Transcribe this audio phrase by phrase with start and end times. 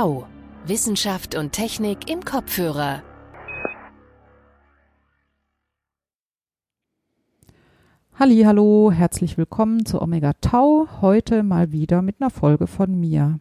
[0.00, 0.24] Tau.
[0.66, 3.02] Wissenschaft und Technik im Kopfhörer.
[8.18, 10.88] Halli, hallo, herzlich willkommen zu Omega Tau.
[11.02, 13.40] Heute mal wieder mit einer Folge von mir.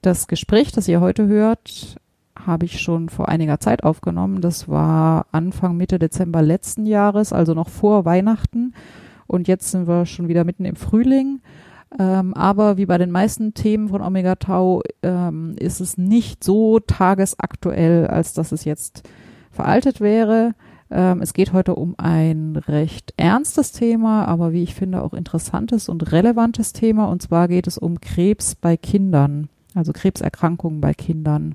[0.00, 1.94] Das Gespräch, das ihr heute hört,
[2.36, 4.40] habe ich schon vor einiger Zeit aufgenommen.
[4.40, 8.74] Das war Anfang, Mitte Dezember letzten Jahres, also noch vor Weihnachten.
[9.28, 11.40] Und jetzt sind wir schon wieder mitten im Frühling.
[11.98, 16.78] Ähm, aber wie bei den meisten Themen von Omega Tau ähm, ist es nicht so
[16.80, 19.08] tagesaktuell, als dass es jetzt
[19.50, 20.54] veraltet wäre.
[20.90, 25.88] Ähm, es geht heute um ein recht ernstes Thema, aber wie ich finde auch interessantes
[25.88, 27.06] und relevantes Thema.
[27.06, 31.54] Und zwar geht es um Krebs bei Kindern, also Krebserkrankungen bei Kindern.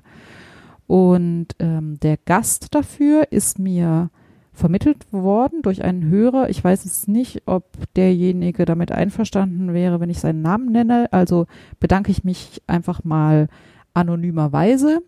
[0.86, 4.10] Und ähm, der Gast dafür ist mir
[4.58, 6.50] vermittelt worden durch einen Hörer.
[6.50, 7.64] Ich weiß jetzt nicht, ob
[7.94, 11.08] derjenige damit einverstanden wäre, wenn ich seinen Namen nenne.
[11.12, 11.46] Also
[11.80, 13.48] bedanke ich mich einfach mal
[13.94, 15.02] anonymerweise.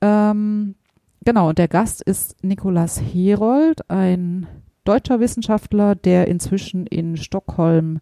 [0.00, 0.76] Ähm,
[1.24, 4.46] genau, und der Gast ist Nikolaus Herold, ein
[4.84, 7.98] deutscher Wissenschaftler, der inzwischen in Stockholm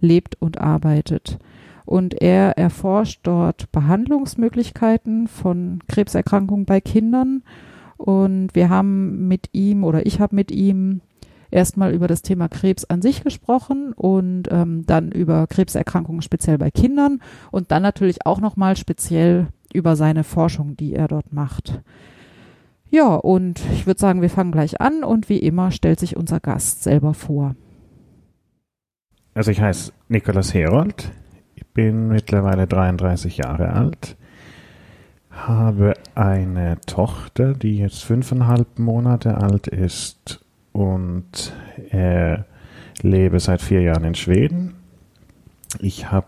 [0.00, 1.38] lebt und arbeitet.
[1.84, 7.42] Und er erforscht dort Behandlungsmöglichkeiten von Krebserkrankungen bei Kindern
[8.00, 11.02] und wir haben mit ihm oder ich habe mit ihm
[11.50, 16.70] erstmal über das Thema Krebs an sich gesprochen und ähm, dann über Krebserkrankungen speziell bei
[16.70, 21.82] Kindern und dann natürlich auch nochmal speziell über seine Forschung, die er dort macht.
[22.88, 26.40] Ja, und ich würde sagen, wir fangen gleich an und wie immer stellt sich unser
[26.40, 27.54] Gast selber vor.
[29.34, 31.12] Also ich heiße Nikolaus Herold,
[31.54, 34.16] ich bin mittlerweile 33 Jahre alt
[35.30, 41.52] habe eine Tochter, die jetzt fünfeinhalb Monate alt ist und
[41.90, 42.38] äh,
[43.02, 44.74] lebe seit vier Jahren in Schweden.
[45.78, 46.26] Ich habe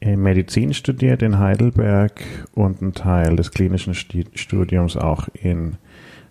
[0.00, 2.22] äh, Medizin studiert in Heidelberg
[2.54, 5.76] und einen Teil des klinischen Studiums auch in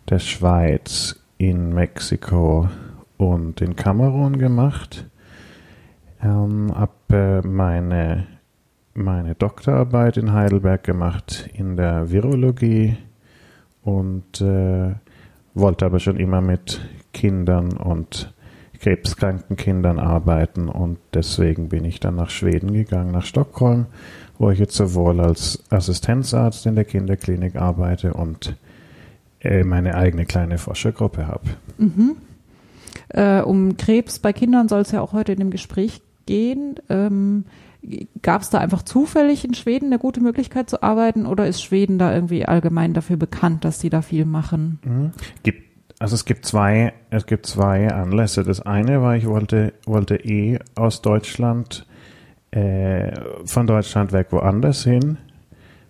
[0.09, 2.69] der Schweiz, in Mexiko
[3.17, 5.05] und in Kamerun gemacht.
[6.21, 8.27] Ähm, habe äh, meine
[8.97, 12.97] meine Doktorarbeit in Heidelberg gemacht in der Virologie
[13.83, 14.95] und äh,
[15.53, 16.81] wollte aber schon immer mit
[17.13, 18.33] Kindern und
[18.79, 23.87] krebskranken Kindern arbeiten und deswegen bin ich dann nach Schweden gegangen, nach Stockholm,
[24.37, 28.55] wo ich jetzt sowohl als Assistenzarzt in der Kinderklinik arbeite und
[29.41, 31.49] äh, meine eigene kleine Forschergruppe habe.
[31.77, 32.17] Mhm.
[33.09, 36.75] Äh, um Krebs bei Kindern soll es ja auch heute in dem Gespräch gehen.
[36.89, 37.45] Ähm,
[38.21, 41.97] Gab es da einfach zufällig in Schweden eine gute Möglichkeit zu arbeiten oder ist Schweden
[41.97, 44.79] da irgendwie allgemein dafür bekannt, dass sie da viel machen?
[44.83, 45.11] Mhm.
[45.43, 45.63] Gibt,
[45.99, 48.43] also es gibt zwei, es gibt zwei Anlässe.
[48.43, 51.85] Das eine war, ich wollte, wollte eh aus Deutschland,
[52.51, 53.11] äh,
[53.45, 55.17] von Deutschland weg woanders hin,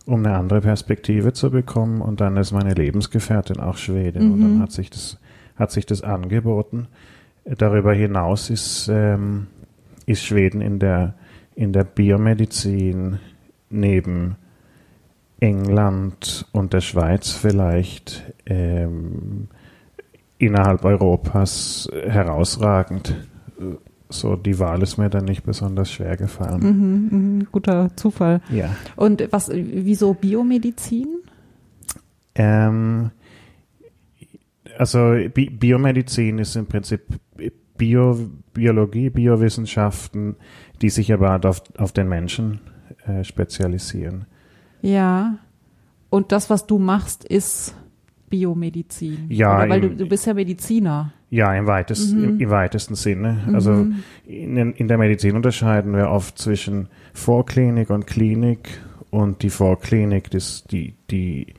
[0.05, 2.01] um eine andere Perspektive zu bekommen.
[2.01, 4.33] Und dann ist meine Lebensgefährtin auch Schwedin mhm.
[4.33, 4.61] und dann mhm.
[4.61, 5.17] hat sich das,
[5.55, 6.87] hat sich das angeboten.
[7.45, 9.47] Darüber hinaus ist, ähm,
[10.05, 11.15] ist Schweden in der
[11.57, 13.17] in der Biomedizin
[13.69, 14.35] neben
[15.39, 19.47] England und der Schweiz vielleicht ähm,
[20.37, 23.15] innerhalb Europas herausragend.
[24.07, 26.61] So, die Wahl ist mir dann nicht besonders schwer gefallen.
[26.61, 28.39] Mhm, mh, guter Zufall.
[28.49, 28.75] Ja.
[28.95, 31.07] Und was, wieso Biomedizin?
[32.35, 33.09] Ähm,
[34.77, 37.01] also Bi Biomedizin ist im Prinzip
[37.77, 40.35] Bio, Biologie, Biowissenschaften,
[40.81, 42.59] die sich aber auf, auf den Menschen
[43.05, 44.25] äh, spezialisieren.
[44.81, 45.37] Ja.
[46.09, 47.75] Und das, was du machst, ist
[48.29, 49.25] Biomedizin.
[49.29, 49.57] Ja.
[49.57, 51.13] Oder weil im, du, du bist ja Mediziner.
[51.29, 52.23] Ja, im, weitest, mhm.
[52.23, 53.43] im, im, weitesten Sinne.
[53.47, 53.55] Mhm.
[53.55, 53.87] Also
[54.25, 60.63] in, in der Medizin unterscheiden wir oft zwischen Vorklinik und Klinik und die Vorklinik, das,
[60.65, 61.53] die, die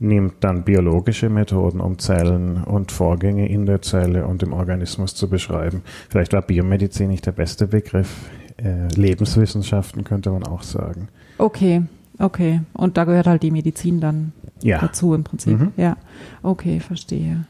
[0.00, 5.28] nimmt dann biologische Methoden, um Zellen und Vorgänge in der Zelle und im Organismus zu
[5.28, 5.82] beschreiben.
[6.08, 8.28] Vielleicht war Biomedizin nicht der beste Begriff.
[8.62, 11.08] Äh, Lebenswissenschaften könnte man auch sagen.
[11.38, 11.82] Okay,
[12.18, 12.60] okay.
[12.74, 14.32] Und da gehört halt die Medizin dann
[14.62, 14.78] ja.
[14.78, 15.58] dazu im Prinzip.
[15.58, 15.72] Mhm.
[15.76, 15.96] Ja,
[16.42, 17.46] okay, verstehe.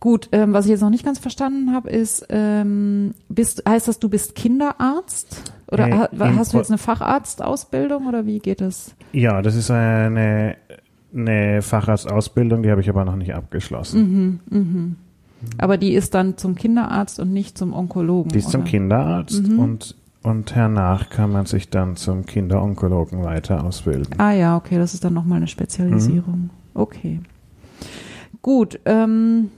[0.00, 3.98] Gut, ähm, was ich jetzt noch nicht ganz verstanden habe, ist, ähm, bist, heißt das,
[4.00, 5.54] du bist Kinderarzt?
[5.68, 8.94] Oder äh, hast du jetzt eine Facharztausbildung oder wie geht das?
[9.12, 10.56] Ja, das ist eine
[11.14, 14.40] eine Facharztausbildung, die habe ich aber noch nicht abgeschlossen.
[14.50, 14.96] Mhm, mhm.
[15.58, 18.30] Aber die ist dann zum Kinderarzt und nicht zum Onkologen.
[18.32, 18.52] Die ist oder?
[18.52, 19.58] zum Kinderarzt mhm.
[19.58, 24.14] und, und hernach kann man sich dann zum Kinderonkologen weiter ausbilden.
[24.18, 26.38] Ah ja, okay, das ist dann nochmal eine Spezialisierung.
[26.38, 26.50] Mhm.
[26.74, 27.20] Okay.
[28.42, 29.50] Gut, ähm,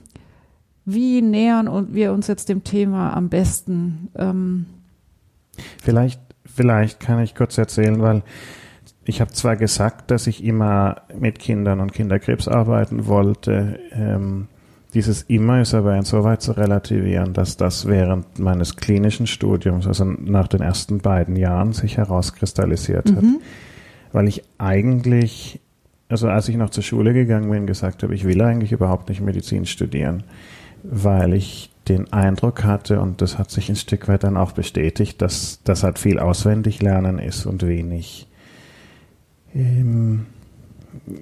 [0.85, 4.09] wie nähern wir uns jetzt dem Thema am besten?
[4.15, 4.65] Ähm,
[5.81, 8.23] vielleicht, vielleicht kann ich kurz erzählen, weil
[9.03, 14.47] ich habe zwar gesagt, dass ich immer mit Kindern und Kinderkrebs arbeiten wollte, ähm,
[14.97, 20.47] dieses immer ist aber insoweit zu relativieren, dass das während meines klinischen Studiums, also nach
[20.47, 23.21] den ersten beiden Jahren, sich herauskristallisiert hat.
[23.21, 23.39] Mhm.
[24.11, 25.59] Weil ich eigentlich,
[26.09, 29.21] also als ich noch zur Schule gegangen bin, gesagt habe, ich will eigentlich überhaupt nicht
[29.21, 30.23] Medizin studieren,
[30.81, 35.21] weil ich den Eindruck hatte, und das hat sich ein Stück weit dann auch bestätigt,
[35.21, 38.27] dass das halt viel auswendig lernen ist und wenig,
[39.53, 40.25] ähm,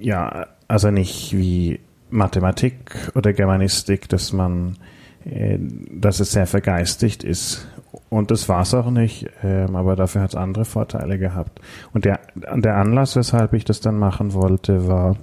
[0.00, 1.78] ja, also nicht wie
[2.10, 4.76] Mathematik oder Germanistik, dass man,
[5.24, 7.66] äh, dass es sehr vergeistigt ist.
[8.08, 11.60] Und das war es auch nicht, ähm, aber dafür hat es andere Vorteile gehabt.
[11.92, 12.20] Und der,
[12.54, 15.16] der Anlass, weshalb ich das dann machen wollte, war,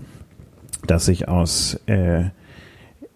[0.86, 2.26] dass ich aus, äh,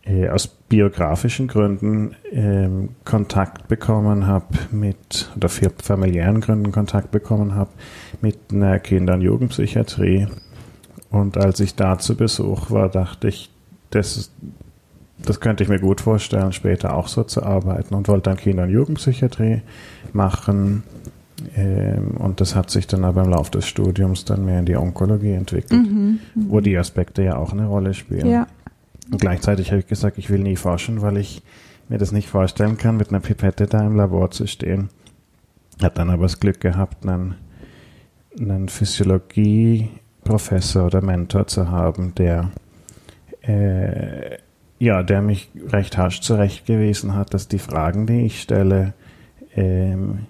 [0.04, 7.56] äh, aus biografischen Gründen ähm, Kontakt bekommen habe mit, oder für familiären Gründen Kontakt bekommen
[7.56, 7.72] habe
[8.22, 10.28] mit einer Kinder- und Jugendpsychiatrie.
[11.10, 13.50] Und als ich da zu Besuch war, dachte ich,
[13.92, 14.32] das,
[15.20, 18.64] das könnte ich mir gut vorstellen, später auch so zu arbeiten und wollte dann Kinder-
[18.64, 19.62] und Jugendpsychiatrie
[20.14, 20.84] machen.
[21.56, 24.76] Ähm, und das hat sich dann aber im Laufe des Studiums dann mehr in die
[24.76, 26.20] Onkologie entwickelt, Mhm.
[26.36, 28.28] wo die Aspekte ja auch eine Rolle spielen.
[28.28, 28.48] Ja.
[29.12, 31.42] Und gleichzeitig habe ich gesagt, ich will nie forschen, weil ich
[31.90, 34.90] mir das nicht vorstellen kann, mit einer Pipette da im Labor zu stehen.
[35.82, 37.36] Hat dann aber das Glück gehabt, einen,
[38.40, 42.52] einen Physiologie-Professor oder Mentor zu haben, der
[43.48, 44.38] äh,
[44.80, 48.94] ja, der mich recht harsch zurechtgewiesen hat, dass die Fragen, die ich stelle,
[49.56, 50.26] ähm,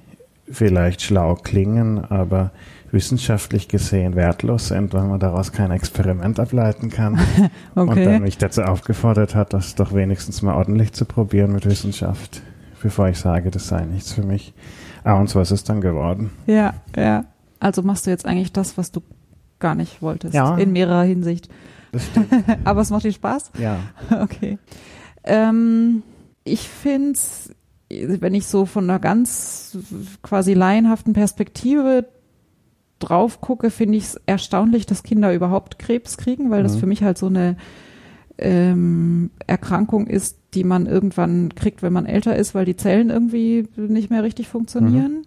[0.50, 2.52] vielleicht schlau klingen, aber
[2.92, 7.16] wissenschaftlich gesehen wertlos sind, weil man daraus kein Experiment ableiten kann.
[7.76, 8.20] Und dann Okay.
[8.20, 12.42] mich dazu aufgefordert hat, das doch wenigstens mal ordentlich zu probieren mit Wissenschaft,
[12.82, 14.54] bevor ich sage, das sei nichts für mich.
[15.04, 16.32] Ah, und so ist es dann geworden.
[16.46, 17.26] Ja, ja.
[17.60, 19.02] Also machst du jetzt eigentlich das, was du
[19.60, 20.34] gar nicht wolltest.
[20.34, 20.56] Ja.
[20.58, 21.50] In mehrerer Hinsicht.
[21.98, 22.28] Das stimmt.
[22.66, 23.52] Aber es macht dir Spaß?
[23.60, 23.80] ja.
[24.22, 24.58] Okay.
[25.24, 26.04] Ähm,
[26.44, 27.50] ich finde es,
[27.90, 29.78] wenn ich so von einer ganz
[30.22, 32.08] quasi laienhaften Perspektive
[33.00, 36.80] drauf gucke, finde ich es erstaunlich, dass Kinder überhaupt Krebs kriegen, weil das Mhm.
[36.80, 37.58] für mich halt so eine
[38.40, 43.68] ähm, Erkrankung ist, die man irgendwann kriegt, wenn man älter ist, weil die Zellen irgendwie
[43.76, 45.24] nicht mehr richtig funktionieren.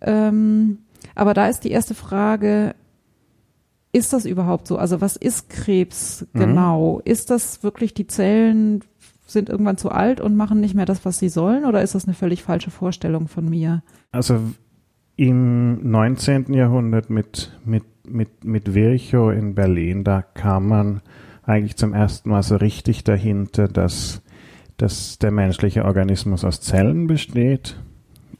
[0.00, 0.78] Ähm,
[1.14, 2.74] aber da ist die erste Frage,
[3.98, 4.78] ist das überhaupt so?
[4.78, 6.38] Also was ist Krebs Mhm.
[6.40, 7.00] genau?
[7.04, 8.82] Ist das wirklich die Zellen
[9.26, 11.66] sind irgendwann zu alt und machen nicht mehr das, was sie sollen?
[11.66, 13.82] Oder ist das eine völlig falsche Vorstellung von mir?
[14.10, 14.40] Also
[15.16, 16.54] im 19.
[16.54, 21.02] Jahrhundert mit, mit, mit, mit Virchow in Berlin, da kam man
[21.42, 24.22] eigentlich zum ersten Mal so richtig dahinter, dass,
[24.78, 27.82] dass der menschliche Organismus aus Zellen besteht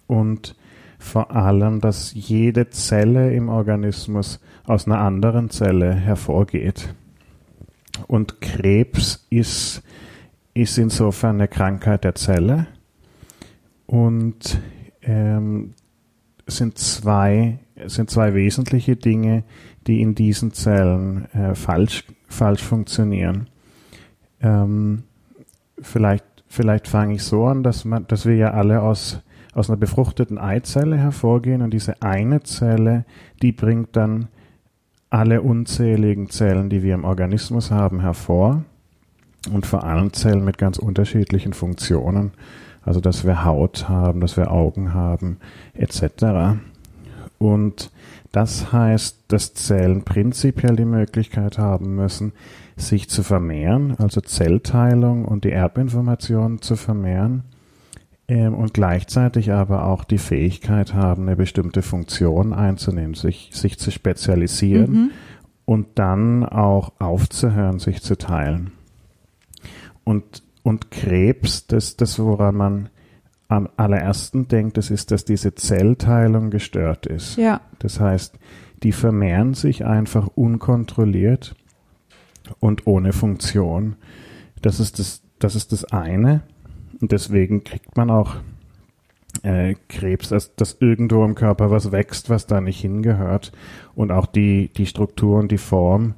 [0.07, 0.55] und
[0.99, 6.95] vor allem, dass jede Zelle im Organismus aus einer anderen Zelle hervorgeht.
[8.07, 9.83] Und Krebs ist,
[10.55, 12.67] ist insofern eine Krankheit der Zelle
[13.87, 14.61] und
[15.03, 15.75] ähm,
[16.47, 19.45] sind zwei, sind zwei wesentliche Dinge,
[19.87, 23.49] die in diesen Zellen äh, falsch, falsch funktionieren.
[24.41, 25.05] Ähm,
[25.81, 29.21] vielleicht, vielleicht fange ich so an, dass, man, dass wir ja alle aus,
[29.59, 33.05] aus einer befruchteten Eizelle hervorgehen und diese eine Zelle,
[33.43, 34.29] die bringt dann
[35.11, 38.63] alle unzähligen Zellen, die wir im Organismus haben, hervor
[39.53, 42.33] und vor allem Zellen mit ganz unterschiedlichen Funktionen.
[42.83, 45.39] Also, dass wir Haut haben, dass wir Augen haben,
[45.75, 46.59] etc.
[47.39, 47.91] Und
[48.33, 52.33] das heißt, dass Zellen prinzipiell die Möglichkeit haben müssen,
[52.77, 57.43] sich zu vermehren, also Zellteilung und die Erbinformation zu vermehren
[58.31, 64.93] und gleichzeitig aber auch die Fähigkeit haben, eine bestimmte Funktion einzunehmen, sich, sich zu spezialisieren
[64.93, 65.11] Mhm.
[65.65, 68.73] und dann auch aufzuhören, sich zu teilen.
[70.05, 72.89] Und, und Krebs, das, das, woran man
[73.49, 77.37] am allerersten denkt, das ist, dass diese Zellteilung gestört ist.
[77.39, 78.39] Ja, Das heißt,
[78.83, 81.57] die vermehren sich einfach unkontrolliert
[82.61, 83.97] und ohne Funktion.
[84.61, 86.43] Das ist das, das ist das eine.
[87.01, 88.37] Und deswegen kriegt man auch
[89.43, 93.53] äh, Krebs, dass, dass irgendwo im Körper was wächst, was da nicht hingehört.
[93.95, 96.15] Und auch die, die Struktur und die Form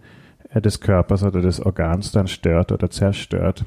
[0.50, 3.64] äh, des Körpers oder des Organs dann stört oder zerstört.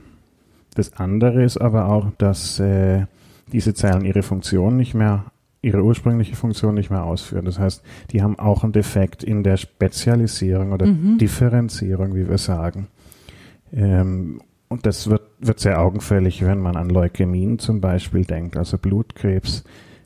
[0.76, 3.06] Das andere ist aber auch, dass äh,
[3.52, 5.26] diese Zellen ihre Funktion nicht mehr,
[5.62, 7.46] ihre ursprüngliche Funktion nicht mehr ausführen.
[7.46, 11.20] Das heißt, die haben auch einen Defekt in der Spezialisierung oder Mhm.
[11.20, 12.88] Differenzierung, wie wir sagen.
[13.72, 14.42] Ähm,
[14.74, 19.64] und das wird, wird sehr augenfällig, wenn man an Leukämien zum Beispiel denkt, also Blutkrebs.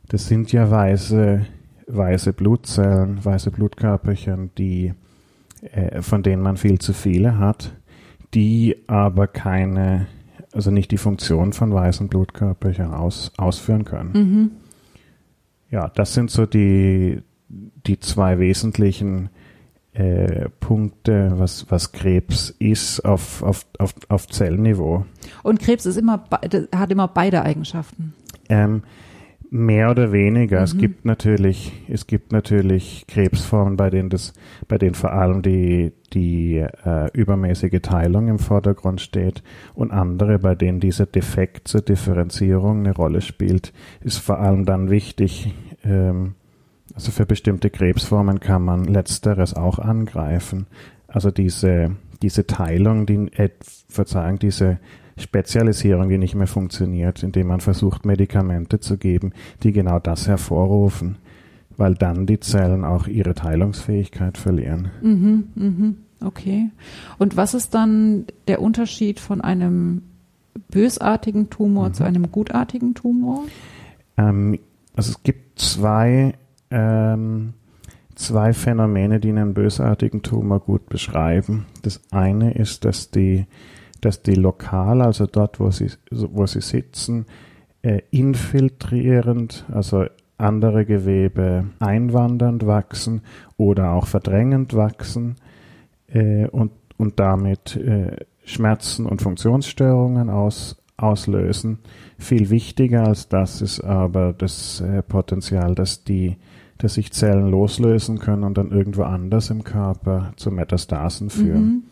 [0.10, 1.46] Das sind ja Weise
[1.88, 4.94] weiße Blutzellen, weiße Blutkörperchen, die,
[5.72, 7.74] äh, von denen man viel zu viele hat,
[8.34, 10.08] die aber keine,
[10.52, 14.12] also nicht die Funktion von weißen Blutkörperchen aus, ausführen können.
[14.14, 14.52] Mhm.
[15.72, 19.30] Ja, das sind so die, die zwei wesentlichen
[19.98, 25.06] äh, Punkte, was, was Krebs ist auf, auf, auf, auf Zellniveau.
[25.42, 26.24] Und Krebs ist immer,
[26.76, 28.14] hat immer beide Eigenschaften.
[28.48, 28.84] Ähm,
[29.50, 30.62] mehr oder weniger.
[30.62, 30.80] Es Mhm.
[30.80, 34.34] gibt natürlich, es gibt natürlich Krebsformen, bei denen das,
[34.68, 39.42] bei denen vor allem die, die äh, übermäßige Teilung im Vordergrund steht
[39.74, 44.90] und andere, bei denen dieser Defekt zur Differenzierung eine Rolle spielt, ist vor allem dann
[44.92, 46.36] wichtig, ähm,
[46.98, 50.66] also für bestimmte Krebsformen kann man letzteres auch angreifen.
[51.08, 53.52] Also diese, diese Teilung, die, äh,
[53.88, 54.80] Verzeihung, diese
[55.16, 61.18] Spezialisierung, die nicht mehr funktioniert, indem man versucht, Medikamente zu geben, die genau das hervorrufen,
[61.78, 64.90] weil dann die Zellen auch ihre Teilungsfähigkeit verlieren.
[65.04, 66.72] Mhm, mhm, okay.
[67.20, 70.02] Und was ist dann der Unterschied von einem
[70.72, 71.94] bösartigen Tumor Mhm.
[71.94, 73.44] zu einem gutartigen Tumor?
[74.18, 74.58] Ähm,
[74.96, 76.34] also es gibt zwei,
[76.72, 77.54] ähm,
[78.16, 81.66] zwei Phänomene, die einen bösartigen Tumor gut beschreiben.
[81.84, 83.46] Das eine ist, dass die,
[84.02, 87.26] dass die lokal, also dort, wo sie, wo sie sitzen,
[87.82, 90.06] äh, infiltrierend, also
[90.38, 93.22] andere Gewebe einwandernd wachsen
[93.58, 95.36] oder auch verdrängend wachsen
[96.08, 101.80] äh, und, und damit äh, Schmerzen und Funktionsstörungen aus, auslösen.
[102.18, 106.38] Viel wichtiger als das ist aber das äh, Potenzial, dass die,
[106.78, 111.64] dass sich Zellen loslösen können und dann irgendwo anders im Körper zu Metastasen führen.
[111.64, 111.84] Mhm.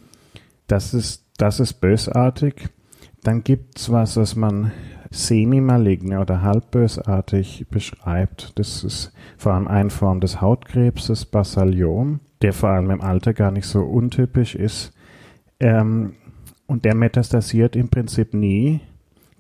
[0.68, 2.70] Das ist, das ist bösartig.
[3.24, 4.72] Dann gibt's was, was man
[5.10, 8.58] semi-maligne oder halbbösartig beschreibt.
[8.60, 13.52] Das ist vor allem eine Form des Hautkrebses, Basaliom, der vor allem im Alter gar
[13.52, 14.92] nicht so untypisch ist.
[15.60, 16.14] Ähm,
[16.68, 18.82] und der metastasiert im Prinzip nie,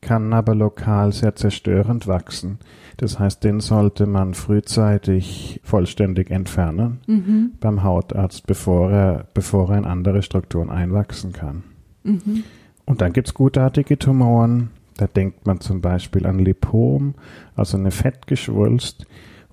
[0.06, 2.60] kann aber lokal sehr zerstörend wachsen.
[2.98, 7.54] Das heißt, den sollte man frühzeitig vollständig entfernen Mhm.
[7.60, 11.64] beim Hautarzt, bevor er, bevor er in andere Strukturen einwachsen kann.
[12.04, 12.44] Mhm.
[12.86, 14.70] Und dann gibt's gutartige Tumoren.
[14.96, 17.16] Da denkt man zum Beispiel an Lipom,
[17.56, 19.08] also eine Fettgeschwulst.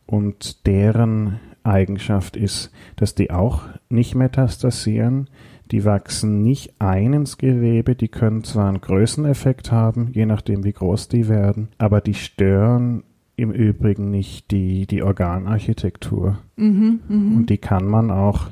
[0.04, 5.30] Und deren Eigenschaft ist, dass die auch nicht metastasieren.
[5.72, 7.94] Die wachsen nicht ein ins Gewebe.
[7.94, 13.04] Die können zwar einen Größeneffekt haben, je nachdem wie groß die werden, aber die stören
[13.36, 16.38] im Übrigen nicht die, die Organarchitektur.
[16.56, 17.00] Mhm.
[17.08, 17.36] Mhm.
[17.36, 18.48] Und die kann man auch,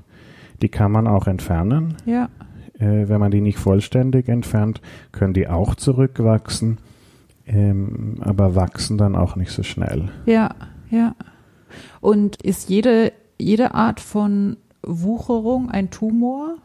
[0.62, 1.96] die kann man auch entfernen.
[2.06, 2.28] ja.
[2.78, 4.80] Äh, wenn man die nicht vollständig entfernt,
[5.12, 6.78] können die auch zurückwachsen,
[7.46, 10.08] ähm, aber wachsen dann auch nicht so schnell.
[10.24, 10.54] Ja,
[10.90, 11.14] ja.
[12.00, 16.56] Und ist jede, jede Art von Wucherung ein Tumor?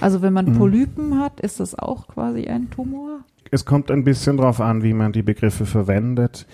[0.00, 0.58] Also wenn man Mhm.
[0.58, 3.20] Polypen hat, ist das auch quasi ein Tumor?
[3.50, 6.46] Es kommt ein bisschen darauf an, wie man die Begriffe verwendet.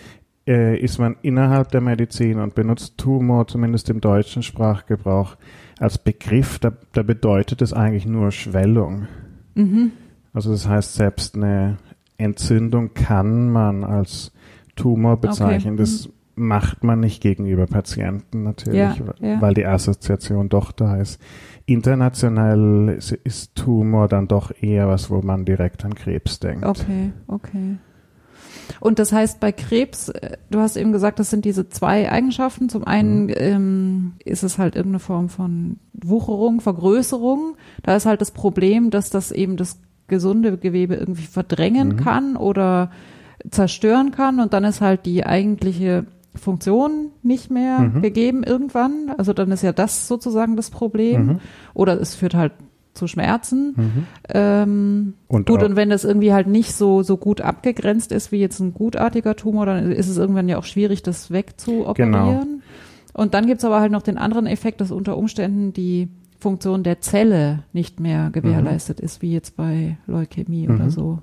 [0.47, 5.37] Äh, ist man innerhalb der Medizin und benutzt Tumor, zumindest im deutschen Sprachgebrauch,
[5.79, 9.07] als Begriff, da, da bedeutet es eigentlich nur Schwellung.
[9.55, 9.93] Mhm.
[10.33, 11.79] Also das heißt, selbst eine
[12.19, 14.33] Entzündung kann man als
[14.77, 15.75] Tumor bezeichnen.
[15.75, 15.83] Okay.
[15.83, 19.41] Das macht man nicht gegenüber Patienten natürlich, Ja, ja.
[19.41, 21.21] weil die Assoziation doch da ist.
[21.71, 26.65] International ist, Tumor dann doch eher was, wo man direkt an Krebs denkt.
[26.67, 27.77] Okay, okay.
[28.81, 32.69] Und das heißt, bei Krebs, äh, du hast eben gesagt, das sind diese zwei Eigenschaften.
[32.69, 33.35] Zum einen Mhm.
[33.37, 37.57] ähm, ist es halt irgendeine Form von Wucherung, Vergrößerung.
[37.83, 41.97] Da ist halt das Problem, dass das eben das gesunde Gewebe irgendwie verdrängen Mhm.
[41.97, 42.91] kann oder
[43.51, 44.41] zerstören kann.
[44.41, 48.03] Und dann ist halt die eigentliche Funktion nicht mehr Mhm.
[48.03, 49.13] gegeben irgendwann.
[49.19, 51.27] Also dann ist ja das sozusagen das Problem.
[51.27, 51.39] Mhm.
[51.75, 52.53] Oder es führt halt
[52.95, 53.75] zu Schmerzen.
[53.77, 54.07] Mhm.
[54.29, 58.39] Ähm, Und gut, und wenn das irgendwie halt nicht so, so gut abgegrenzt ist wie
[58.41, 62.13] jetzt ein gutartiger Tumor, dann ist es irgendwann ja auch schwierig, das wegzuoperieren.
[62.13, 62.43] Genau.
[63.13, 66.09] Und dann gibt's aber halt noch den anderen Effekt, dass unter Umständen die
[66.39, 70.75] Funktion der Zelle nicht mehr gewährleistet ist, wie jetzt bei Leukämie Mhm.
[70.75, 71.19] oder so.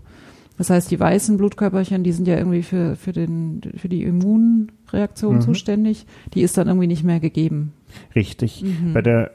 [0.57, 5.35] Das heißt, die weißen Blutkörperchen, die sind ja irgendwie für, für, den, für die Immunreaktion
[5.35, 5.41] Mhm.
[5.41, 7.73] zuständig, die ist dann irgendwie nicht mehr gegeben.
[8.15, 8.63] Richtig.
[8.63, 8.93] Mhm.
[8.93, 9.31] Bei der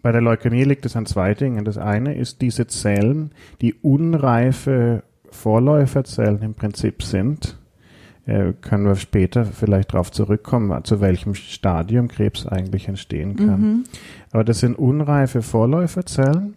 [0.00, 1.64] bei der Leukämie liegt es an zwei Dingen.
[1.64, 7.58] Das eine ist diese Zellen, die unreife Vorläuferzellen im Prinzip sind.
[8.24, 13.60] Äh, können wir später vielleicht darauf zurückkommen, zu welchem Stadium Krebs eigentlich entstehen kann.
[13.60, 13.84] Mhm.
[14.30, 16.54] Aber das sind unreife Vorläuferzellen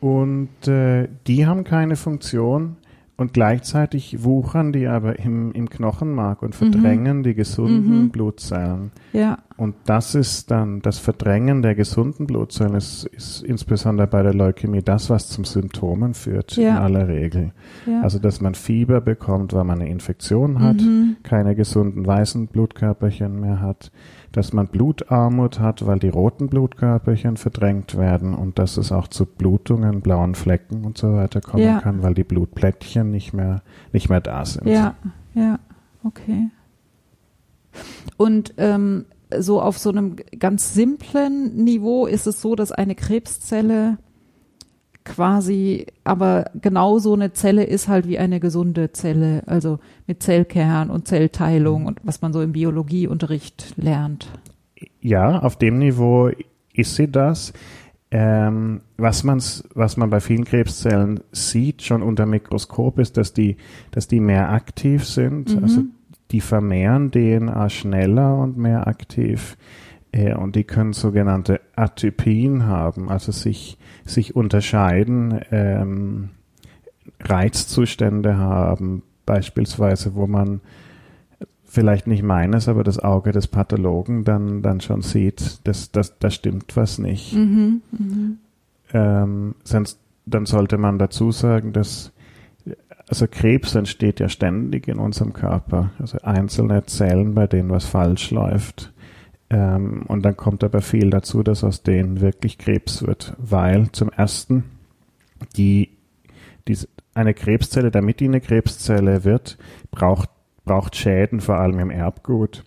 [0.00, 2.76] und äh, die haben keine Funktion
[3.18, 8.08] und gleichzeitig wuchern die aber im, im Knochenmark und verdrängen die gesunden Mhm.
[8.10, 8.92] Blutzellen.
[9.12, 9.38] Ja.
[9.56, 14.82] Und das ist dann das Verdrängen der gesunden Blutzellen ist, ist insbesondere bei der Leukämie
[14.82, 16.70] das, was zum Symptomen führt Ja.
[16.70, 17.50] in aller Regel.
[17.84, 18.02] Ja.
[18.02, 21.16] Also dass man Fieber bekommt, weil man eine Infektion hat, Mhm.
[21.24, 23.90] keine gesunden weißen Blutkörperchen mehr hat,
[24.32, 29.24] dass man Blutarmut hat, weil die roten Blutkörperchen verdrängt werden und dass es auch zu
[29.26, 31.80] Blutungen, blauen Flecken und so weiter kommen Ja.
[31.80, 34.66] kann, weil die Blutplättchen nicht mehr nicht mehr da sind.
[34.66, 34.94] Ja,
[35.34, 35.58] ja,
[36.04, 36.50] okay.
[38.16, 39.06] Und ähm,
[39.38, 43.98] so auf so einem ganz simplen Niveau ist es so, dass eine Krebszelle
[45.08, 50.90] quasi aber genau so eine Zelle ist halt wie eine gesunde Zelle, also mit Zellkern
[50.90, 54.28] und Zellteilung und was man so im Biologieunterricht lernt.
[55.00, 56.30] Ja, auf dem Niveau
[56.72, 57.52] ist sie das.
[58.10, 63.56] Ähm, was, man's, was man bei vielen Krebszellen sieht, schon unter Mikroskop, ist, dass die,
[63.90, 65.54] dass die mehr aktiv sind.
[65.54, 65.62] Mhm.
[65.62, 65.82] Also
[66.30, 69.56] die vermehren DNA schneller und mehr aktiv.
[70.12, 76.30] Äh, und die können sogenannte Atypien haben, also sich, sich unterscheiden, ähm,
[77.20, 80.60] Reizzustände haben, beispielsweise, wo man
[81.64, 86.30] vielleicht nicht meines, aber das Auge des Pathologen dann, dann schon sieht, dass, dass da
[86.30, 87.34] stimmt was nicht.
[87.34, 88.38] Mhm, mhm.
[88.92, 92.12] Ähm, sonst, dann sollte man dazu sagen, dass
[93.08, 98.30] also Krebs entsteht ja ständig in unserem Körper, also einzelne Zellen, bei denen was falsch
[98.30, 98.92] läuft.
[99.50, 104.10] Ähm, und dann kommt aber viel dazu, dass aus denen wirklich Krebs wird, weil zum
[104.10, 104.64] ersten
[105.56, 105.90] die,
[106.66, 109.58] diese, eine Krebszelle, damit die eine Krebszelle wird,
[109.90, 110.30] braucht,
[110.64, 112.64] braucht Schäden, vor allem im Erbgut.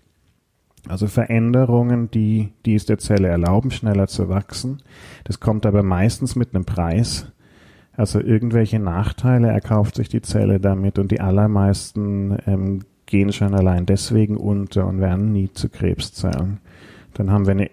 [0.87, 4.81] Also Veränderungen, die, die es der Zelle erlauben, schneller zu wachsen.
[5.25, 7.31] Das kommt aber meistens mit einem Preis.
[7.93, 13.85] Also irgendwelche Nachteile erkauft sich die Zelle damit und die allermeisten ähm, gehen schon allein
[13.85, 16.59] deswegen unter und werden nie zu Krebszellen.
[17.13, 17.69] Dann haben wir eine,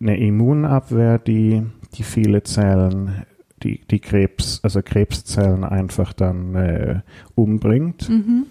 [0.00, 1.62] eine Immunabwehr, die,
[1.94, 3.24] die viele Zellen,
[3.62, 7.00] die, die Krebs, also Krebszellen einfach dann äh,
[7.34, 8.08] umbringt.
[8.08, 8.46] Mhm.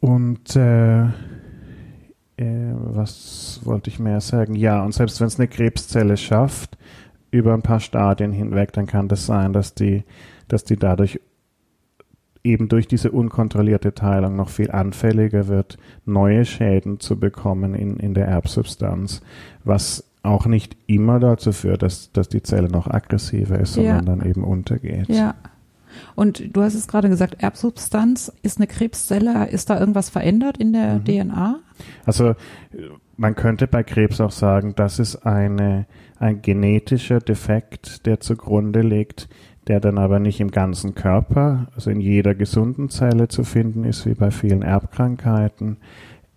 [0.00, 1.04] Und äh,
[2.36, 4.54] äh, was wollte ich mehr sagen?
[4.54, 6.76] Ja, und selbst wenn es eine Krebszelle schafft,
[7.30, 10.04] über ein paar Stadien hinweg, dann kann das sein, dass die,
[10.48, 11.20] dass die dadurch
[12.44, 18.12] eben durch diese unkontrollierte Teilung noch viel anfälliger wird, neue Schäden zu bekommen in, in
[18.14, 19.22] der Erbsubstanz,
[19.64, 23.96] was auch nicht immer dazu führt, dass, dass die Zelle noch aggressiver ist, Ja.
[23.96, 25.08] sondern dann eben untergeht.
[25.08, 25.34] Ja.
[26.16, 30.72] Und du hast es gerade gesagt, Erbsubstanz ist eine Krebszelle, ist da irgendwas verändert in
[30.72, 31.04] der Mhm.
[31.04, 31.60] DNA?
[32.04, 32.34] Also
[33.16, 35.86] man könnte bei Krebs auch sagen, das ist eine,
[36.18, 39.28] ein genetischer Defekt, der zugrunde liegt,
[39.68, 44.06] der dann aber nicht im ganzen Körper, also in jeder gesunden Zelle zu finden ist,
[44.06, 45.78] wie bei vielen Erbkrankheiten,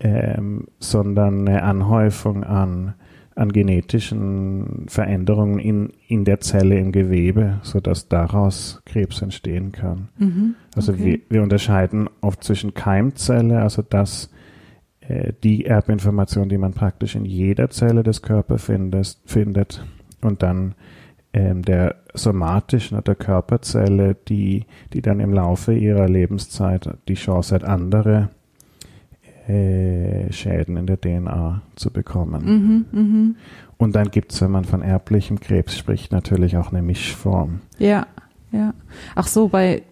[0.00, 2.94] ähm, sondern eine Anhäufung an,
[3.34, 10.08] an genetischen Veränderungen in, in der Zelle im Gewebe, sodass daraus Krebs entstehen kann.
[10.18, 10.54] Mhm.
[10.74, 11.04] Also Okay.
[11.04, 14.30] wir, wir unterscheiden oft zwischen Keimzelle, also das
[15.00, 19.84] äh, die Erbinformation, die man praktisch in jeder Zelle des Körpers findet, findet
[20.20, 20.74] und dann
[21.38, 27.54] ähm, der somatischen oder der Körperzelle, die, die dann im Laufe ihrer Lebenszeit die Chance
[27.54, 28.30] hat, andere
[29.46, 32.84] äh, Schäden in der DNA zu bekommen.
[32.92, 33.36] Mhm, mhm.
[33.76, 37.60] Und dann gibt es, wenn man von erblichem Krebs spricht, natürlich auch eine Mischform.
[37.78, 38.06] Ja,
[38.50, 38.74] ja.
[39.14, 39.82] Ach so, bei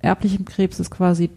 [0.00, 1.30] erblichem Krebs ist quasi,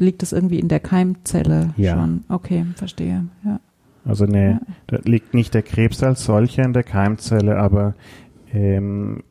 [0.00, 1.94] liegt es irgendwie in der Keimzelle Ja.
[1.94, 2.24] schon.
[2.28, 3.26] Okay, verstehe.
[3.44, 3.60] Ja.
[4.04, 4.60] Also eine, Ja.
[4.88, 7.94] da liegt nicht der Krebs als solcher in der Keimzelle, aber
[8.52, 9.22] ähm,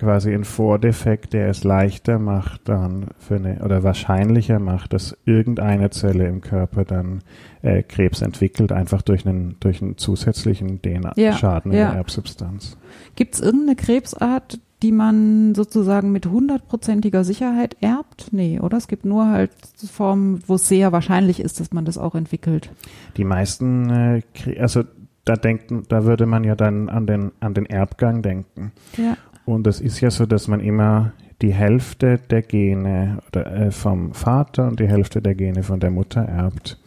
[0.00, 5.90] quasi ein Vordefekt, der es leichter macht dann für eine oder wahrscheinlicher macht, dass irgendeine
[5.90, 7.20] Zelle im Körper dann
[7.60, 11.90] äh, Krebs entwickelt, einfach durch einen durch einen zusätzlichen Ja, DNA-Schaden in ja.
[11.90, 12.78] der Erbsubstanz.
[13.14, 18.28] Gibt es irgendeine Krebsart, die man sozusagen mit hundertprozentiger Sicherheit erbt?
[18.30, 18.78] Nee, oder?
[18.78, 19.50] Es gibt nur halt
[19.92, 22.70] Formen, wo es sehr wahrscheinlich ist, dass man das auch entwickelt.
[23.18, 24.22] Die meisten, äh,
[24.58, 24.84] also
[25.24, 28.72] da denken, da würde man ja dann an den an den Erbgang denken.
[28.96, 29.16] Ja.
[29.44, 34.68] Und es ist ja so, dass man immer die Hälfte der Gene äh, vom Vater
[34.68, 36.78] und die Hälfte der Gene von der Mutter erbt.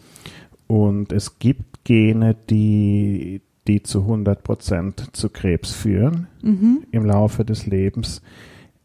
[0.67, 6.83] Und es gibt Gene, die, die zu 100 Prozent zu Krebs führen Mhm.
[6.91, 8.21] im Laufe des Lebens.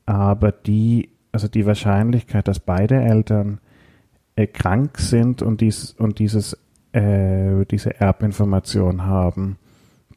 [0.07, 3.61] Aber die, also die Wahrscheinlichkeit, dass beide Eltern
[4.37, 6.57] äh, krank sind und, dies, und dieses,
[6.99, 9.59] äh, diese Erbinformation haben,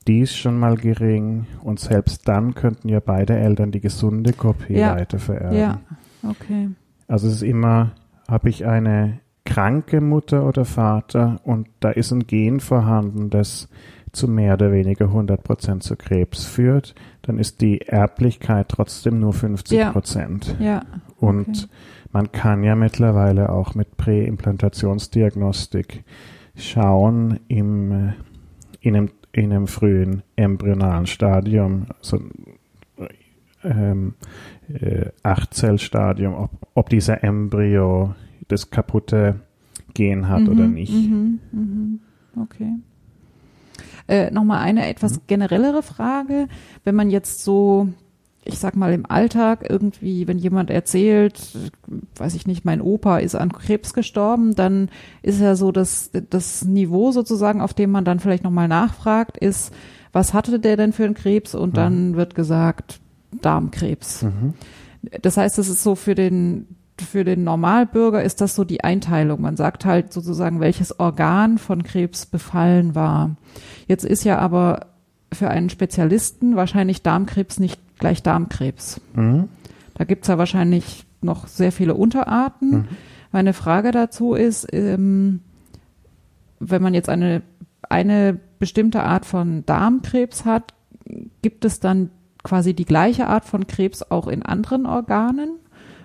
[0.08, 1.46] die ist schon mal gering.
[1.64, 4.96] Und selbst dann könnten ja beide Eltern die gesunde Kopie Ja.
[4.96, 5.58] weitervererben.
[5.58, 5.80] Ja.
[6.28, 6.70] Okay.
[7.08, 7.92] Also es ist immer,
[8.28, 13.70] habe ich eine kranke Mutter oder Vater und da ist ein Gen vorhanden, das,
[14.12, 19.34] zu mehr oder weniger 100 Prozent zu Krebs führt, dann ist die Erblichkeit trotzdem nur
[19.34, 20.56] 50 Prozent.
[20.60, 20.66] Ja.
[20.66, 20.82] ja.
[21.18, 21.68] Und okay.
[22.12, 26.04] man kann ja mittlerweile auch mit Präimplantationsdiagnostik
[26.62, 28.14] schauen im,
[28.80, 32.20] in, einem, in einem frühen embryonalen Stadium, also
[33.64, 34.16] ähm,
[34.74, 38.16] äh, Achtzellstadium, ob, ob dieser Embryo
[38.48, 39.42] das kaputte
[39.94, 40.94] Gen hat mhm, oder nicht.
[40.94, 42.00] Mhm, mhm,
[42.42, 42.74] okay.
[44.08, 45.22] Äh, Nochmal eine etwas mhm.
[45.28, 46.48] generellere Frage.
[46.84, 47.90] Wenn man jetzt so,
[48.44, 51.40] ich sag mal im Alltag irgendwie, wenn jemand erzählt,
[52.16, 54.90] weiß ich nicht, mein Opa ist an Krebs gestorben, dann
[55.22, 59.72] ist ja so, dass das Niveau sozusagen, auf dem man dann vielleicht nochmal nachfragt, ist,
[60.12, 61.54] was hatte der denn für einen Krebs?
[61.56, 62.16] Und dann mhm.
[62.16, 63.00] wird gesagt,
[63.42, 64.24] Darmkrebs.
[64.24, 64.54] Mhm.
[65.22, 66.68] Das heißt, das ist so für den
[67.00, 69.42] für den Normalbürger ist das so die Einteilung.
[69.42, 73.38] Man sagt halt sozusagen, welches Organ von Krebs befallen war.
[73.88, 74.88] Jetzt ist ja aber
[75.34, 79.00] für einen Spezialisten wahrscheinlich Darmkrebs nicht gleich Darmkrebs.
[79.14, 79.48] Mhm.
[79.94, 82.72] Da gibt's ja wahrscheinlich noch sehr viele Unterarten.
[82.72, 82.88] Mhm.
[83.32, 85.40] Meine Frage dazu ist, ähm,
[86.60, 87.44] wenn man jetzt eine,
[87.90, 90.74] eine bestimmte Art von Darmkrebs hat,
[91.42, 92.10] gibt es dann
[92.44, 95.60] quasi die gleiche Art von Krebs auch in anderen Organen?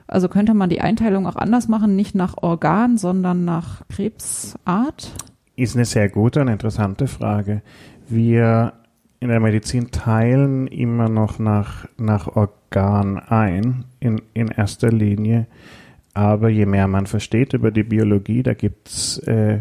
[0.07, 5.13] Also könnte man die Einteilung auch anders machen, nicht nach Organ, sondern nach Krebsart?
[5.57, 7.63] Ist eine sehr gute und interessante Frage.
[8.09, 8.75] Wir
[9.21, 15.47] in der Medizin teilen immer noch nach, nach Organ ein, in, in erster Linie.
[16.15, 19.61] Aber je mehr man versteht über die Biologie, da gibt's äh,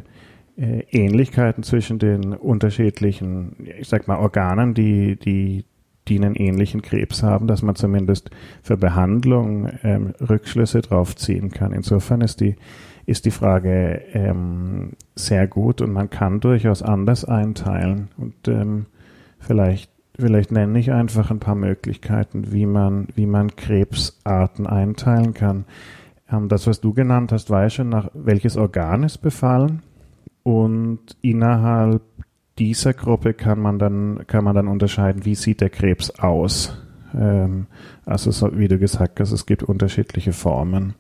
[0.58, 5.66] äh, Ähnlichkeiten zwischen den unterschiedlichen, ich sag mal, Organen, die, die
[6.08, 8.30] die einen ähnlichen Krebs haben, dass man zumindest
[8.62, 11.72] für Behandlung ähm, Rückschlüsse drauf ziehen kann.
[11.72, 12.56] Insofern ist die,
[13.06, 18.10] ist die Frage ähm, sehr gut und man kann durchaus anders einteilen.
[18.18, 18.86] Und ähm,
[19.46, 25.66] vielleicht, vielleicht nenne ich einfach ein paar Möglichkeiten, wie man, wie man Krebsarten einteilen kann.
[26.32, 29.82] Ähm, das, was du genannt hast, ja schon nach welches Organ ist befallen.
[30.44, 32.02] Und innerhalb
[32.58, 36.78] dieser Gruppe kann man dann, kann man dann unterscheiden, wie sieht der Krebs aus.
[37.14, 37.68] Ähm,
[38.06, 40.96] also so, wie du gesagt hast, es gibt unterschiedliche Formen.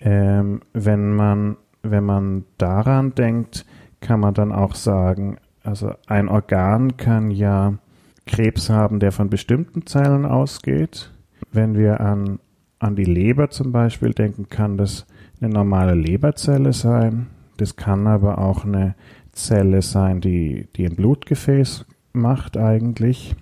[0.00, 3.64] Ähm, wenn man, wenn man daran denkt,
[4.00, 7.74] kann man dann auch sagen, also ein Organ kann ja
[8.26, 11.12] Krebs haben, der von bestimmten Zellen ausgeht.
[11.52, 12.38] Wenn wir an,
[12.78, 15.06] an die Leber zum Beispiel denken, kann das
[15.42, 17.26] eine normale Leberzelle sein.
[17.58, 18.94] Das kann aber auch eine
[19.32, 23.36] Zelle sein, die, die ein Blutgefäß macht eigentlich.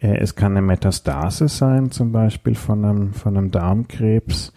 [0.00, 4.52] Äh, es kann eine Metastase sein, zum Beispiel von einem, von einem Darmkrebs.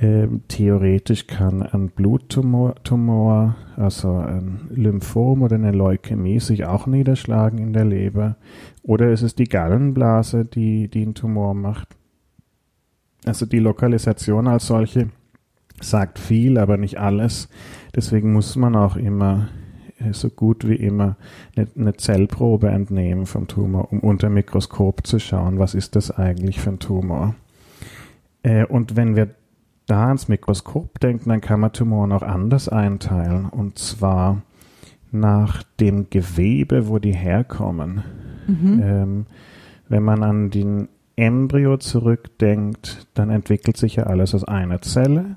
[0.00, 7.58] Ähm, theoretisch kann ein Bluttumor, Tumor, also ein Lymphom oder eine Leukämie sich auch niederschlagen
[7.58, 8.36] in der Leber.
[8.84, 11.96] Oder ist es die Gallenblase, die, die einen Tumor macht.
[13.24, 15.08] Also die Lokalisation als solche
[15.80, 17.48] sagt viel, aber nicht alles.
[17.94, 19.48] Deswegen muss man auch immer
[19.98, 21.16] äh, so gut wie immer
[21.56, 26.70] eine, Zellprobe entnehmen vom Tumor, um unter Mikroskop zu schauen, was ist das eigentlich für
[26.70, 27.34] ein Tumor.
[28.42, 29.34] Äh, und wenn wir
[29.88, 34.42] da ans Mikroskop denken, dann kann man Tumoren auch anders einteilen, und zwar
[35.10, 38.04] nach dem Gewebe, wo die herkommen.
[38.46, 38.80] Mhm.
[38.82, 39.26] Ähm,
[39.88, 45.36] wenn man an den Embryo zurückdenkt, dann entwickelt sich ja alles aus einer Zelle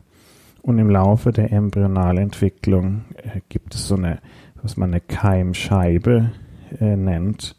[0.61, 4.19] und im Laufe der Embryonalentwicklung äh, gibt es so eine,
[4.61, 6.31] was man eine Keimscheibe
[6.79, 7.55] äh, nennt.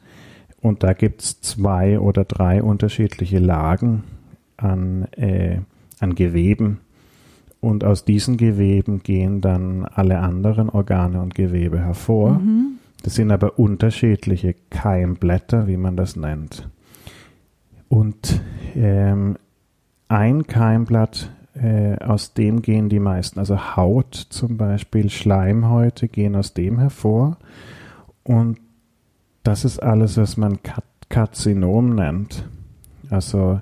[0.60, 4.04] Und da gibt es zwei oder drei unterschiedliche Lagen
[4.56, 5.58] an, äh,
[6.02, 6.80] an Geweben.
[7.60, 12.32] Und aus diesen Geweben gehen dann alle anderen Organe und Gewebe hervor.
[12.40, 12.78] Mhm.
[13.02, 16.68] Das sind aber unterschiedliche Keimblätter, wie man das nennt.
[17.88, 18.40] Und
[18.74, 19.36] ähm,
[20.08, 23.38] ein Keimblatt äh, aus dem gehen die meisten.
[23.38, 27.36] Also Haut zum Beispiel, Schleimhäute gehen aus dem hervor.
[28.24, 28.58] Und
[29.42, 30.58] das ist alles, was man
[31.08, 32.48] Karzinom nennt.
[33.10, 33.60] Also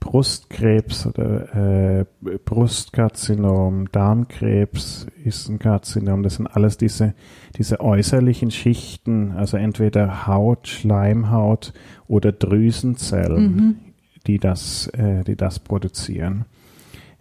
[0.00, 2.04] Brustkrebs oder äh,
[2.44, 6.22] Brustkarzinom, Darmkrebs ist ein Karzinom.
[6.22, 7.14] Das sind alles diese,
[7.56, 11.72] diese äußerlichen Schichten, also entweder Haut, Schleimhaut
[12.06, 13.76] oder Drüsenzellen, mhm.
[14.26, 16.44] die, das, äh, die das produzieren.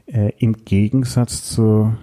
[0.06, 1.94] Äh, Im Gegensatz zu,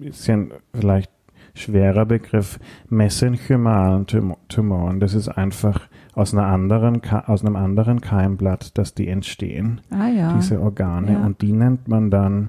[0.00, 1.10] ist ja ein vielleicht
[1.54, 4.06] schwerer Begriff, mesenchymalen
[4.48, 5.00] Tumoren.
[5.00, 9.80] Das ist einfach aus einer anderen, aus einem anderen Keimblatt, dass die entstehen.
[9.90, 10.34] Ah, ja.
[10.34, 11.12] Diese Organe.
[11.12, 11.24] Ja.
[11.24, 12.48] Und die nennt man dann,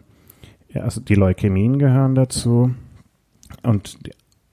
[0.73, 2.71] also die Leukämien gehören dazu.
[3.61, 3.99] Und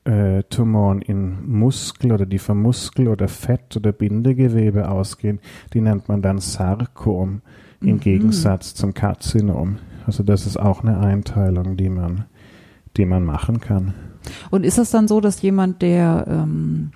[0.04, 5.40] äh, Tumoren in Muskel oder die von Muskel oder Fett oder Bindegewebe ausgehen,
[5.72, 7.40] die nennt man dann Sarkom
[7.80, 8.00] im Mhm.
[8.00, 9.78] Gegensatz zum Karzinom.
[10.06, 12.26] Also das ist auch eine Einteilung, die man,
[12.96, 13.94] die man machen kann.
[14.50, 16.90] Und ist es dann so, dass jemand, der ähm,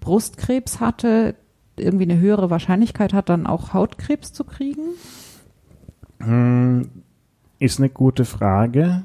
[0.00, 1.36] Brustkrebs hatte,
[1.80, 4.82] irgendwie eine höhere Wahrscheinlichkeit hat, dann auch Hautkrebs zu kriegen?
[6.20, 6.88] Hm,
[7.58, 9.02] Ist eine gute Frage.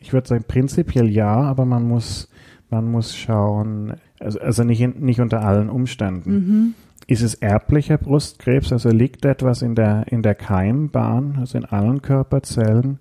[0.00, 2.28] Ich würde sagen, prinzipiell ja, aber man muss,
[2.70, 6.32] man muss schauen, also, also nicht, nicht unter allen Umständen.
[6.32, 6.74] Mhm.
[7.08, 8.72] Ist es erblicher Brustkrebs?
[8.72, 12.98] Also liegt etwas in der, in der Keimbahn, also in allen Körperzellen,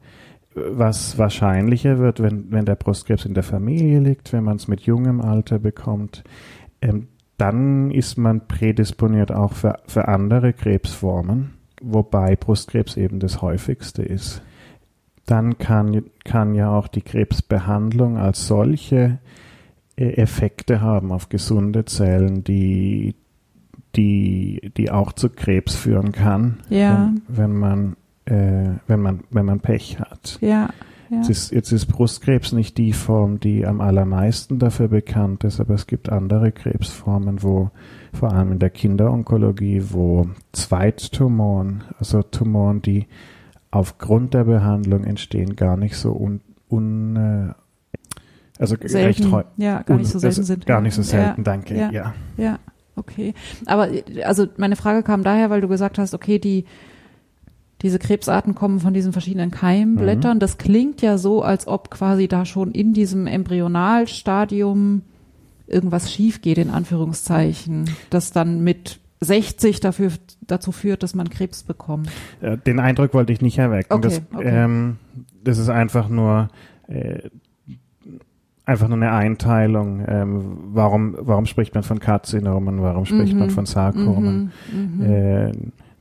[0.54, 4.82] was wahrscheinlicher wird, wenn, wenn der Brustkrebs in der Familie liegt, wenn man es mit
[4.82, 6.24] jungem Alter bekommt,
[6.82, 14.04] ähm, dann ist man prädisponiert auch für, für andere Krebsformen, wobei Brustkrebs eben das häufigste
[14.04, 14.42] ist.
[15.26, 19.18] Dann kann, kann ja auch die Krebsbehandlung als solche
[19.96, 23.16] äh, Effekte haben auf gesunde Zellen, die,
[23.96, 27.12] die, die auch zu Krebs führen kann, Ja.
[27.28, 27.96] wenn, wenn man
[28.26, 30.40] äh, wenn man wenn man Pech hat.
[30.42, 30.70] Ja.
[31.16, 31.20] Ja.
[31.20, 35.74] Jetzt, ist, jetzt ist Brustkrebs nicht die Form, die am allermeisten dafür bekannt ist, aber
[35.74, 37.72] es gibt andere Krebsformen, wo
[38.14, 43.08] vor allem in der Kinderonkologie, wo Zweittumoren, also Tumoren, die
[43.72, 47.54] aufgrund der Behandlung entstehen, gar nicht so un, un äh,
[48.60, 49.32] also recht selten.
[49.32, 50.66] heu- Ja, gar nicht so selten sind.
[50.66, 51.44] Gar nicht so selten, Ja.
[51.44, 51.76] danke.
[51.78, 51.92] ja.
[51.92, 52.14] ja.
[52.38, 52.60] Ja,
[52.96, 53.34] okay.
[53.66, 56.66] Aber äh, also meine Frage kam daher, weil du gesagt hast, okay, die
[57.82, 60.40] diese Krebsarten kommen von diesen verschiedenen Keimblättern.
[60.40, 65.02] Das klingt ja so, als ob quasi da schon in diesem Embryonalstadium
[65.68, 70.12] irgendwas schief geht, in Anführungszeichen, das dann mit 60 dafür,
[70.42, 72.10] dazu führt, dass man Krebs bekommt.
[72.42, 73.94] Äh, Den Eindruck wollte ich nicht erwecken.
[73.94, 74.48] Okay, das, okay.
[74.48, 74.98] Ähm,
[75.44, 76.50] das ist einfach nur
[76.88, 77.30] äh,
[78.66, 80.04] einfach nur eine Einteilung.
[80.08, 82.82] Ähm, warum, warum spricht man von Karzinomen?
[82.82, 84.52] Warum spricht Mhm, man von Sarkomen?
[84.72, 85.02] Mhm, mhm.
[85.04, 85.52] Äh,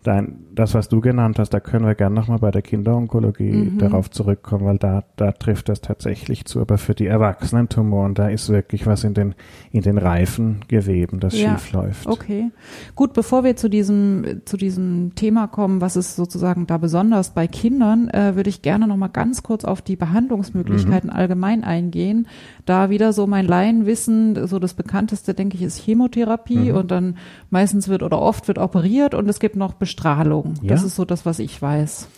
[0.05, 3.79] dein, das, was du genannt hast, da können wir gerne nochmal bei der Kinderonkologie Mhm.
[3.79, 6.61] darauf zurückkommen, weil da, da trifft das tatsächlich zu.
[6.61, 9.35] Aber für die Erwachsenentumoren, da ist wirklich was in den,
[9.73, 12.07] in den reifen Geweben, das Ja, schief läuft.
[12.07, 12.51] Okay.
[12.95, 17.47] Gut, bevor wir zu diesem, zu diesem Thema kommen, was ist sozusagen da besonders bei
[17.47, 22.29] Kindern, äh, würde ich gerne noch mal ganz kurz auf die Behandlungsmöglichkeiten allgemein eingehen.
[22.67, 26.77] Da wieder so mein Laienwissen, so das bekannteste, denke ich, ist Chemotherapie Mhm.
[26.77, 27.17] und dann
[27.51, 30.55] meistens wird oder oft wird operiert und es gibt noch Bestrahlung.
[30.63, 30.87] Das Ja.
[30.87, 32.09] ist so das, was ich weiß.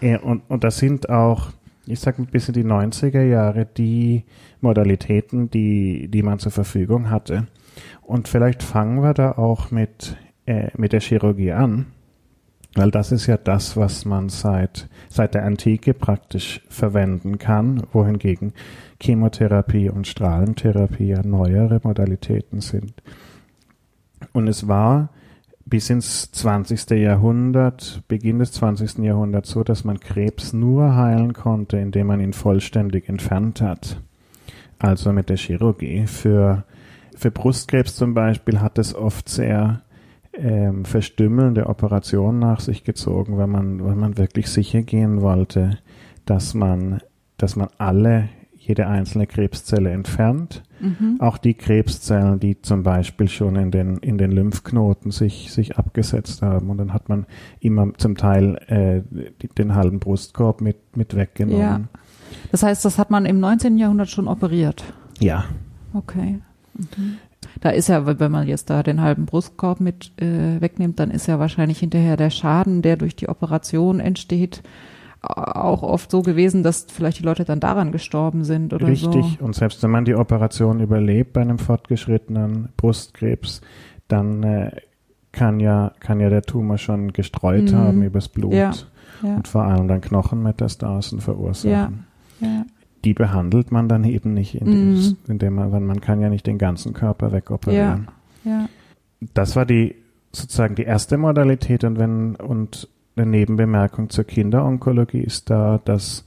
[0.00, 1.48] Ja, und, und das sind auch,
[1.86, 4.24] ich sag ein bisschen die 90er Jahre, die
[4.60, 7.46] Modalitäten, die, die man zur Verfügung hatte.
[8.02, 11.86] Und vielleicht fangen wir da auch mit, äh, mit der Chirurgie an,
[12.74, 18.52] weil das ist ja das, was man seit, seit der Antike praktisch verwenden kann, wohingegen
[19.02, 22.92] Chemotherapie und Strahlentherapie ja neuere Modalitäten sind.
[24.32, 25.10] Und es war
[25.66, 26.90] bis ins 20.
[26.90, 28.98] Jahrhundert, Beginn des 20.
[28.98, 34.00] Jahrhunderts so, dass man Krebs nur heilen konnte, indem man ihn vollständig entfernt hat.
[34.78, 36.06] Also mit der Chirurgie.
[36.06, 36.64] Für,
[37.16, 39.82] für Brustkrebs zum Beispiel hat es oft sehr
[40.34, 45.78] ähm, verstümmelnde Operationen nach sich gezogen, weil man, weil man wirklich sicher gehen wollte,
[46.26, 47.00] dass man,
[47.38, 48.28] dass man alle,
[48.68, 51.20] jede einzelne Krebszelle entfernt Mhm.
[51.20, 56.42] auch die Krebszellen, die zum Beispiel schon in den, in den Lymphknoten sich, sich abgesetzt
[56.42, 56.70] haben.
[56.70, 57.26] Und dann hat man
[57.60, 59.02] immer zum Teil äh,
[59.42, 61.60] die, den halben Brustkorb mit, mit weggenommen.
[61.60, 61.80] Ja.
[62.50, 63.78] Das heißt, das hat man im 19.
[63.78, 64.84] Jahrhundert schon operiert.
[65.18, 65.44] Ja.
[65.94, 66.40] Okay.
[66.74, 67.16] Mhm.
[67.60, 71.26] Da ist ja, wenn man jetzt da den halben Brustkorb mit äh, wegnimmt, dann ist
[71.26, 74.62] ja wahrscheinlich hinterher der Schaden, der durch die Operation entsteht,
[75.26, 79.36] auch oft so gewesen, dass vielleicht die Leute dann daran gestorben sind oder Richtig.
[79.38, 79.44] so.
[79.44, 83.60] Und selbst wenn man die Operation überlebt bei einem fortgeschrittenen Brustkrebs,
[84.08, 84.70] dann äh,
[85.32, 87.76] kann, ja, kann ja der Tumor schon gestreut Mhm.
[87.76, 88.72] haben übers Blut Ja,
[89.22, 89.36] ja.
[89.36, 92.04] und vor allem dann Knochenmetastasen verursachen.
[92.40, 92.64] Ja.
[93.04, 94.66] Die behandelt man dann eben nicht, Mhm.
[94.68, 98.08] indem, indem man, weil man kann ja nicht den ganzen Körper wegoperieren.
[98.44, 98.68] Ja.
[99.34, 99.96] Das war die
[100.32, 106.24] sozusagen die erste Modalität und wenn und eine Nebenbemerkung zur Kinderonkologie ist da, dass,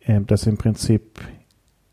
[0.00, 1.20] äh, dass im Prinzip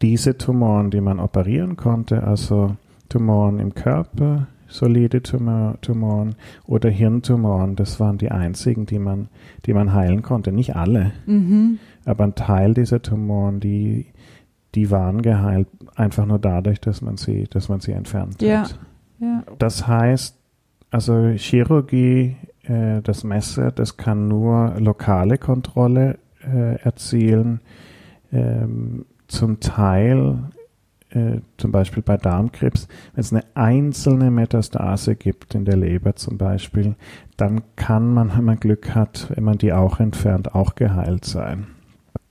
[0.02, 2.76] diese Tumoren, die man operieren konnte, also
[3.10, 6.36] Tumoren im Körper, solide Tumor, Tumoren
[6.66, 9.30] oder Hirntumoren, das waren die einzigen, die man,
[9.66, 10.52] die man heilen konnte.
[10.52, 11.80] Nicht alle, Mhm.
[12.06, 14.08] aber ein Teil dieser Tumoren, die,
[14.76, 18.64] die waren geheilt, einfach nur dadurch, dass man sie, dass man sie entfernt Ja.
[18.64, 18.80] hat.
[19.20, 19.44] Ja.
[19.58, 20.36] Das heißt,
[20.92, 22.36] also Chirurgie,
[22.68, 27.62] äh, das Messer, das kann nur lokale Kontrolle äh, erzielen.
[28.32, 30.40] Ähm, zum Teil
[31.10, 36.38] äh, zum Beispiel bei Darmkrebs, wenn es eine einzelne Metastase gibt in der Leber zum
[36.38, 36.96] Beispiel,
[37.38, 41.68] dann kann man, wenn man Glück hat, wenn man die auch entfernt, auch geheilt sein.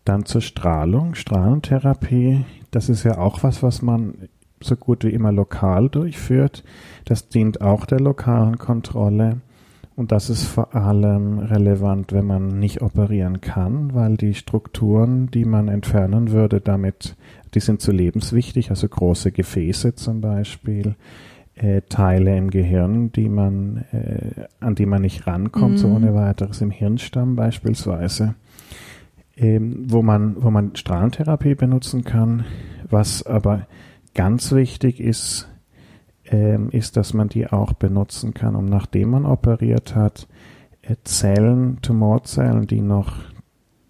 [0.04, 4.28] Dann zur Strahlung, Strahlentherapie, das ist ja auch was, was man
[4.62, 6.62] so gut wie immer lokal durchführt.
[7.06, 9.40] Das dient auch der lokalen Kontrolle.
[9.96, 15.46] Und das ist vor allem relevant, wenn man nicht operieren kann, weil die Strukturen, die
[15.46, 17.16] man entfernen würde, damit,
[17.54, 20.96] die sind zu lebenswichtig, also große Gefäße zum Beispiel,
[21.54, 25.78] äh, Teile im Gehirn, die man, äh, an die man nicht rankommt, mhm.
[25.78, 28.34] so ohne weiteres im Hirnstamm beispielsweise,
[29.38, 32.44] ähm, wo man, wo man Strahlentherapie benutzen kann,
[32.90, 33.66] was aber
[34.14, 35.48] ganz wichtig ist,
[36.70, 40.26] ist, dass man die auch benutzen kann, um nachdem man operiert hat,
[40.86, 43.16] äh, Zellen, Tumorzellen, die noch,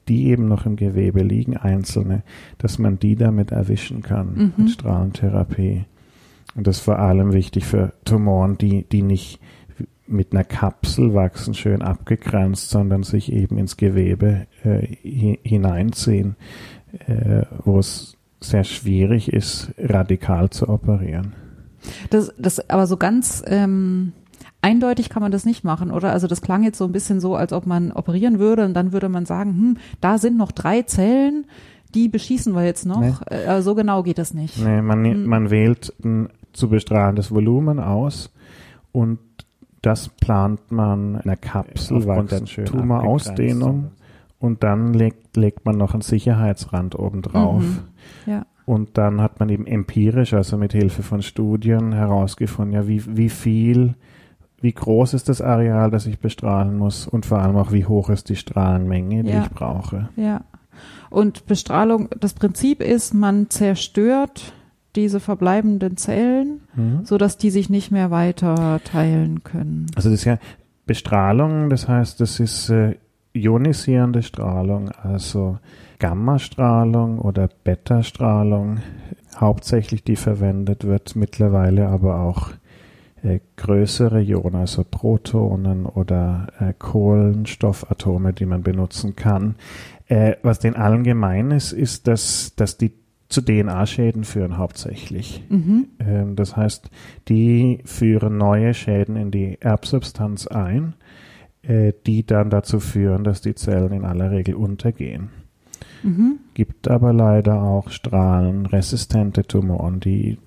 [0.08, 2.22] die eben noch im Gewebe liegen, einzelne,
[2.58, 4.52] dass man die damit erwischen kann mhm.
[4.56, 5.84] mit Strahlentherapie.
[6.54, 9.40] Und das ist vor allem wichtig für Tumoren, die, die nicht
[10.06, 14.86] mit einer Kapsel wachsen, schön abgegrenzt, sondern sich eben ins Gewebe äh,
[15.42, 16.36] hineinziehen,
[17.06, 21.34] äh, wo es sehr schwierig ist, radikal zu operieren.
[22.10, 24.12] Das, das, aber so ganz ähm,
[24.62, 26.12] eindeutig kann man das nicht machen, oder?
[26.12, 28.92] Also das klang jetzt so ein bisschen so, als ob man operieren würde und dann
[28.92, 31.46] würde man sagen, hm, da sind noch drei Zellen,
[31.94, 33.00] die beschießen wir jetzt noch.
[33.00, 33.34] Nee.
[33.34, 34.58] Äh, so genau geht das nicht.
[34.58, 35.26] Nee, man, hm.
[35.26, 38.32] man wählt ein zu bestrahlendes Volumen aus
[38.92, 39.18] und
[39.82, 43.92] das plant man in einer Kapsel aufgrund der Tumorausdehnung
[44.38, 47.62] und dann legt, legt man noch einen Sicherheitsrand obendrauf.
[47.62, 47.78] Mhm.
[48.26, 48.46] Ja.
[48.66, 53.28] Und dann hat man eben empirisch, also mit Hilfe von Studien herausgefunden, ja, wie, wie
[53.28, 53.94] viel,
[54.60, 58.10] wie groß ist das Areal, das ich bestrahlen muss und vor allem auch, wie hoch
[58.10, 59.42] ist die Strahlenmenge, die ja.
[59.44, 60.08] ich brauche.
[60.16, 60.42] Ja.
[61.10, 64.52] Und Bestrahlung, das Prinzip ist, man zerstört
[64.96, 67.04] diese verbleibenden Zellen, mhm.
[67.04, 69.86] so dass die sich nicht mehr weiter teilen können.
[69.94, 70.38] Also das ist ja
[70.86, 72.96] Bestrahlung, das heißt, das ist äh,
[73.32, 75.58] ionisierende Strahlung, also
[75.98, 78.78] Gammastrahlung oder Beta-Strahlung,
[79.36, 82.50] hauptsächlich die verwendet wird, mittlerweile aber auch
[83.22, 89.56] äh, größere Ionen, also Protonen oder äh, Kohlenstoffatome, die man benutzen kann.
[90.06, 92.92] Äh, was den allen gemein ist, ist, dass, dass die
[93.28, 95.42] zu DNA-Schäden führen hauptsächlich.
[95.48, 95.88] Mhm.
[95.98, 96.90] Ähm, das heißt,
[97.28, 100.94] die führen neue Schäden in die Erbsubstanz ein,
[101.62, 105.30] äh, die dann dazu führen, dass die Zellen in aller Regel untergehen.
[106.06, 106.38] Mhm.
[106.54, 110.38] Gibt aber leider auch strahlenresistente Tumoren, die,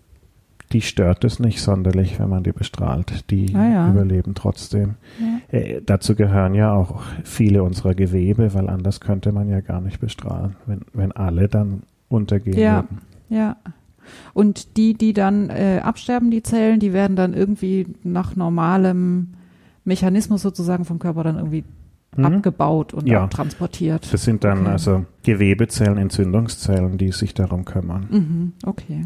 [0.72, 3.30] die stört es nicht sonderlich, wenn man die bestrahlt.
[3.30, 3.92] Die ah, ja.
[3.92, 4.96] überleben trotzdem.
[5.20, 5.58] Ja.
[5.58, 10.00] Äh, dazu gehören ja auch viele unserer Gewebe, weil anders könnte man ja gar nicht
[10.00, 12.84] bestrahlen, wenn, wenn alle dann untergehen ja.
[12.84, 13.02] würden.
[13.30, 13.58] Ja.
[14.34, 19.34] Und die, die dann äh, absterben, die Zellen, die werden dann irgendwie nach normalem
[19.84, 21.66] Mechanismus sozusagen vom Körper dann irgendwie
[22.16, 22.26] mhm.
[22.26, 23.28] abgebaut und ja.
[23.28, 24.12] transportiert.
[24.12, 24.70] Das sind dann okay.
[24.70, 28.08] also Gewebezellen, Entzündungszellen, die sich darum kümmern.
[28.10, 28.54] Mhm.
[28.66, 29.06] Okay.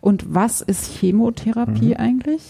[0.00, 1.96] Und was ist Chemotherapie mhm.
[1.96, 2.42] eigentlich?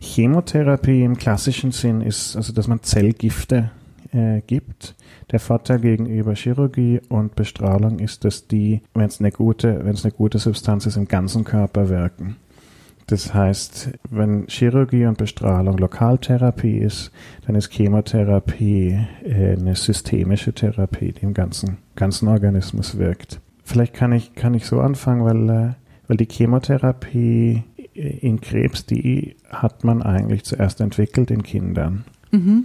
[0.00, 3.70] Chemotherapie im klassischen Sinn ist, also dass man Zellgifte
[4.12, 4.94] äh, gibt.
[5.30, 10.04] Der Vorteil gegenüber Chirurgie und Bestrahlung ist, dass die, wenn es eine gute, wenn es
[10.04, 12.36] eine gute Substanz ist, im ganzen Körper wirken.
[13.10, 17.10] Das heißt, wenn Chirurgie und Bestrahlung Lokaltherapie ist,
[17.44, 23.40] dann ist Chemotherapie äh, eine systemische Therapie, die im ganzen, ganzen Organismus wirkt.
[23.64, 25.72] Vielleicht kann ich, kann ich so anfangen, weil, äh,
[26.06, 32.04] weil die Chemotherapie in Krebs, die hat man eigentlich zuerst entwickelt in Kindern.
[32.30, 32.62] Mhm.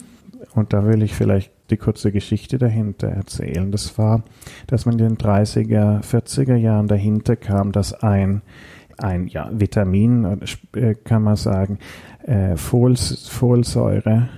[0.54, 3.72] Und da will ich vielleicht die kurze Geschichte dahinter erzählen.
[3.72, 4.22] Das war,
[4.68, 8.44] dass man in den 30er, 40er Jahren dahinter kam, dass ein
[8.98, 10.40] ein ja, Vitamin,
[10.74, 11.80] äh, kann man sagen,
[12.24, 14.30] äh, Folsäure,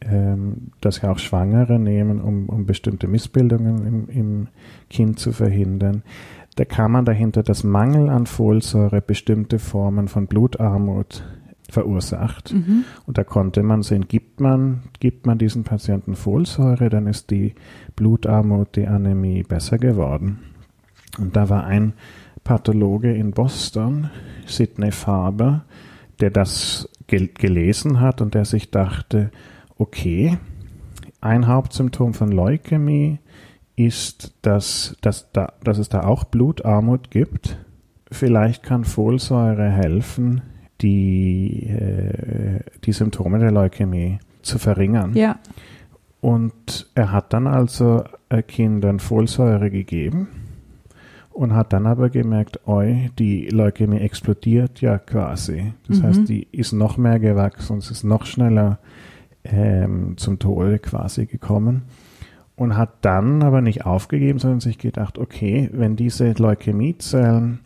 [0.00, 4.48] ähm, das ja auch Schwangere nehmen, um, um bestimmte Missbildungen im, im
[4.90, 6.02] Kind zu verhindern.
[6.56, 11.24] Da kam man dahinter, dass Mangel an Folsäure bestimmte Formen von Blutarmut
[11.68, 12.52] verursacht.
[12.52, 12.84] Mhm.
[13.06, 17.54] Und da konnte man sehen, gibt man, gibt man diesen Patienten Folsäure, dann ist die
[17.96, 20.38] Blutarmut, die Anämie besser geworden.
[21.18, 21.94] Und da war ein
[22.44, 24.10] Pathologe in Boston,
[24.46, 25.64] Sidney Faber,
[26.20, 29.30] der das gel gelesen hat und der sich dachte,
[29.78, 30.38] okay,
[31.20, 33.18] ein Hauptsymptom von Leukämie
[33.76, 37.58] ist, dass, dass, da, dass es da auch Blutarmut gibt.
[38.10, 40.42] Vielleicht kann Folsäure helfen,
[40.80, 45.14] die, äh, die Symptome der Leukämie zu verringern.
[45.16, 45.38] Ja.
[46.20, 48.04] Und er hat dann also
[48.46, 50.28] Kindern Folsäure gegeben
[51.34, 55.72] und hat dann aber gemerkt, oi, die Leukämie explodiert ja quasi.
[55.88, 56.02] Das Mhm.
[56.04, 58.78] heißt, die ist noch mehr gewachsen und es ist noch schneller
[59.44, 61.82] ähm, zum Tode quasi gekommen
[62.56, 67.58] und hat dann aber nicht aufgegeben, sondern sich gedacht, okay, wenn diese Leukämiezellen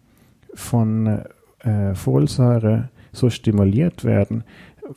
[0.54, 1.20] von
[1.60, 4.44] äh, Folsäure so stimuliert werden,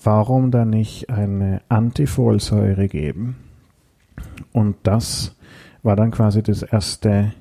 [0.01, 3.35] warum dann nicht eine Antifolsäure geben?
[4.53, 5.35] Und das
[5.83, 7.33] war dann quasi das erste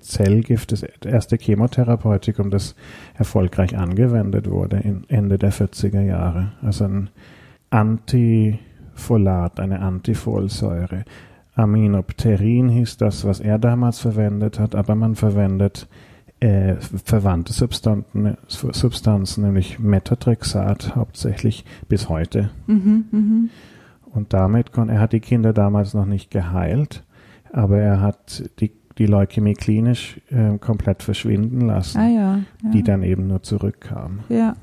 [0.00, 2.74] Zellgift, das erste Chemotherapeutikum, das
[3.14, 6.52] erfolgreich angewendet wurde in Ende der 40er Jahre.
[6.62, 7.10] Also ein
[7.70, 11.04] Antifolat, eine Antifolsäure.
[11.54, 15.88] Aminopterin hieß das, was er damals verwendet hat, aber man verwendet
[16.40, 22.50] äh, verwandte Substanzen, Substanzen, nämlich Methotrexat hauptsächlich bis heute.
[22.66, 23.50] Mhm, mhm.
[24.04, 27.04] Und damit kon er hat die Kinder damals noch nicht geheilt,
[27.52, 32.36] aber er hat die, die Leukämie klinisch äh, komplett verschwinden lassen, Ah ja.
[32.64, 32.70] ja.
[32.72, 34.20] die dann eben nur zurückkam.
[34.28, 34.56] Ja.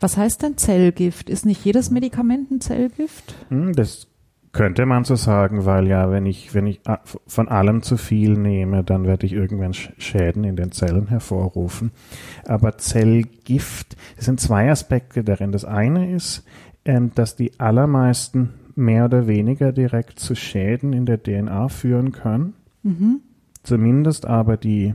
[0.00, 1.28] Was heißt denn Zellgift?
[1.28, 3.34] Ist nicht jedes Medikament ein Zellgift?
[3.50, 4.06] Hm, Das
[4.52, 8.32] könnte man so sagen, weil ja, wenn ich, wenn ich a- von allem zu viel
[8.38, 11.92] nehme, dann werde ich irgendwann Sch- Schäden in den Zellen hervorrufen.
[12.46, 15.52] Aber Zellgift, es sind zwei Aspekte darin.
[15.52, 16.44] Das eine ist,
[16.84, 22.54] ähm, dass die allermeisten mehr oder weniger direkt zu Schäden in der DNA führen können.
[22.82, 23.20] Mhm.
[23.70, 24.94] Zumindest aber die,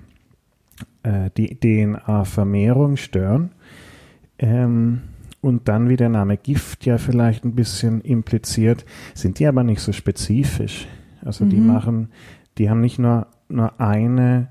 [1.04, 3.52] äh, die DNA-Vermehrung stören.
[4.38, 5.00] Ähm,
[5.40, 9.80] und dann, wie der Name Gift ja vielleicht ein bisschen impliziert, sind die aber nicht
[9.80, 10.88] so spezifisch.
[11.24, 11.68] Also die Mhm.
[11.68, 12.10] machen,
[12.58, 14.50] die haben nicht nur, nur eine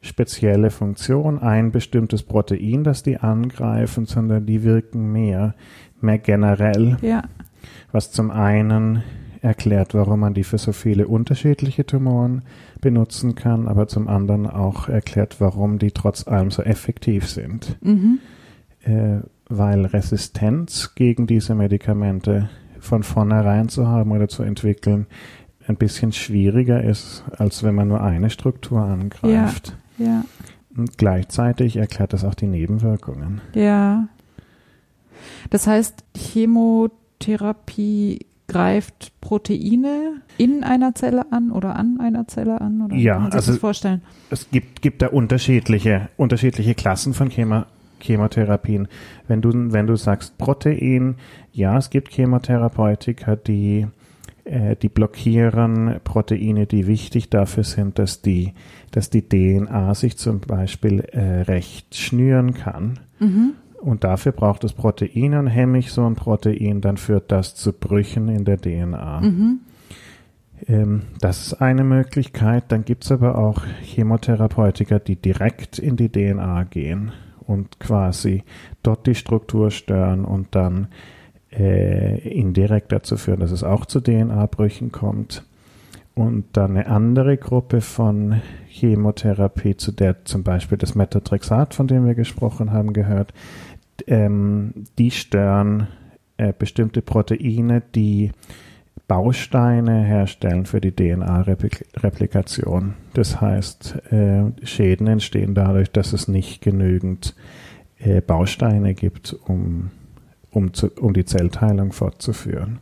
[0.00, 5.54] spezielle Funktion, ein bestimmtes Protein, das die angreifen, sondern die wirken mehr,
[6.00, 7.24] mehr generell, Ja.
[7.92, 9.02] was zum einen
[9.42, 12.40] erklärt, warum man die für so viele unterschiedliche Tumoren
[12.80, 18.18] benutzen kann, aber zum anderen auch erklärt, warum die trotz allem so effektiv sind Mhm.
[18.82, 19.18] äh,
[19.48, 22.50] weil Resistenz gegen diese Medikamente
[22.80, 25.06] von vornherein zu haben oder zu entwickeln
[25.68, 29.76] ein bisschen schwieriger ist, als wenn man nur eine Struktur angreift.
[29.98, 30.24] Ja.
[30.76, 33.40] Und gleichzeitig erklärt das auch die Nebenwirkungen.
[33.54, 34.08] Ja.
[35.50, 42.82] Das heißt, Chemotherapie greift Proteine in einer Zelle an oder an einer Zelle an?
[42.82, 44.02] Oder Ja, kann man sich also- das vorstellen?
[44.30, 47.64] Es gibt, gibt da unterschiedliche, unterschiedliche Klassen von Chemo,
[48.00, 48.88] Chemotherapien.
[49.28, 51.16] Wenn du, wenn du sagst Protein,
[51.52, 53.86] ja, es gibt Chemotherapeutika, die,
[54.44, 58.52] äh, die blockieren Proteine, die wichtig dafür sind, dass die,
[58.92, 62.98] dass die DNA sich zum Beispiel äh, recht schnüren kann.
[63.18, 63.54] Mhm.
[63.86, 67.72] Und dafür braucht es Proteine und hemme ich so ein Protein, dann führt das zu
[67.72, 69.20] Brüchen in der DNA.
[69.20, 69.60] Mhm.
[70.66, 72.64] Ähm, das ist eine Möglichkeit.
[72.72, 77.12] Dann gibt es aber auch Chemotherapeutika, die direkt in die DNA gehen
[77.46, 78.42] und quasi
[78.82, 80.88] dort die Struktur stören und dann
[81.52, 85.44] äh, indirekt dazu führen, dass es auch zu DNA-Brüchen kommt.
[86.16, 92.06] Und dann eine andere Gruppe von Chemotherapie, zu der zum Beispiel das Methotrexat, von dem
[92.06, 93.34] wir gesprochen haben, gehört,
[94.06, 95.88] ähm, die stören
[96.36, 98.30] äh, bestimmte Proteine, die
[99.08, 102.94] Bausteine herstellen für die DNA-Replikation.
[103.14, 107.34] Das heißt, äh, Schäden entstehen dadurch, dass es nicht genügend
[107.98, 109.90] äh, Bausteine gibt, um,
[110.50, 112.80] um, zu, um die Zellteilung fortzuführen.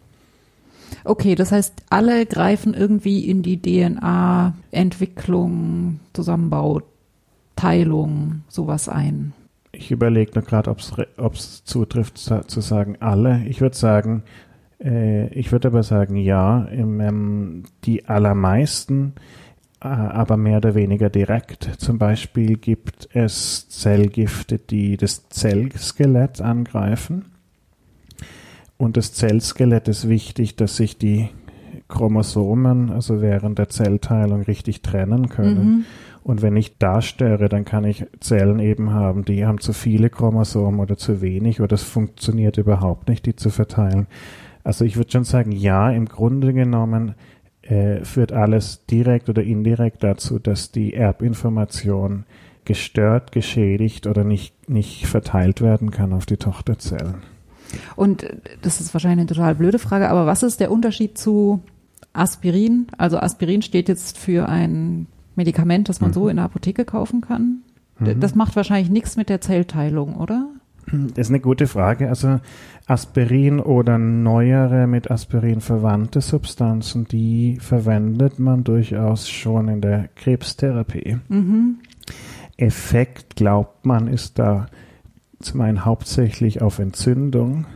[1.05, 6.81] Okay, das heißt, alle greifen irgendwie in die DNA-Entwicklung, Zusammenbau,
[7.57, 9.35] Teilung, sowas ein.
[9.77, 13.45] Ich überlege nur gerade, ob es zutrifft zu, sagen alle.
[13.47, 14.23] Ich würde sagen,
[14.83, 19.15] äh, ich würde aber sagen ja, im, ähm, die allermeisten,
[19.81, 21.65] äh, aber mehr oder weniger direkt.
[21.79, 27.27] Zum Beispiel gibt es Zellgifte, die das Zellskelett angreifen.
[28.77, 31.29] Und das Zellskelett ist wichtig, dass sich die
[31.89, 35.65] Chromosomen, also während der Zellteilung, richtig trennen können.
[35.65, 35.85] Mhm.
[36.25, 40.09] Und wenn ich da störe, dann kann ich Zellen eben haben, die haben zu viele
[40.09, 44.07] Chromosomen oder zu wenig oder es funktioniert überhaupt nicht, die zu verteilen.
[44.65, 47.15] Also ich würde schon sagen, ja, im Grunde genommen
[47.61, 52.25] äh, führt alles direkt oder indirekt dazu, dass die Erbinformation
[52.65, 57.17] gestört, geschädigt oder nicht, nicht verteilt werden kann auf die Tochterzellen.
[57.97, 61.63] Und äh, das ist wahrscheinlich eine total blöde Frage, aber was ist der Unterschied zu
[62.15, 62.87] Aspirin?
[62.97, 65.07] Also Aspirin steht jetzt für ein
[65.37, 66.15] Medikament, das man Mhm.
[66.15, 67.63] so in der Apotheke kaufen kann.
[67.99, 68.21] Mhm.
[68.21, 70.49] Das macht wahrscheinlich nichts mit der Zellteilung, oder?
[70.87, 72.11] Das ist eine gute Frage.
[72.11, 72.41] Also
[72.87, 81.19] Aspirin oder neuere mit Aspirin verwandte Substanzen, die verwendet man durchaus schon in der Krebstherapie.
[81.29, 81.77] Mhm.
[82.57, 84.67] Effekt, glaubt man, ist da
[85.41, 87.67] zum einen hauptsächlich auf Entzündung,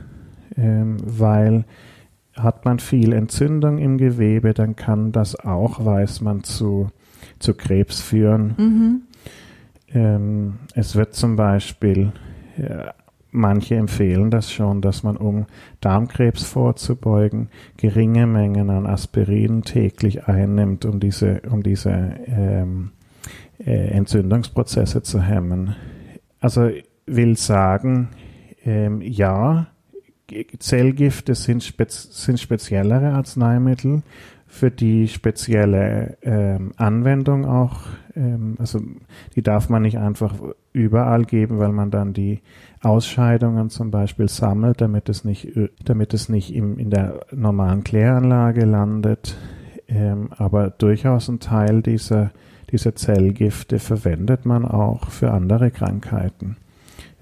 [0.56, 1.64] ähm, weil
[2.36, 6.88] hat man viel Entzündung im Gewebe, dann kann das auch, weiß man, zu,
[7.38, 8.54] zu Krebs führen.
[8.56, 9.02] Mhm.
[9.94, 12.12] Ähm, es wird zum Beispiel,
[12.56, 12.94] ja,
[13.30, 15.46] manche empfehlen das schon, dass man, um
[15.80, 21.90] Darmkrebs vorzubeugen, geringe Mengen an Aspirin täglich einnimmt, um diese, um diese
[22.26, 22.90] ähm,
[23.58, 25.74] äh, Entzündungsprozesse zu hemmen.
[26.40, 26.70] Also
[27.06, 28.10] will sagen,
[28.64, 29.68] ähm, ja,
[30.58, 34.02] Zellgifte sind, spez sind speziellere Arzneimittel,
[34.48, 37.82] für die spezielle ähm, Anwendung auch,
[38.16, 38.80] ähm, also
[39.36, 40.34] die darf man nicht einfach
[40.72, 42.40] überall geben, weil man dann die
[42.80, 45.48] Ausscheidungen zum Beispiel sammelt, damit es nicht,
[45.84, 49.36] damit es nicht im, in der normalen Kläranlage landet.
[49.86, 52.30] Ähm, aber durchaus ein Teil dieser,
[52.70, 56.56] dieser Zellgifte verwendet man auch für andere Krankheiten.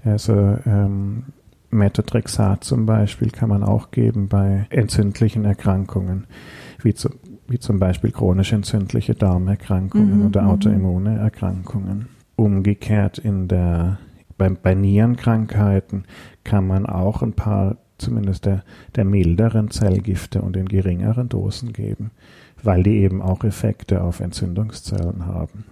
[0.04, 1.24] Also ähm,
[1.70, 6.24] Methotrexat zum Beispiel kann man auch geben bei entzündlichen Erkrankungen,
[6.82, 7.10] wie, zu,
[7.48, 10.48] wie zum Beispiel chronisch entzündliche Darmerkrankungen Mhm, oder mhm.
[10.48, 12.08] autoimmune Erkrankungen.
[12.36, 13.98] Umgekehrt in der,
[14.36, 16.04] bei, bei Nierenkrankheiten
[16.44, 18.62] kann man auch ein paar, zumindest der,
[18.94, 22.10] der milderen Zellgifte und in geringeren Dosen geben,
[22.62, 25.64] weil die eben auch Effekte auf Entzündungszellen haben.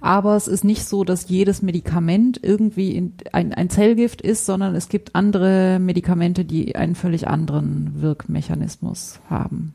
[0.00, 4.74] Aber es ist nicht so, dass jedes Medikament irgendwie in, ein, ein Zellgift ist, sondern
[4.74, 9.74] es gibt andere Medikamente, die einen völlig anderen Wirkmechanismus haben.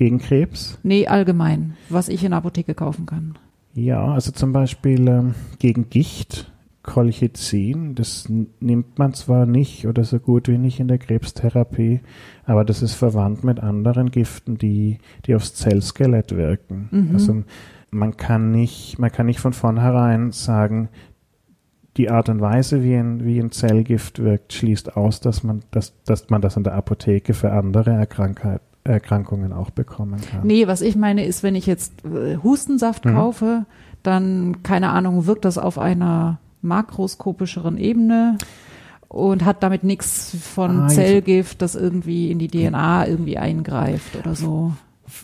[0.00, 0.78] Gegen Krebs?
[0.82, 3.34] Nee, allgemein, was ich in der Apotheke kaufen kann.
[3.74, 6.50] Ja, also zum Beispiel ähm, gegen Gicht,
[6.82, 12.00] Colchicin, das nimmt man zwar nicht oder so gut wie nicht in der Krebstherapie,
[12.46, 16.88] aber das ist verwandt mit anderen Giften, die, die aufs Zellskelett wirken.
[16.90, 17.10] Mhm.
[17.12, 17.44] Also
[17.90, 20.88] man kann nicht, man kann nicht von vornherein sagen,
[21.98, 25.92] die Art und Weise, wie ein, wie ein Zellgift wirkt, schließt aus, dass man, dass,
[26.04, 30.46] dass man das in der Apotheke für andere Erkrankheit, Erkrankungen auch bekommen kann.
[30.46, 33.14] Nee, was ich meine ist, wenn ich jetzt äh, Hustensaft Mhm.
[33.14, 33.64] kaufe,
[34.02, 38.38] dann, keine Ahnung, wirkt das auf einer makroskopischeren Ebene
[39.08, 44.34] und hat damit nichts von Ah, Zellgift, das irgendwie in die DNA irgendwie eingreift oder
[44.34, 44.72] so.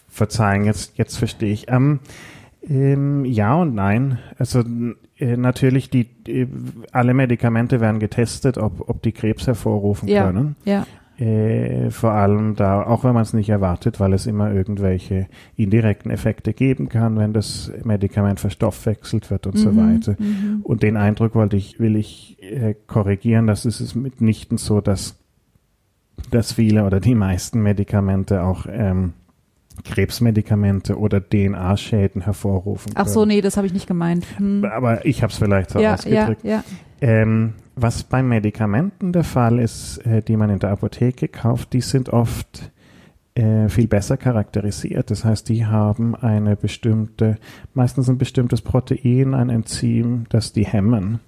[0.08, 1.70] Verzeihen, jetzt, jetzt verstehe ich.
[1.70, 2.00] Ähm,
[2.68, 4.18] ähm, ja und nein.
[4.38, 4.64] Also
[5.18, 6.46] äh, natürlich, die, äh,
[6.92, 10.24] alle Medikamente werden getestet, ob, ob die Krebs hervorrufen Ja.
[10.26, 10.56] können.
[10.64, 10.86] Ja.
[11.18, 16.10] Äh, vor allem da, auch wenn man es nicht erwartet, weil es immer irgendwelche indirekten
[16.10, 20.16] Effekte geben kann, wenn das Medikament verstoffwechselt wird und so Mhm, weiter.
[20.18, 20.60] mhm.
[20.62, 25.16] Und den Eindruck wollte ich, will ich äh, korrigieren, dass es ist mitnichten so, dass,
[26.30, 29.14] dass viele oder die meisten Medikamente auch ähm,
[29.84, 34.26] Krebsmedikamente oder DNA-Schäden hervorrufen Ach so, nee, das habe ich nicht gemeint.
[34.38, 34.64] Hm.
[34.64, 36.44] Aber ich habe es vielleicht so Ja, ja, ausgedrückt.
[36.44, 36.64] ja.
[37.00, 41.82] Ähm, was bei Medikamenten der Fall ist, äh, die man in der Apotheke kauft, die
[41.82, 42.70] sind oft
[43.34, 45.10] äh, viel besser charakterisiert.
[45.10, 47.36] Das heißt, die haben eine bestimmte,
[47.74, 51.20] meistens ein bestimmtes Protein, ein Enzym, das die hemmen.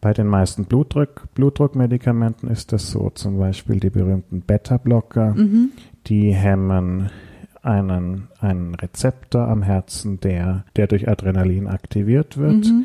[0.00, 5.70] Bei den meisten Blutdruck, Blutdruckmedikamenten ist das so, zum Beispiel die berühmten Beta-Blocker, Mhm.
[6.06, 7.10] die hemmen
[7.62, 12.66] einen, einen Rezeptor am Herzen, der, der durch Adrenalin aktiviert wird.
[12.66, 12.84] Mhm.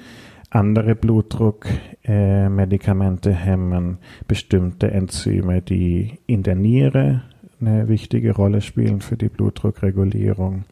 [0.50, 3.98] Andere Blutdruckmedikamente hemmen
[4.28, 7.24] bestimmte Enzyme, die in der Niere
[7.60, 10.64] eine wichtige Rolle spielen für die Blutdruckregulierung.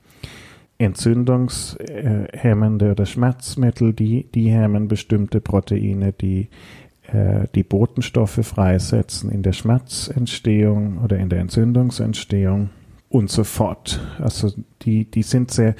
[0.78, 6.49] Entzündungshemmende oder Schmerzmittel, die, die hemmen bestimmte Proteine, die
[7.12, 12.70] äh, die Botenstoffe freisetzen in der Schmerzentstehung oder in der Entzündungsentstehung
[13.14, 13.99] und so fort.
[14.20, 14.51] Also
[14.82, 15.76] die, die sind sehr,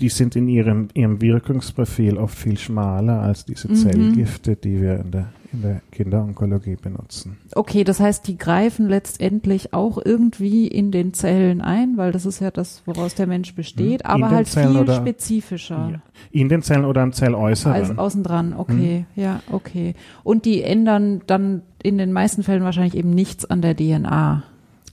[0.00, 3.74] die sind in ihrem, ihrem Wirkungsprofil oft viel schmaler als diese Mhm.
[3.76, 7.38] Zellgifte, die wir in der, in der Kinderonkologie benutzen.
[7.54, 12.40] Okay, das heißt, die greifen letztendlich auch irgendwie in den Zellen ein, weil das ist
[12.40, 14.16] ja das, woraus der Mensch besteht, Mhm.
[14.16, 15.90] In aber halt Zellen viel oder- spezifischer.
[15.92, 16.02] Ja.
[16.32, 17.72] In den Zellen oder am Zelläußeren.
[17.74, 19.22] Als außen dran, okay, Mhm.
[19.22, 19.94] ja, okay.
[20.24, 24.42] Und die ändern dann in den meisten Fällen wahrscheinlich eben nichts an der DNA.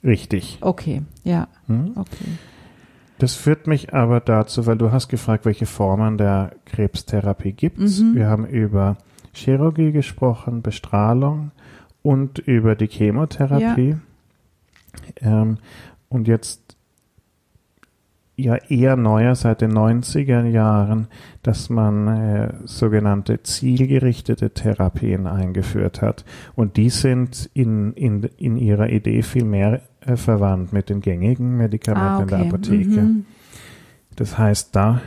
[0.03, 0.57] Richtig.
[0.61, 1.93] Okay, ja, Hm?
[1.95, 2.25] okay.
[3.19, 7.99] Das führt mich aber dazu, weil du hast gefragt, welche Formen der Krebstherapie gibt es.
[8.01, 8.15] Mhm.
[8.15, 8.97] Wir haben über
[9.33, 11.51] Chirurgie gesprochen, Bestrahlung
[12.01, 13.95] und über die Chemotherapie.
[15.21, 15.57] Ähm,
[16.09, 16.75] und jetzt
[18.35, 21.07] ja eher neuer seit den 90er Jahren,
[21.43, 26.25] dass man äh, sogenannte zielgerichtete Therapien eingeführt hat.
[26.55, 31.57] Und die sind in, in, in ihrer Idee viel mehr äh, verwandt mit den gängigen
[31.57, 32.47] Medikamenten Ah, in der okay.
[32.47, 33.01] Apotheke.
[33.01, 33.25] Mhm.
[34.15, 35.01] Das heißt, da,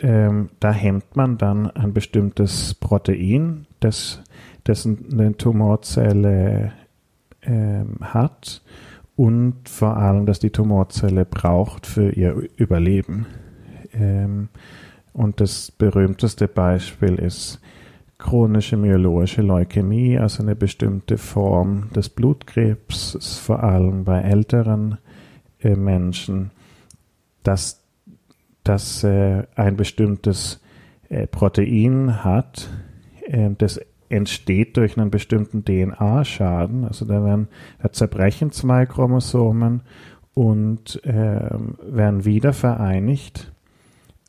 [0.00, 4.22] ähm, da hemmt man dann ein bestimmtes Protein, das,
[4.64, 6.72] das eine Tumorzelle
[7.42, 8.62] ähm, hat
[9.16, 13.26] und vor allem, dass die Tumorzelle braucht für ihr Überleben.
[13.92, 14.48] Ähm,
[15.12, 17.60] und das berühmteste Beispiel ist
[18.22, 24.98] chronische myeloische Leukämie, also eine bestimmte Form des Blutkrebs, vor allem bei älteren
[25.60, 26.52] äh, Menschen,
[27.42, 27.82] dass
[28.62, 30.60] das äh, ein bestimmtes
[31.08, 32.70] äh, Protein hat,
[33.26, 36.84] äh, das entsteht durch einen bestimmten DNA-Schaden.
[36.84, 37.48] Also da werden,
[37.82, 39.82] da zerbrechen zwei Chromosomen
[40.34, 41.50] und äh,
[41.82, 43.51] werden wieder vereinigt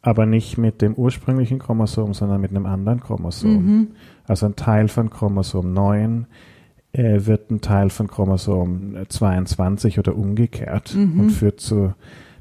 [0.04, 3.66] aber nicht mit dem ursprünglichen Chromosom, sondern mit einem anderen Chromosom.
[3.66, 3.88] Mhm.
[4.28, 6.28] Also ein Teil von Chromosom 9
[6.92, 11.22] äh, wird ein Teil von Chromosom 22 oder umgekehrt mhm.
[11.22, 11.94] und führt zu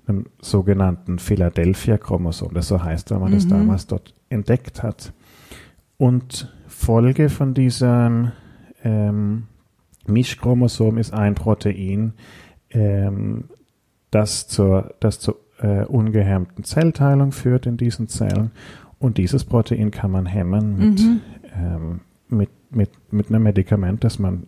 [0.09, 3.35] einem sogenannten Philadelphia-Chromosom, das so heißt, weil man mhm.
[3.37, 5.13] das damals dort entdeckt hat.
[5.97, 8.33] Und Folge von diesem
[8.83, 9.45] ähm,
[10.09, 12.15] Mischchromosom ist ein Protein,
[12.71, 13.45] ähm,
[14.11, 18.51] das zur, das zur äh, ungehemmten Zellteilung führt in diesen Zellen.
[18.99, 21.21] Und dieses Protein kann man hemmen mit, mhm.
[21.57, 24.45] ähm, mit, mit, mit einem Medikament, das man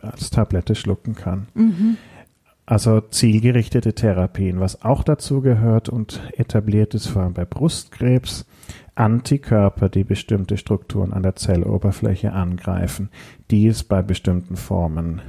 [0.00, 1.46] als Tablette schlucken kann.
[1.54, 1.96] Mhm.
[2.64, 8.46] Also zielgerichtete Therapien, was auch dazu gehört und etabliert ist, vor allem bei Brustkrebs,
[8.94, 13.10] Antikörper, die bestimmte Strukturen an der Zelloberfläche angreifen,
[13.50, 15.20] die es bei bestimmten Formen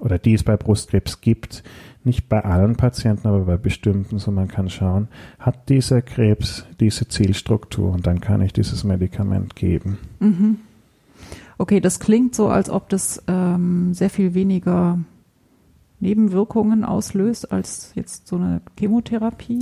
[0.00, 1.62] oder die es bei Brustkrebs gibt,
[2.04, 7.08] nicht bei allen Patienten, aber bei bestimmten, so man kann schauen, hat dieser Krebs diese
[7.08, 9.98] Zielstruktur und dann kann ich dieses Medikament geben.
[10.20, 10.56] Mhm.
[11.58, 14.98] Okay, das klingt so, als ob das ähm, sehr viel weniger
[16.00, 19.60] Nebenwirkungen auslöst als jetzt so eine Chemotherapie.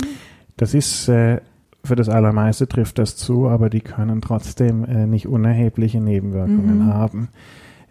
[0.57, 1.41] Das ist äh,
[1.83, 6.85] für das Allermeiste trifft das zu, aber die können trotzdem äh, nicht unerhebliche Nebenwirkungen mhm.
[6.85, 7.29] haben.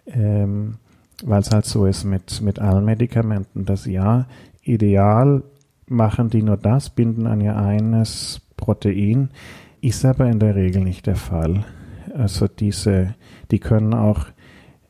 [0.07, 0.75] Ähm,
[1.25, 4.27] weil es halt so ist mit, mit allen Medikamenten, dass ja,
[4.63, 5.43] ideal
[5.87, 9.29] machen die nur das, binden an ihr eines Protein,
[9.81, 11.65] ist aber in der Regel nicht der Fall.
[12.15, 13.15] Also diese,
[13.51, 14.27] die können auch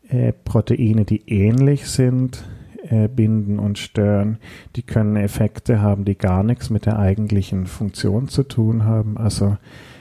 [0.07, 2.43] äh, Proteine, die ähnlich sind,
[2.83, 4.37] äh, binden und stören.
[4.75, 9.17] Die können Effekte haben, die gar nichts mit der eigentlichen Funktion zu tun haben.
[9.17, 9.57] Also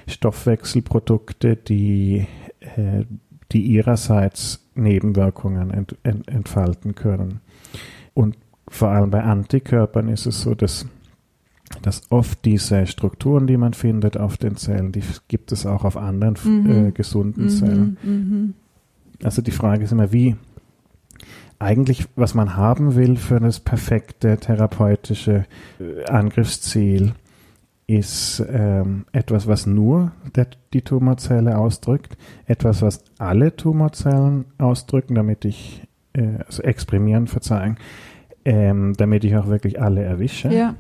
[0.07, 2.27] Stoffwechselprodukte, die,
[2.61, 3.05] äh,
[3.53, 7.41] die ihrerseits Nebenwirkungen ent, ent, entfalten können.
[8.15, 8.37] Und
[8.69, 10.87] vor allem bei Antikörpern ist es so, dass,
[11.83, 15.97] dass oft diese Strukturen, die man findet auf den Zellen, die gibt es auch auf
[15.97, 16.89] anderen mhm.
[16.89, 17.49] äh, gesunden mhm.
[17.51, 17.99] Zellen.
[18.03, 18.55] Mhm.
[19.23, 20.37] Also die Frage ist immer, wie
[21.59, 25.45] eigentlich, was man haben will für das perfekte therapeutische
[25.79, 27.13] äh, Angriffsziel,
[27.91, 32.17] ist ähm, etwas, was nur der, die Tumorzelle ausdrückt,
[32.47, 35.83] etwas, was alle Tumorzellen ausdrücken, damit ich,
[36.13, 37.79] äh, also exprimieren, verzeihen,
[38.45, 40.55] ähm, damit ich auch wirklich alle erwische.
[40.55, 40.77] Ja.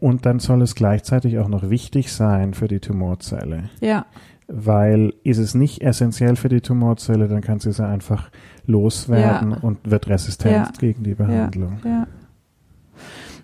[0.00, 3.70] Und dann soll es gleichzeitig auch noch wichtig sein für die Tumorzelle.
[3.80, 4.06] Ja.
[4.48, 8.30] Weil ist es nicht essentiell für die Tumorzelle, dann kann sie sie einfach
[8.66, 9.58] loswerden ja.
[9.58, 10.72] und wird resistent ja.
[10.76, 11.78] gegen die Behandlung.
[11.84, 11.90] Ja.
[11.90, 12.06] ja.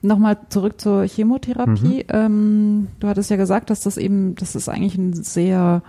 [0.02, 2.04] Nochmal zurück zur Chemotherapie.
[2.08, 2.08] Mhm.
[2.08, 5.82] Ähm, du hattest ja gesagt, dass das eben, dass das eigentlich ein sehr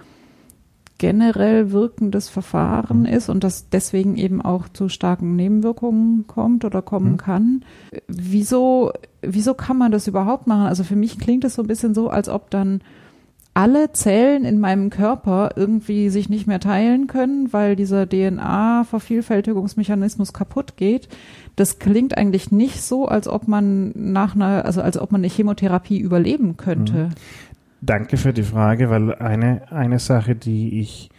[0.99, 3.05] generell wirkendes Verfahren mhm.
[3.05, 7.17] ist und das deswegen eben auch zu starken Nebenwirkungen kommt oder kommen mhm.
[7.17, 7.65] kann.
[8.07, 8.91] Wieso,
[9.21, 10.67] wieso kann man das überhaupt machen?
[10.67, 12.81] Also für mich klingt es so ein bisschen so, als ob dann
[13.53, 20.77] alle Zellen in meinem Körper irgendwie sich nicht mehr teilen können, weil dieser DNA-Vervielfältigungsmechanismus kaputt
[20.77, 21.09] geht.
[21.59, 25.27] Das klingt eigentlich nicht so, als ob man nach einer, also als ob man eine
[25.27, 27.07] Chemotherapie überleben könnte.
[27.07, 27.15] Mhm.
[27.81, 31.09] Danke für die Frage, weil eine, eine Sache, die ich,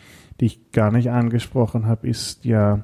[0.41, 2.81] die ich gar nicht angesprochen habe, ist ja,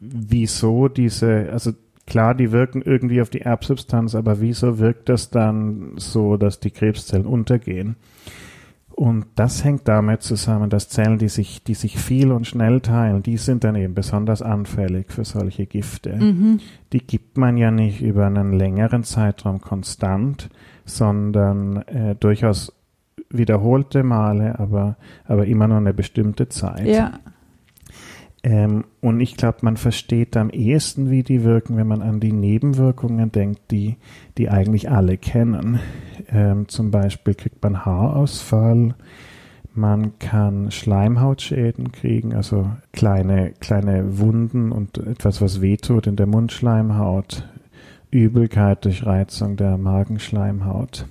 [0.00, 1.72] wieso diese, also
[2.06, 6.72] klar, die wirken irgendwie auf die Erbsubstanz, aber wieso wirkt das dann so, dass die
[6.72, 7.96] Krebszellen untergehen?
[8.94, 13.22] Und das hängt damit zusammen, dass Zellen, die sich, die sich viel und schnell teilen,
[13.22, 16.14] die sind dann eben besonders anfällig für solche Gifte.
[16.16, 16.60] Mhm.
[16.92, 20.50] Die gibt man ja nicht über einen längeren Zeitraum konstant,
[20.84, 22.72] sondern äh, durchaus
[23.30, 26.86] wiederholte Male, aber, aber immer nur eine bestimmte Zeit.
[26.86, 27.18] Ja.
[28.44, 32.32] Ähm, und ich glaube, man versteht am ehesten, wie die wirken, wenn man an die
[32.32, 33.96] Nebenwirkungen denkt, die,
[34.36, 35.78] die eigentlich alle kennen.
[36.28, 38.94] Ähm, zum Beispiel kriegt man Haarausfall,
[39.74, 47.48] man kann Schleimhautschäden kriegen, also kleine, kleine Wunden und etwas, was wehtut in der Mundschleimhaut,
[48.10, 51.06] Übelkeit durch Reizung der Magenschleimhaut.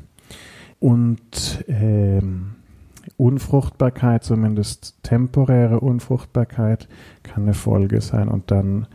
[0.79, 2.55] und ähm,
[3.21, 6.87] Unfruchtbarkeit, zumindest temporäre Unfruchtbarkeit,
[7.21, 8.87] kann eine Folge sein und dann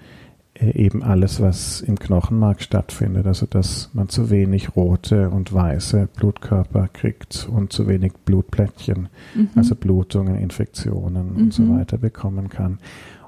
[0.54, 6.08] äh, eben alles, was im Knochenmark stattfindet, also dass man zu wenig rote und weiße
[6.16, 9.50] Blutkörper kriegt und zu wenig Blutplättchen, mhm.
[9.54, 11.36] also Blutungen, Infektionen mhm.
[11.36, 11.78] und so mhm.
[11.78, 12.78] weiter bekommen kann.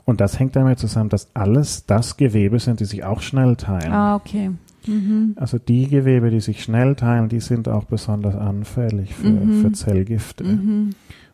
[0.05, 3.93] Und das hängt damit zusammen, dass alles das Gewebe sind, die sich auch schnell teilen.
[3.93, 4.51] Ah, okay.
[4.89, 5.35] Mhm.
[5.37, 9.63] Also die Gewebe, die sich schnell teilen, die sind auch besonders anfällig für, mhm.
[9.63, 10.45] für Zellgifte.
[10.45, 10.91] Mhm.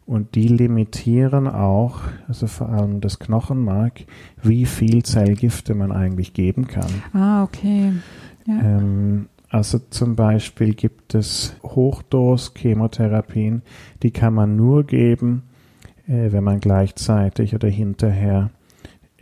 [0.07, 4.05] Und die limitieren auch, also vor allem das Knochenmark,
[4.43, 6.91] wie viel Zellgifte man eigentlich geben kann.
[7.15, 7.93] Ah, okay.
[8.47, 8.61] Ja.
[8.61, 13.63] Ähm, also zum Beispiel gibt es Hochdos-Chemotherapien,
[14.03, 15.45] die kann man nur geben,
[16.07, 18.51] äh, wenn man gleichzeitig oder hinterher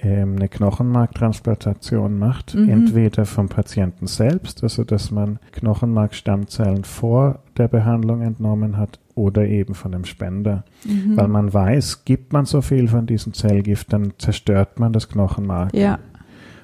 [0.03, 2.69] ähm, eine Knochenmarktransplantation macht, mhm.
[2.69, 9.75] entweder vom Patienten selbst, also dass man Knochenmarkstammzellen vor der Behandlung entnommen hat, oder eben
[9.75, 10.65] von dem Spender.
[10.85, 11.17] Mhm.
[11.17, 15.75] Weil man weiß, gibt man so viel von diesem Zellgift, dann zerstört man das Knochenmark
[15.75, 15.99] ja.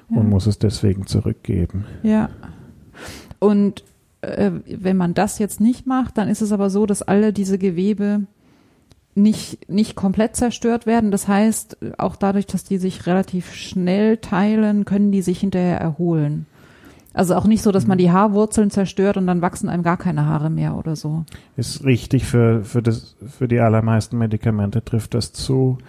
[0.09, 0.23] und ja.
[0.23, 1.85] muss es deswegen zurückgeben.
[2.03, 2.29] Ja.
[3.39, 3.83] Und
[4.21, 7.57] äh, wenn man das jetzt nicht macht, dann ist es aber so, dass alle diese
[7.57, 8.21] Gewebe
[9.15, 11.11] nicht, nicht komplett zerstört werden.
[11.11, 16.45] Das heißt, auch dadurch, dass die sich relativ schnell teilen, können die sich hinterher erholen.
[17.13, 18.01] Also auch nicht so, dass man mhm.
[18.01, 21.25] die Haarwurzeln zerstört und dann wachsen einem gar keine Haare mehr oder so.
[21.57, 25.79] Ist richtig, für, für, das, für die allermeisten Medikamente trifft das zu,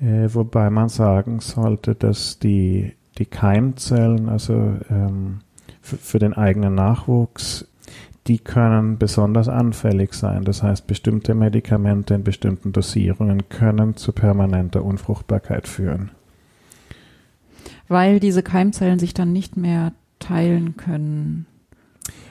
[0.00, 4.54] äh, wobei man sagen sollte, dass die, die Keimzellen, also
[4.90, 5.40] ähm,
[5.80, 7.68] für, für den eigenen Nachwuchs
[8.26, 10.44] die können besonders anfällig sein.
[10.44, 16.10] Das heißt, bestimmte Medikamente in bestimmten Dosierungen können zu permanenter Unfruchtbarkeit führen.
[17.88, 21.46] Weil diese Keimzellen sich dann nicht mehr teilen können.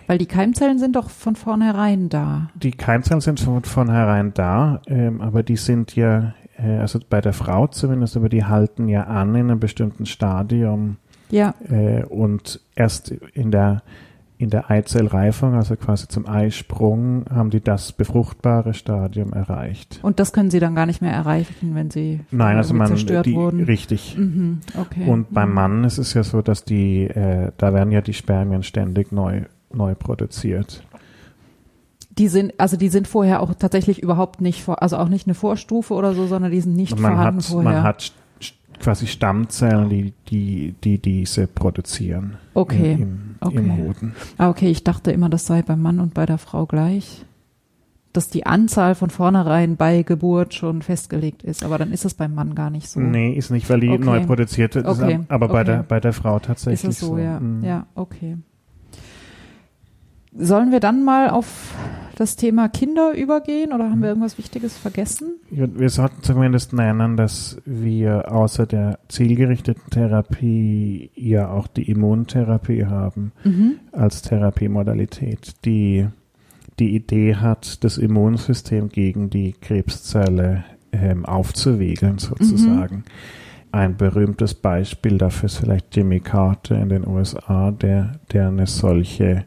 [0.08, 2.50] Weil die Keimzellen sind doch von vornherein da.
[2.56, 7.34] Die Keimzellen sind von vornherein da, ähm, aber die sind ja, äh, also bei der
[7.34, 10.98] Frau zumindest, aber die halten ja an in einem bestimmten Stadium.
[11.30, 11.54] Ja.
[11.70, 13.84] Äh, und erst in der
[14.44, 20.00] in der Eizellreifung, also quasi zum Eisprung, haben die das befruchtbare Stadium erreicht.
[20.04, 23.26] Und das können sie dann gar nicht mehr erreichen, wenn sie Nein, also man, zerstört
[23.26, 23.64] die, wurden.
[23.64, 24.18] Richtig.
[24.18, 25.08] Mhm, okay.
[25.08, 25.56] Und beim mhm.
[25.56, 29.44] Mann ist es ja so, dass die, äh, da werden ja die Spermien ständig neu,
[29.74, 30.84] neu produziert.
[32.12, 35.34] Die sind, also die sind vorher auch tatsächlich überhaupt nicht vor, also auch nicht eine
[35.34, 37.72] Vorstufe oder so, sondern die sind nicht man vorhanden hat, vorher.
[37.72, 38.14] Man hat
[38.84, 42.38] quasi Stammzellen, die, die, die diese produzieren.
[42.54, 42.98] Okay.
[43.00, 43.58] Im, okay.
[43.58, 44.16] im Hoden.
[44.38, 47.26] Ah, okay, ich dachte immer, das sei beim Mann und bei der Frau gleich.
[48.12, 52.36] Dass die Anzahl von vornherein bei Geburt schon festgelegt ist, aber dann ist es beim
[52.36, 53.00] Mann gar nicht so.
[53.00, 54.04] Nee, ist nicht, weil die okay.
[54.04, 55.22] neu produziert ist, okay.
[55.30, 55.72] aber bei, okay.
[55.72, 57.16] der, bei der Frau tatsächlich ist es so.
[57.16, 57.18] so.
[57.18, 57.40] Ja.
[57.40, 57.64] Mhm.
[57.64, 58.38] ja, okay.
[60.38, 61.74] Sollen wir dann mal auf
[62.16, 64.22] das Thema Kinder übergehen oder haben wir mhm.
[64.22, 65.34] irgendwas Wichtiges vergessen?
[65.50, 73.32] Wir sollten zumindest nennen, dass wir außer der zielgerichteten Therapie ja auch die Immuntherapie haben
[73.44, 73.80] mhm.
[73.92, 76.08] als Therapiemodalität, die
[76.80, 82.98] die Idee hat, das Immunsystem gegen die Krebszelle ähm, aufzuwiegeln sozusagen.
[82.98, 83.04] Mhm.
[83.72, 89.46] Ein berühmtes Beispiel dafür ist vielleicht Jimmy Carter in den USA, der, der eine solche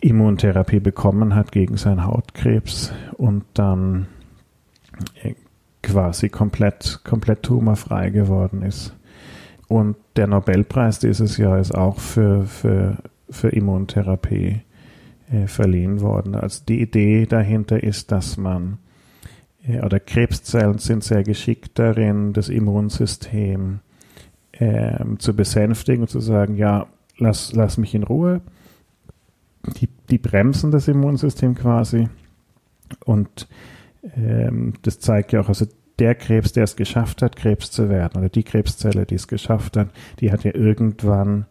[0.00, 4.06] Immuntherapie bekommen hat gegen seinen Hautkrebs und dann
[5.22, 5.34] äh,
[5.82, 8.94] quasi komplett, komplett tumorfrei geworden ist.
[9.68, 12.98] Und der Nobelpreis dieses Jahr ist auch für, für,
[13.30, 14.60] für Immuntherapie
[15.30, 16.34] äh, verliehen worden.
[16.34, 18.78] Also die Idee dahinter ist, dass man,
[19.66, 23.80] äh, oder Krebszellen sind sehr geschickt darin, das Immunsystem
[24.52, 26.86] äh, zu besänftigen und zu sagen, ja,
[27.16, 28.42] lass, lass mich in Ruhe
[29.80, 32.08] die, die bremsen das Immunsystem quasi.
[33.04, 33.48] Und
[34.16, 35.66] ähm, das zeigt ja auch, also
[35.98, 39.76] der Krebs, der es geschafft hat, Krebs zu werden, oder die Krebszelle, die es geschafft
[39.76, 39.90] hat,
[40.20, 41.46] die hat ja irgendwann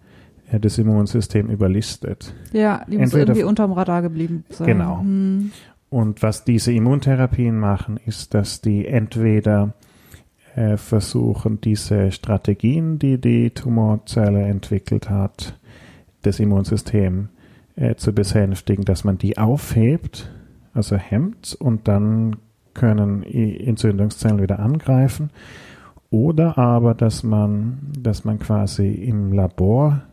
[0.52, 2.34] äh, das Immunsystem überlistet.
[2.52, 4.68] Ja, die muss irgendwie unterm Radar geblieben sein.
[4.68, 5.00] Genau.
[5.00, 5.52] Hm.
[5.90, 9.74] Und was diese Immuntherapien machen, ist, dass die entweder
[10.56, 15.58] äh, versuchen, diese Strategien, die die Tumorzelle entwickelt hat,
[16.24, 17.30] das Immunsystem
[17.76, 20.32] äh, zu besänftigen, dass man die aufhebt,
[20.74, 22.38] also hemmt und dann
[22.74, 25.30] können Entzündungszellen wieder angreifen.
[26.10, 30.04] Oder aber, dass man, dass man quasi im Labor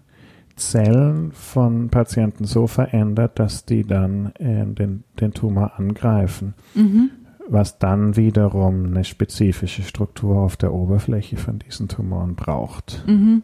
[0.57, 6.55] Zellen von Patienten so verändert, dass die dann äh, den, den Tumor angreifen.
[6.75, 7.11] Mhm.
[7.49, 13.05] Was dann wiederum eine spezifische Struktur auf der Oberfläche von diesen Tumoren braucht.
[13.09, 13.43] Mhm.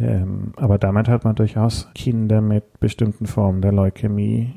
[0.00, 4.54] Ähm, aber damit hat man durchaus Kinder mit bestimmten Formen der Leukämie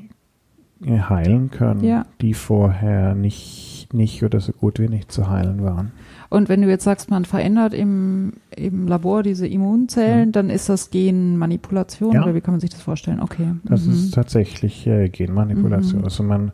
[0.84, 2.06] äh, heilen können, Ja.
[2.20, 5.92] die vorher nicht, nicht oder so gut wie nicht zu heilen waren.
[6.30, 10.90] Und wenn du jetzt sagst, man verändert im, im Labor diese Immunzellen, dann ist das
[10.90, 12.22] Genmanipulation Ja.
[12.22, 13.20] oder wie kann man sich das vorstellen?
[13.20, 13.52] Okay.
[13.64, 13.92] Das mhm.
[13.92, 16.00] ist tatsächlich äh, Genmanipulation.
[16.00, 16.04] Mhm.
[16.04, 16.52] Also man,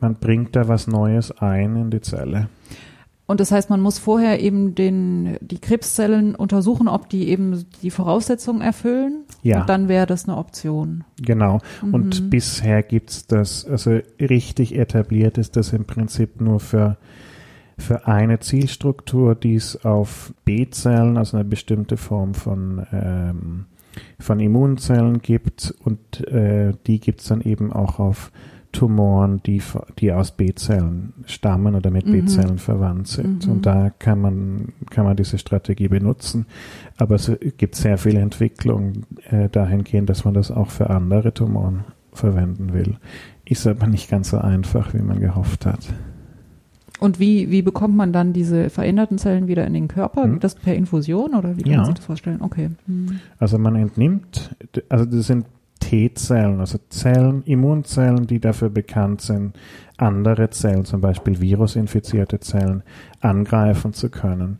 [0.00, 2.48] man bringt da was Neues ein in die Zelle.
[3.26, 7.90] Und das heißt, man muss vorher eben den, die Krebszellen untersuchen, ob die eben die
[7.90, 9.24] Voraussetzungen erfüllen.
[9.42, 9.60] Ja.
[9.60, 11.04] Und dann wäre das eine Option.
[11.20, 11.60] Genau.
[11.80, 12.30] Und Mhm.
[12.30, 16.98] bisher gibt's das, also richtig etabliert ist das im Prinzip nur für,
[17.78, 23.64] für eine Zielstruktur, die es auf B-Zellen, also eine bestimmte Form von, ähm,
[24.18, 25.72] von Immunzellen gibt.
[25.84, 28.32] Und äh, die gibt's dann eben auch auf
[28.72, 29.62] Tumoren, die,
[29.98, 32.12] die aus B-Zellen stammen oder mit Mhm.
[32.12, 33.46] B-Zellen verwandt sind.
[33.46, 33.52] Mhm.
[33.52, 36.46] Und da kann man, kann man diese Strategie benutzen.
[36.96, 41.84] Aber es gibt sehr viel Entwicklung äh, dahingehend, dass man das auch für andere Tumoren
[42.12, 42.96] verwenden will.
[43.44, 45.80] Ist aber nicht ganz so einfach, wie man gehofft hat.
[47.00, 50.28] Und wie, wie bekommt man dann diese veränderten Zellen wieder in den Körper?
[50.28, 51.76] Geht das per Infusion oder wie kann Ja.
[51.78, 52.40] man sich das vorstellen?
[52.42, 52.70] Okay.
[52.86, 53.18] Mhm.
[53.38, 54.54] Also man entnimmt,
[54.88, 55.46] also das sind
[55.82, 59.58] T-Zellen, also Zellen, Immunzellen, die dafür bekannt sind,
[59.96, 62.84] andere Zellen, zum Beispiel virusinfizierte Zellen,
[63.20, 64.58] angreifen zu können.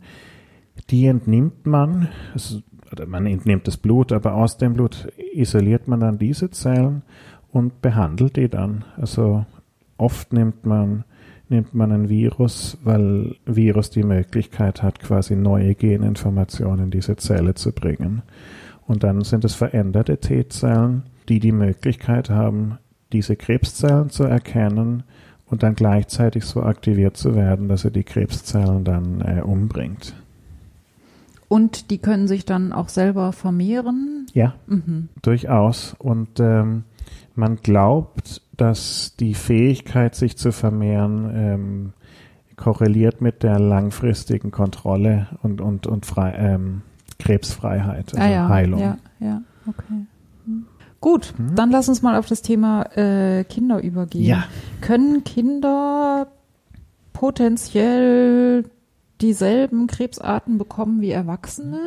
[0.89, 2.59] Die entnimmt man, also,
[3.07, 7.03] man entnimmt das Blut, aber aus dem Blut isoliert man dann diese Zellen
[7.51, 8.83] und behandelt die dann.
[8.97, 9.45] Also
[9.97, 11.05] oft nimmt man
[11.49, 17.53] nimmt man ein Virus, weil Virus die Möglichkeit hat, quasi neue Geninformationen in diese Zelle
[17.53, 18.23] zu bringen.
[18.87, 22.77] Und dann sind es veränderte T-Zellen, die die Möglichkeit haben,
[23.11, 25.03] diese Krebszellen zu erkennen
[25.45, 30.15] und dann gleichzeitig so aktiviert zu werden, dass er die Krebszellen dann äh, umbringt.
[31.47, 34.25] Und die können sich dann auch selber vermehren.
[34.33, 35.09] Ja, Mhm.
[35.21, 35.95] durchaus.
[35.99, 36.83] Und ähm,
[37.35, 41.93] man glaubt, dass die Fähigkeit, sich zu vermehren, ähm,
[42.55, 46.81] korreliert mit der langfristigen Kontrolle und, und, und frei, ähm,
[47.19, 48.49] Krebsfreiheit, also ah, ja.
[48.49, 48.79] Heilung.
[48.79, 50.05] Ja, ja, okay.
[51.03, 51.55] Gut, Mhm.
[51.55, 54.23] dann lass uns mal auf das Thema äh, Kinder übergehen.
[54.23, 54.45] Ja.
[54.79, 56.27] Können Kinder
[57.11, 58.63] potenziell
[59.19, 61.77] dieselben Krebsarten bekommen wie Erwachsene?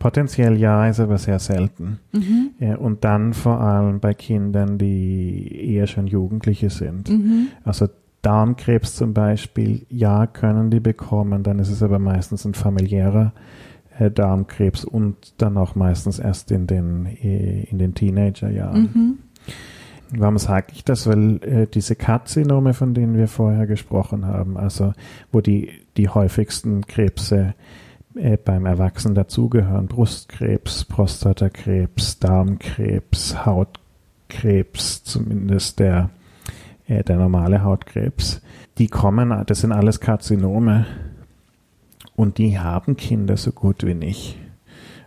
[0.00, 2.00] Potenziell ja, ist aber sehr selten.
[2.12, 2.50] Mhm.
[2.58, 7.08] Ja, und dann vor allem bei Kindern, die eher schon Jugendliche sind.
[7.08, 7.48] Mhm.
[7.62, 7.86] Also
[8.22, 13.65] Darmkrebs zum Beispiel, ja, können die bekommen, dann ist es aber meistens ein familiärer äh,
[13.98, 18.82] Darmkrebs und dann auch meistens erst in den, äh, in den Teenagerjahren.
[18.82, 19.18] Mhm.
[20.10, 21.06] Warum sage ich das?
[21.06, 24.92] Weil äh, diese Karzinome, von denen wir vorher gesprochen haben, also
[25.32, 27.54] wo die, die häufigsten Krebse
[28.14, 36.10] äh, beim Erwachsenen dazugehören, Brustkrebs, Prostatakrebs, Darmkrebs, Hautkrebs, zumindest der,
[36.86, 38.42] äh, der normale Hautkrebs,
[38.78, 40.86] die kommen, das sind alles Karzinome
[42.16, 44.38] und die haben Kinder so gut wie nicht.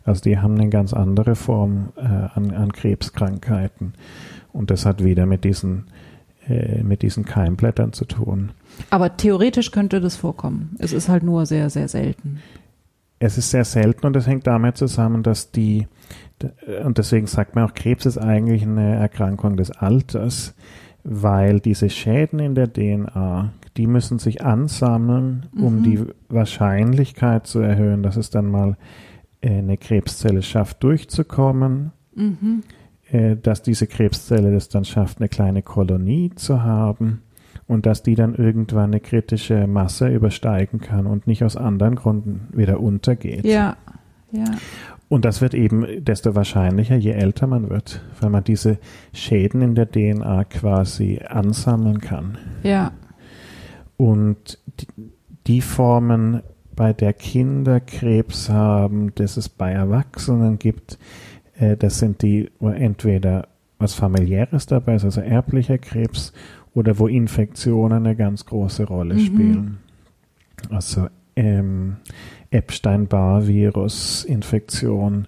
[0.05, 3.93] Also die haben eine ganz andere Form äh, an, an Krebskrankheiten.
[4.53, 5.85] Und das hat wieder mit diesen,
[6.47, 8.51] äh, mit diesen Keimblättern zu tun.
[8.89, 10.75] Aber theoretisch könnte das vorkommen.
[10.79, 12.39] Es ist halt nur sehr, sehr selten.
[13.19, 15.87] Es ist sehr selten und es hängt damit zusammen, dass die,
[16.85, 20.55] und deswegen sagt man auch, Krebs ist eigentlich eine Erkrankung des Alters,
[21.03, 25.83] weil diese Schäden in der DNA, die müssen sich ansammeln, um Mhm.
[25.83, 28.77] die Wahrscheinlichkeit zu erhöhen, dass es dann mal
[29.41, 31.91] äh, eine Krebszelle schafft, durchzukommen.
[32.15, 32.63] Mhm.
[33.11, 37.21] äh, dass diese Krebszelle es dann schafft, eine kleine Kolonie zu haben
[37.65, 42.47] und dass die dann irgendwann eine kritische Masse übersteigen kann und nicht aus anderen Gründen
[42.53, 43.45] wieder untergeht.
[43.45, 43.77] Ja,
[44.31, 44.43] ja.
[45.09, 48.77] Und das wird eben desto wahrscheinlicher, je älter man wird, weil man diese
[49.11, 52.37] Schäden in der DNA quasi ansammeln kann.
[52.63, 52.91] Ja.
[53.97, 54.87] Und die,
[55.47, 56.41] die Formen,
[56.75, 60.97] bei der Kinder Krebs haben, das es bei Erwachsenen gibt,
[61.57, 63.49] äh, das sind die, wo entweder
[63.79, 66.31] was familiäres dabei ist, also erblicher Krebs,
[66.75, 69.19] oder wo Infektionen eine ganz große Rolle Mhm.
[69.19, 69.77] spielen.
[70.69, 71.97] Also ähm,
[72.51, 75.27] Epstein-Barr-Virus-Infektion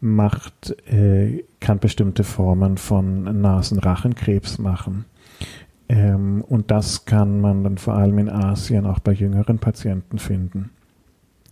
[0.00, 5.04] macht, äh, kann bestimmte Formen von Nasenrachenkrebs machen.
[5.88, 10.70] Ähm, und das kann man dann vor allem in Asien auch bei jüngeren Patienten finden.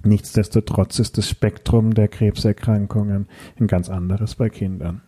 [0.02, 3.26] Nichtsdestotrotz ist das Spektrum der Krebserkrankungen
[3.58, 5.00] ein ganz anderes bei Kindern.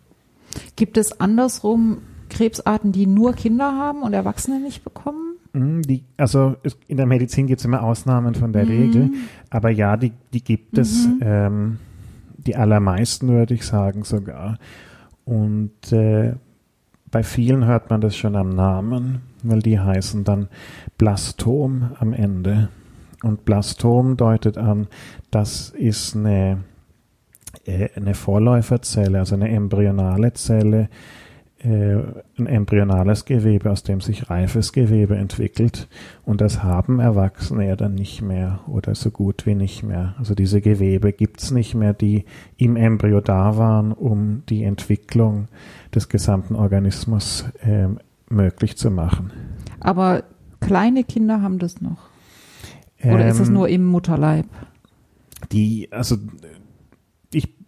[0.75, 1.99] Gibt es andersrum
[2.29, 5.26] Krebsarten, die nur Kinder haben und Erwachsene nicht bekommen?
[5.57, 6.55] Mm, Die, also
[6.87, 8.69] in der Medizin gibt es immer Ausnahmen von der Mhm.
[8.71, 9.11] Regel,
[9.49, 11.19] aber ja, die, die gibt es, Mhm.
[11.21, 11.77] ähm,
[12.37, 14.57] die allermeisten würde ich sagen sogar.
[15.25, 16.35] Und äh,
[17.11, 20.47] bei vielen hört man das schon am Namen, weil die heißen dann
[20.97, 22.69] Blastom am Ende.
[23.23, 24.87] Und Blastom deutet an,
[25.31, 26.59] das ist eine,
[27.65, 30.89] äh, eine Vorläuferzelle, also eine embryonale Zelle,
[31.63, 35.87] ein embryonales Gewebe, aus dem sich reifes Gewebe entwickelt.
[36.23, 40.13] Und das haben Erwachsene ja dann nicht mehr oder so gut wie nicht mehr.
[40.19, 42.25] Also diese Gewebe gibt's nicht mehr, die
[42.57, 45.47] im Embryo da waren, um die Entwicklung
[45.95, 47.87] des gesamten Organismus äh,
[48.29, 49.31] möglich zu machen.
[49.79, 50.23] Aber
[50.59, 52.09] kleine Kinder haben das noch.
[53.03, 54.45] Oder Ähm, ist es nur im Mutterleib?
[55.51, 56.17] Die, also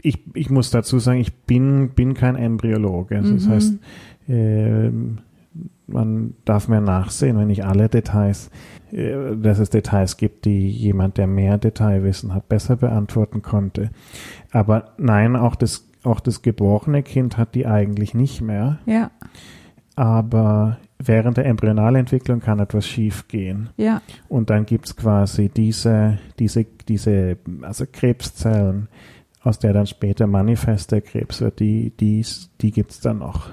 [0.01, 3.17] ich, ich, muss dazu sagen, ich bin, bin kein Embryologe.
[3.17, 3.49] Also Das Mhm.
[3.51, 3.73] heißt,
[4.29, 5.17] ähm,
[5.87, 8.49] man darf mir nachsehen, wenn ich alle Details,
[8.91, 13.89] äh, dass es Details gibt, die jemand, der mehr Detailwissen hat, besser beantworten konnte.
[14.51, 18.77] Aber nein, auch das, auch das geborene Kind hat die eigentlich nicht mehr.
[18.85, 19.11] Ja,
[19.95, 23.69] Aber während der Embryonalentwicklung kann etwas schief gehen.
[23.77, 24.01] ja.
[24.29, 28.87] Und dann gibt's quasi diese, diese, diese, also Krebszellen,
[29.41, 32.25] aus der dann später manifester Krebs wird, die, die,
[32.61, 33.49] die gibt's dann noch.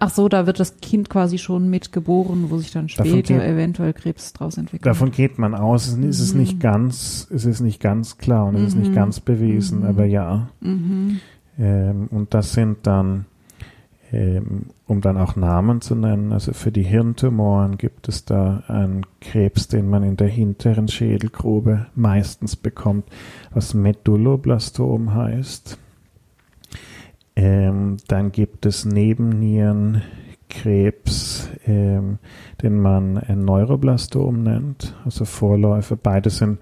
[0.00, 3.92] Ach so, da wird das Kind quasi schon mitgeboren, wo sich dann später geht- eventuell
[3.92, 4.86] Krebs draus entwickelt.
[4.86, 5.88] Davon geht man aus.
[5.88, 6.40] Es ist Mhm.
[6.40, 8.94] nicht ganz, es ist nicht ganz klar und es ist nicht Mhm.
[8.94, 9.86] ganz bewiesen, Mhm.
[9.86, 10.50] aber ja.
[10.60, 11.18] Mhm.
[11.58, 13.24] Ähm, und das sind dann,
[14.10, 19.68] um dann auch Namen zu nennen, also für die Hirntumoren gibt es da einen Krebs,
[19.68, 23.04] den man in der hinteren Schädelgrube meistens bekommt,
[23.52, 25.78] was Medulloblastom heißt.
[27.36, 32.18] Ähm, dann gibt es Nebennierenkrebs, ähm,
[32.62, 35.96] den man Neuroblastom nennt, also Vorläufer.
[35.96, 36.60] Beide sind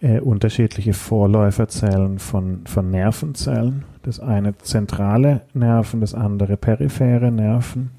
[0.00, 3.84] äh, unterschiedliche Vorläuferzellen von, von Nervenzellen.
[4.02, 7.90] Das eine zentrale Nerven, das andere periphere Nerven,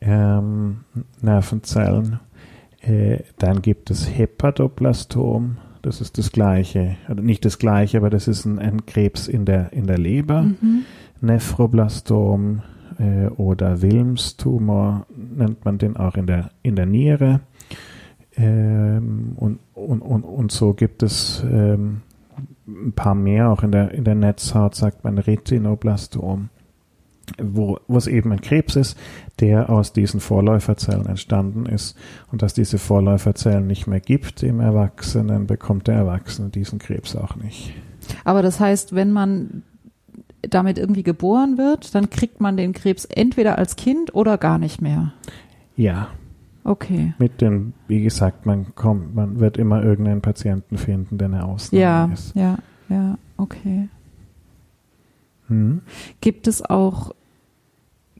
[0.00, 0.80] ähm,
[1.20, 2.20] Nervenzellen.
[2.80, 5.58] Äh, dann gibt es Hepatoblastom.
[5.82, 9.44] Das ist das gleiche, also nicht das gleiche, aber das ist ein, ein Krebs in
[9.44, 10.42] der, in der Leber.
[10.42, 10.84] Mhm.
[11.20, 12.62] Nephroblastom
[12.98, 17.40] äh, oder Wilms-Tumor nennt man den auch in der, in der Niere.
[18.36, 22.02] Ähm, und, und, und, und so gibt es ähm,
[22.70, 26.48] ein paar mehr, auch in der, in der Netzhaut sagt man Retinoblastom,
[27.42, 28.98] wo, wo es eben ein Krebs ist,
[29.40, 31.96] der aus diesen Vorläuferzellen entstanden ist.
[32.32, 37.36] Und dass diese Vorläuferzellen nicht mehr gibt im Erwachsenen, bekommt der Erwachsene diesen Krebs auch
[37.36, 37.72] nicht.
[38.24, 39.62] Aber das heißt, wenn man
[40.42, 44.80] damit irgendwie geboren wird, dann kriegt man den Krebs entweder als Kind oder gar nicht
[44.80, 45.12] mehr.
[45.76, 46.08] Ja,
[46.70, 47.14] Okay.
[47.18, 51.82] mit dem, wie gesagt, man kommt, man wird immer irgendeinen Patienten finden, der eine Ausnahme
[51.82, 52.34] Ja, ist.
[52.36, 52.58] ja,
[52.88, 53.88] ja, okay.
[55.48, 55.80] Hm?
[56.20, 57.12] Gibt es auch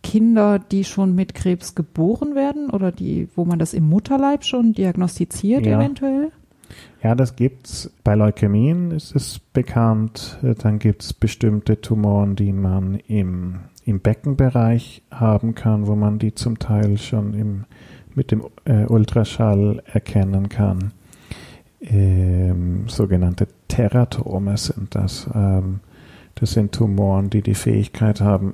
[0.02, 4.72] Kinder, die schon mit Krebs geboren werden oder die, wo man das im Mutterleib schon
[4.72, 5.76] diagnostiziert Ja.
[5.78, 6.32] eventuell?
[7.02, 7.90] Ja, das gibt's.
[8.04, 10.38] Bei Leukämien ist es bekannt.
[10.62, 16.58] Dann gibt's bestimmte Tumoren, die man im, im Beckenbereich haben kann, wo man die zum
[16.58, 17.64] Teil schon im,
[18.20, 20.92] mit dem äh, Ultraschall erkennen kann.
[21.80, 25.26] Ähm, sogenannte Teratome sind das.
[25.34, 25.80] Ähm,
[26.34, 28.52] das sind Tumoren, die die Fähigkeit haben,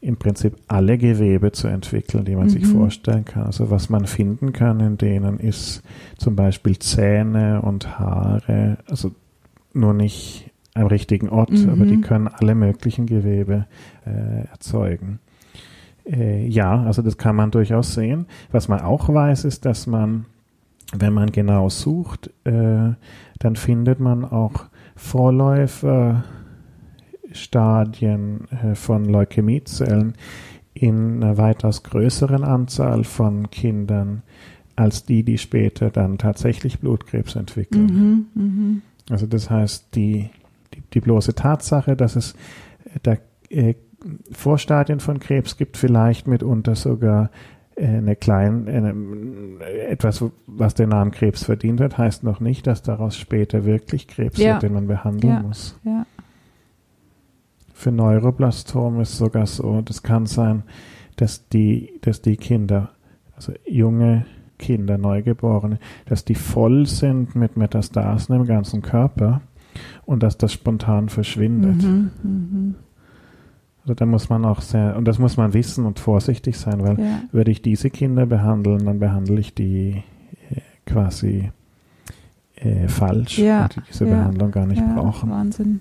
[0.00, 2.78] im Prinzip alle Gewebe zu entwickeln, die man sich Mhm.
[2.80, 3.44] vorstellen kann.
[3.44, 5.82] Also was man finden kann in denen ist
[6.18, 9.12] zum Beispiel Zähne und Haare, also
[9.72, 11.70] nur nicht am richtigen Ort, Mhm.
[11.70, 13.66] aber die können alle möglichen Gewebe
[14.04, 15.20] äh, erzeugen.
[16.06, 18.26] Äh, ja, also das kann man durchaus sehen.
[18.52, 20.26] Was man auch weiß, ist, dass man,
[20.96, 22.92] wenn man genau sucht, äh,
[23.38, 26.24] dann findet man auch Vorläufer,
[27.32, 30.14] Stadien äh, von Leukämiezellen
[30.74, 34.22] in einer weitaus größeren Anzahl von Kindern
[34.74, 38.26] als die, die später dann tatsächlich Blutkrebs entwickeln.
[38.34, 38.82] Mhm, mhm.
[39.10, 40.28] Also das heißt, die,
[40.74, 42.32] die, die bloße Tatsache, dass es
[42.84, 43.16] äh, da
[43.48, 43.74] äh,
[44.32, 47.30] Vorstadien von Krebs gibt, vielleicht mitunter sogar
[47.76, 48.94] äh, eine kleine, eine,
[49.88, 54.38] etwas, was den Namen Krebs verdient hat, heißt noch nicht, dass daraus später wirklich Krebs
[54.38, 54.54] Ja.
[54.54, 55.40] wird, den man behandeln Ja.
[55.42, 55.78] muss.
[55.84, 56.06] Ja.
[57.74, 60.62] Für Neuroblastom ist sogar so, das kann sein,
[61.16, 62.90] dass die, dass die Kinder,
[63.34, 64.24] also junge
[64.58, 69.42] Kinder, Neugeborene, dass die voll sind mit Metastasen im ganzen Körper
[70.06, 71.82] und dass das spontan verschwindet.
[71.82, 72.74] Mhm, mhm.
[73.94, 77.20] Da muss man auch sehr, und das muss man wissen und vorsichtig sein, weil Ja.
[77.32, 80.02] würde ich diese Kinder behandeln, dann behandle ich die
[80.50, 81.50] äh, quasi
[82.56, 85.30] äh, falsch, Ja, die diese ja, Behandlung gar nicht ja, brauchen.
[85.30, 85.80] Wahnsinn.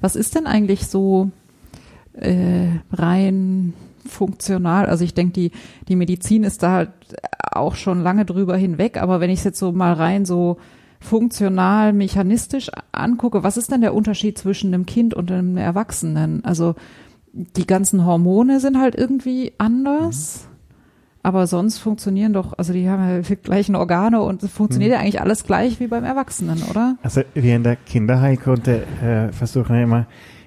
[0.00, 1.30] Was ist denn eigentlich so
[2.14, 3.74] äh, rein
[4.06, 4.86] funktional.
[4.86, 5.50] Also ich denke, die,
[5.88, 6.90] die Medizin ist da halt
[7.50, 10.58] auch schon lange drüber hinweg, aber wenn ich es jetzt so mal rein so
[11.00, 16.44] funktional, mechanistisch angucke, was ist denn der Unterschied zwischen einem Kind und einem Erwachsenen?
[16.44, 16.74] Also
[17.32, 20.46] die ganzen Hormone sind halt irgendwie anders.
[20.48, 20.56] Mhm.
[21.26, 24.94] Aber sonst funktionieren doch, also die haben ja die gleichen Organe und es funktioniert mhm.
[24.94, 26.98] ja eigentlich alles gleich wie beim Erwachsenen, oder?
[27.02, 30.06] Also wir in der Kinderheilkunde äh, versuchen immer,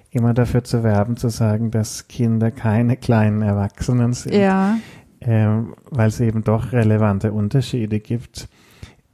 [0.10, 4.36] immer dafür zu werben, zu sagen, dass Kinder keine kleinen Erwachsenen sind.
[4.36, 4.78] Ja.
[5.20, 8.48] Ähm, weil es eben doch relevante Unterschiede gibt.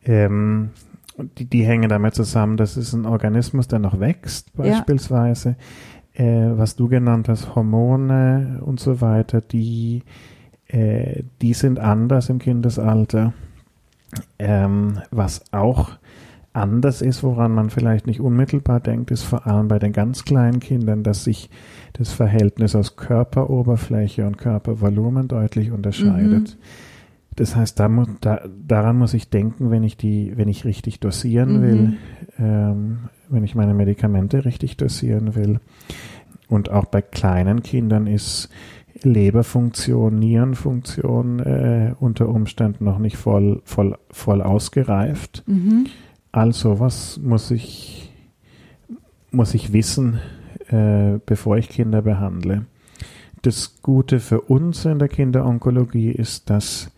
[0.04, 0.70] Ähm,
[1.18, 5.55] die, die hängen damit zusammen, das ist ein Organismus, der noch wächst, beispielsweise.
[6.18, 6.24] Ja.
[6.24, 10.03] Äh, was du genannt hast, Hormone und so weiter, die
[10.68, 13.34] äh, die sind anders im Kindesalter.
[14.39, 15.91] Ähm, was auch
[16.53, 20.59] anders ist, woran man vielleicht nicht unmittelbar denkt, ist vor allem bei den ganz kleinen
[20.59, 21.49] Kindern, dass sich
[21.93, 26.57] das Verhältnis aus Körperoberfläche und Körpervolumen deutlich unterscheidet.
[26.57, 26.61] Mhm.
[27.36, 27.90] Das heißt, da,
[28.22, 31.62] da, daran muss ich denken, wenn ich die, wenn ich richtig dosieren mhm.
[31.62, 31.98] will,
[32.40, 32.98] ähm,
[33.30, 35.60] wenn ich meine Medikamente richtig dosieren will.
[36.48, 38.50] Und auch bei kleinen Kindern ist
[39.04, 45.44] Leberfunktion, Nierenfunktion äh, unter Umständen noch nicht voll, voll, voll ausgereift.
[45.48, 45.88] Mhm.
[46.32, 48.14] Also was muss ich,
[49.32, 50.20] muss ich wissen,
[50.70, 52.66] äh, bevor ich Kinder behandle?
[53.42, 56.92] Das Gute für uns in der Kinderonkologie ist, dass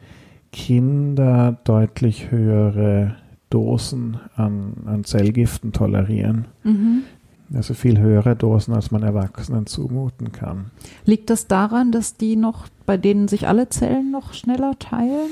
[0.57, 3.15] Kinder deutlich höhere
[3.51, 6.45] Dosen an, an Zellgiften tolerieren.
[6.63, 7.03] Mhm.
[7.53, 10.71] Also viel höhere Dosen, als man Erwachsenen zumuten kann.
[11.05, 15.29] Liegt das daran, dass die noch, bei denen sich alle Zellen noch schneller teilen?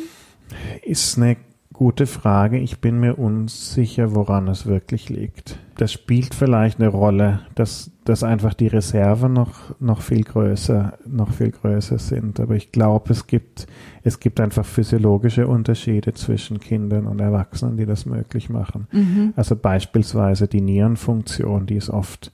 [0.84, 1.38] Ist eine
[1.76, 2.58] Gute Frage.
[2.58, 5.60] Ich bin mir unsicher, woran es wirklich liegt.
[5.76, 11.34] Das spielt vielleicht eine Rolle, dass, dass einfach die Reserven noch, noch viel größer, noch
[11.34, 12.40] viel größer sind.
[12.40, 13.66] Aber ich glaube, es gibt,
[14.04, 18.88] es gibt einfach physiologische Unterschiede zwischen Kindern und Erwachsenen, die das möglich machen.
[18.92, 19.34] Mhm.
[19.36, 22.32] Also beispielsweise die Nierenfunktion, die ist oft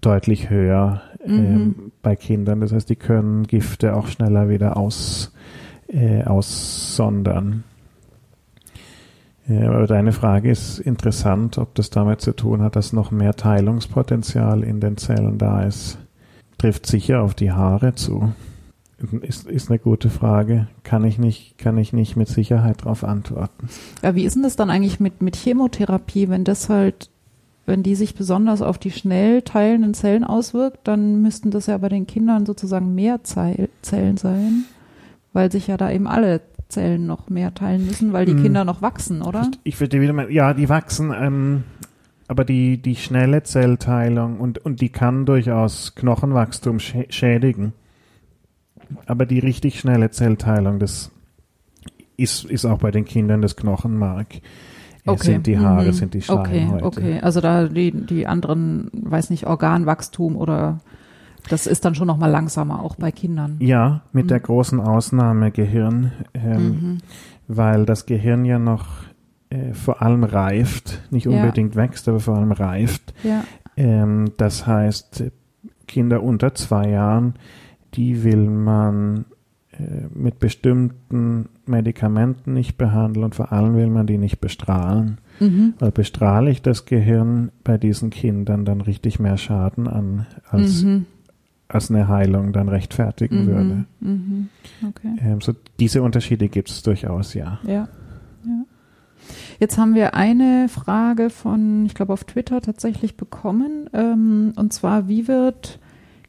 [0.00, 1.34] deutlich höher mhm.
[1.34, 2.60] ähm, bei Kindern.
[2.60, 5.34] Das heißt, die können Gifte auch schneller wieder aus,
[5.88, 7.64] äh, aussondern.
[9.48, 13.34] Ja, aber deine Frage ist interessant, ob das damit zu tun hat, dass noch mehr
[13.34, 15.98] Teilungspotenzial in den Zellen da ist.
[16.58, 18.32] Trifft sicher auf die Haare zu.
[19.22, 20.66] Ist, ist eine gute Frage.
[20.82, 23.68] Kann ich nicht, kann ich nicht mit Sicherheit darauf antworten.
[24.02, 27.08] Ja, wie ist denn das dann eigentlich mit, mit Chemotherapie, wenn das halt,
[27.64, 31.88] wenn die sich besonders auf die schnell teilenden Zellen auswirkt, dann müssten das ja bei
[31.88, 34.64] den Kindern sozusagen mehr Zellen sein,
[35.32, 38.42] weil sich ja da eben alle Zellen noch mehr teilen müssen, weil die hm.
[38.42, 39.50] Kinder noch wachsen, oder?
[39.64, 41.64] Ich, ich würde wieder mal, ja, die wachsen, ähm,
[42.28, 47.72] aber die, die schnelle Zellteilung und, und die kann durchaus Knochenwachstum schädigen.
[49.06, 51.10] Aber die richtig schnelle Zellteilung, das
[52.16, 54.40] ist, ist auch bei den Kindern das Knochenmark.
[55.06, 55.24] Okay.
[55.24, 55.92] Sind die Haare, mhm.
[55.92, 56.84] sind die Schleimhäute.
[56.84, 57.20] Okay, okay.
[57.20, 60.80] Also da die, die anderen, weiß nicht, Organwachstum oder
[61.48, 63.56] das ist dann schon noch mal langsamer, auch bei Kindern.
[63.60, 64.28] Ja, mit mhm.
[64.28, 66.98] der großen Ausnahme Gehirn, ähm, mhm.
[67.46, 68.86] weil das Gehirn ja noch
[69.50, 71.82] äh, vor allem reift, nicht unbedingt ja.
[71.82, 73.14] wächst, aber vor allem reift.
[73.22, 73.44] Ja.
[73.76, 75.24] Ähm, das heißt,
[75.86, 77.34] Kinder unter zwei Jahren,
[77.94, 79.24] die will man
[79.72, 85.18] äh, mit bestimmten Medikamenten nicht behandeln und vor allem will man die nicht bestrahlen.
[85.40, 85.74] Mhm.
[85.78, 91.06] Weil bestrahle ich das Gehirn bei diesen Kindern dann richtig mehr Schaden an als mhm
[91.68, 93.46] als eine Heilung dann rechtfertigen mhm.
[93.46, 93.84] würde.
[94.00, 94.48] Mhm.
[94.88, 95.16] Okay.
[95.20, 97.60] Ähm, so diese Unterschiede gibt es durchaus, ja.
[97.64, 97.88] Ja.
[98.44, 98.64] ja.
[99.60, 103.90] Jetzt haben wir eine Frage von, ich glaube, auf Twitter tatsächlich bekommen.
[103.92, 105.78] Ähm, und zwar, wie wird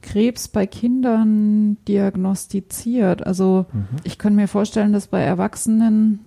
[0.01, 3.25] Krebs bei Kindern diagnostiziert?
[3.25, 3.87] Also mhm.
[4.03, 6.19] ich könnte mir vorstellen, dass bei Erwachsenen,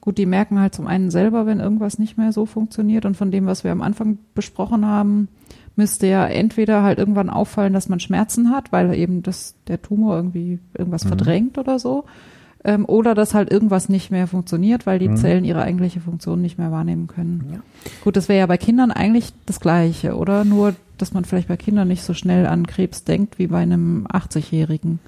[0.00, 3.04] gut, die merken halt zum einen selber, wenn irgendwas nicht mehr so funktioniert.
[3.04, 5.28] Und von dem, was wir am Anfang besprochen haben,
[5.76, 10.16] müsste ja entweder halt irgendwann auffallen, dass man Schmerzen hat, weil eben das, der Tumor
[10.16, 11.08] irgendwie irgendwas mhm.
[11.08, 12.04] verdrängt oder so.
[12.64, 15.16] Ähm, oder dass halt irgendwas nicht mehr funktioniert, weil die mhm.
[15.16, 17.48] Zellen ihre eigentliche Funktion nicht mehr wahrnehmen können.
[17.52, 17.60] Ja.
[18.04, 20.44] Gut, das wäre ja bei Kindern eigentlich das Gleiche, oder?
[20.44, 24.06] Nur, dass man vielleicht bei Kindern nicht so schnell an Krebs denkt wie bei einem
[24.06, 25.00] 80-Jährigen.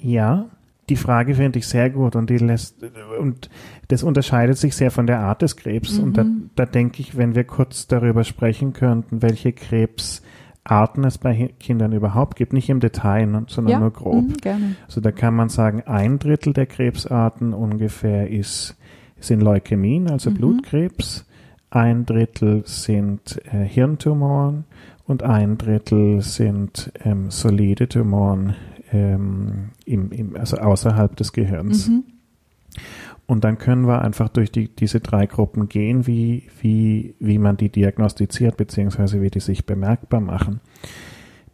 [0.00, 0.46] Ja,
[0.88, 2.76] die Frage finde ich sehr gut und die lässt
[3.18, 3.50] und
[3.88, 5.98] das unterscheidet sich sehr von der Art des Krebs.
[5.98, 6.04] Mhm.
[6.04, 6.50] Und da, mhm.
[6.54, 12.36] da denke ich, wenn wir kurz darüber sprechen könnten, welche Krebsarten es bei Kindern überhaupt
[12.36, 13.80] gibt, nicht im Detail, sondern ja.
[13.80, 14.28] nur grob.
[14.28, 14.76] Mhm, gerne.
[14.86, 18.76] Also da kann man sagen, ein Drittel der Krebsarten ungefähr ist,
[19.18, 20.34] sind Leukämien, also mhm.
[20.34, 21.26] Blutkrebs.
[21.68, 24.64] Ein Drittel sind äh, Hirntumoren
[25.04, 28.54] und ein Drittel sind ähm, solide Tumoren,
[28.96, 31.88] ähm, im, im, also außerhalb des Gehirns.
[31.88, 32.04] Mhm.
[33.26, 37.56] Und dann können wir einfach durch die, diese drei Gruppen gehen, wie, wie, wie man
[37.56, 40.60] die diagnostiziert, beziehungsweise wie die sich bemerkbar machen.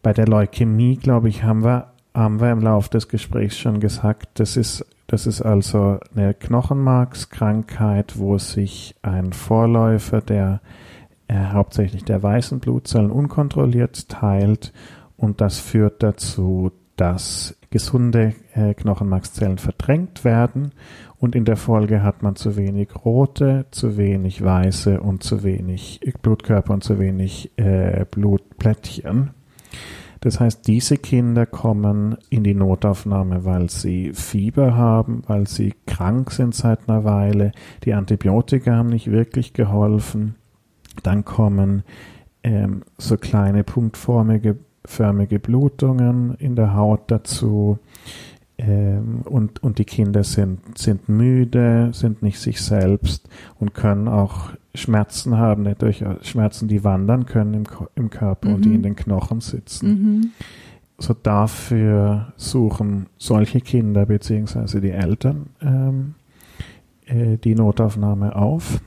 [0.02, 4.38] Bei der Leukämie, glaube ich, haben wir, haben wir im Laufe des Gesprächs schon gesagt,
[4.38, 10.60] das ist, das ist also eine Knochenmarkskrankheit, wo sich ein Vorläufer der
[11.28, 14.74] äh, hauptsächlich der weißen Blutzellen unkontrolliert teilt
[15.16, 20.70] und das führt dazu, dass gesunde äh, Knochenmarkszellen verdrängt werden
[21.18, 25.98] und in der Folge hat man zu wenig rote, zu wenig weiße und zu wenig
[26.22, 29.30] Blutkörper und zu wenig äh, Blutplättchen.
[30.20, 36.30] Das heißt, diese Kinder kommen in die Notaufnahme, weil sie Fieber haben, weil sie krank
[36.30, 37.50] sind seit einer Weile,
[37.82, 40.36] die Antibiotika haben nicht wirklich geholfen.
[41.02, 41.82] Dann kommen
[42.44, 47.78] ähm, so kleine punktförmige förmige Blutungen in der Haut dazu.
[48.58, 53.28] Ähm, und, und die Kinder sind, sind müde, sind nicht sich selbst
[53.58, 57.64] und können auch Schmerzen haben, nicht durchaus Schmerzen, die wandern können im,
[57.94, 58.54] im Körper mhm.
[58.54, 58.74] und die mhm.
[58.76, 59.88] in den Knochen sitzen.
[59.88, 60.30] Mhm.
[60.98, 66.14] So dafür suchen solche Kinder beziehungsweise die Eltern ähm,
[67.06, 68.80] äh, die Notaufnahme auf.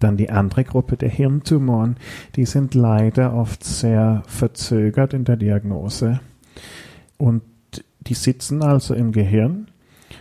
[0.00, 1.96] Dann die andere Gruppe der Hirntumoren,
[2.36, 6.20] die sind leider oft sehr verzögert in der Diagnose.
[7.16, 7.42] Und
[8.00, 9.68] die sitzen also im Gehirn.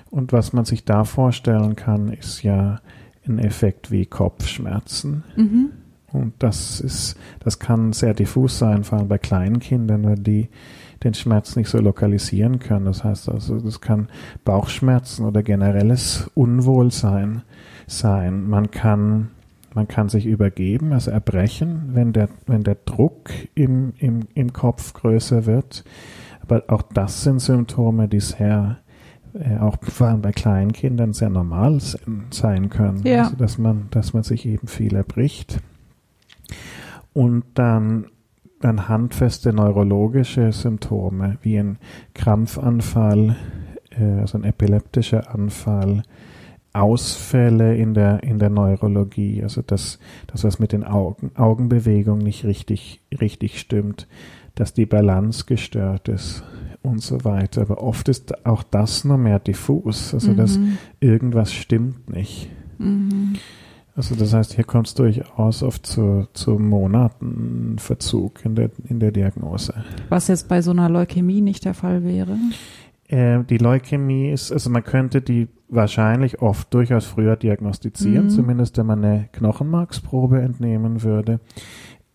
[0.10, 2.80] Und was man sich da vorstellen kann, ist ja
[3.28, 5.24] ein Effekt wie Kopfschmerzen.
[5.36, 5.72] Mhm.
[6.12, 10.50] Und das ist, das kann sehr diffus sein, vor allem bei kleinen Kindern, weil die
[11.04, 12.86] den Schmerz nicht so lokalisieren können.
[12.86, 14.08] Das heißt also, das kann
[14.46, 17.44] Bauchschmerzen oder generelles Unwohlsein
[17.86, 18.48] sein.
[18.48, 19.30] Man kann
[19.78, 24.92] man kann sich übergeben, also erbrechen, wenn der, wenn der Druck im, im, im Kopf
[24.94, 25.84] größer wird.
[26.42, 28.80] Aber auch das sind Symptome, die sehr,
[29.36, 31.78] äh, auch vor allem bei kleinen Kindern sehr normal
[32.32, 33.04] sein können.
[33.04, 33.26] Ja.
[33.26, 35.60] Also, dass man, dass man sich eben viel erbricht.
[37.14, 38.08] Und dann,
[38.60, 41.78] dann handfeste neurologische Symptome, wie ein
[42.16, 43.36] Krampfanfall,
[43.92, 46.02] äh, also ein epileptischer Anfall,
[46.80, 52.46] Ausfälle in der, in der Neurologie, also dass das, was mit den Augen, Augenbewegungen nicht
[52.46, 54.08] richtig, richtig stimmt,
[54.56, 56.44] dass die Balance gestört ist
[56.84, 57.62] und so weiter.
[57.62, 60.38] Aber oft ist auch das nur mehr diffus, also mhm.
[60.38, 60.60] dass
[61.00, 62.50] irgendwas stimmt nicht.
[62.78, 63.36] Mhm.
[63.96, 69.12] Also das heißt, hier kommt es durchaus oft zu, zu Monatenverzug in der, in der
[69.12, 69.74] Diagnose.
[70.10, 72.38] Was jetzt bei so einer Leukämie nicht der Fall wäre?
[73.08, 78.30] Äh, die Leukämie ist, also man könnte die wahrscheinlich oft durchaus früher diagnostizieren, mhm.
[78.30, 81.40] zumindest wenn man eine Knochenmarksprobe entnehmen würde.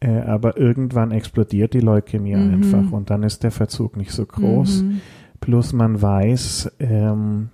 [0.00, 2.54] Äh, aber irgendwann explodiert die Leukämie mhm.
[2.54, 4.82] einfach und dann ist der Verzug nicht so groß.
[4.82, 5.00] Mhm.
[5.40, 7.48] Plus man weiß, ähm,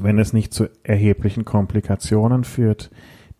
[0.00, 2.90] wenn es nicht zu erheblichen Komplikationen führt,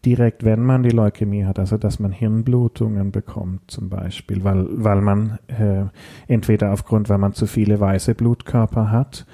[0.04, 5.00] direkt, wenn man die Leukämie hat, also dass man Hirnblutungen bekommt zum Beispiel, weil, weil
[5.00, 5.84] man äh,
[6.32, 9.26] entweder aufgrund, weil man zu viele weiße Blutkörper hat,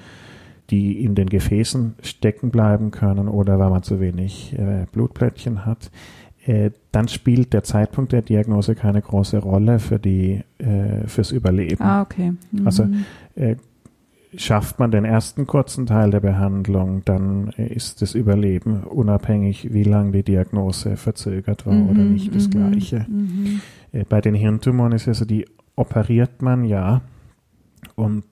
[0.71, 5.91] die in den Gefäßen stecken bleiben können oder weil man zu wenig äh, Blutplättchen hat,
[6.45, 11.83] äh, dann spielt der Zeitpunkt der Diagnose keine große Rolle für die äh, fürs Überleben.
[11.83, 12.33] Ah, okay.
[12.51, 12.65] Mhm.
[12.65, 12.87] Also
[14.37, 20.11] schafft man den ersten kurzen Teil der Behandlung, dann ist das Überleben unabhängig, wie lange
[20.11, 23.05] die Diagnose verzögert war mhm, oder nicht das mhm, gleiche.
[23.07, 23.61] Mhm.
[23.91, 25.45] Äh, bei den Hirntumoren ist also die
[25.75, 27.01] operiert man ja
[27.95, 28.23] und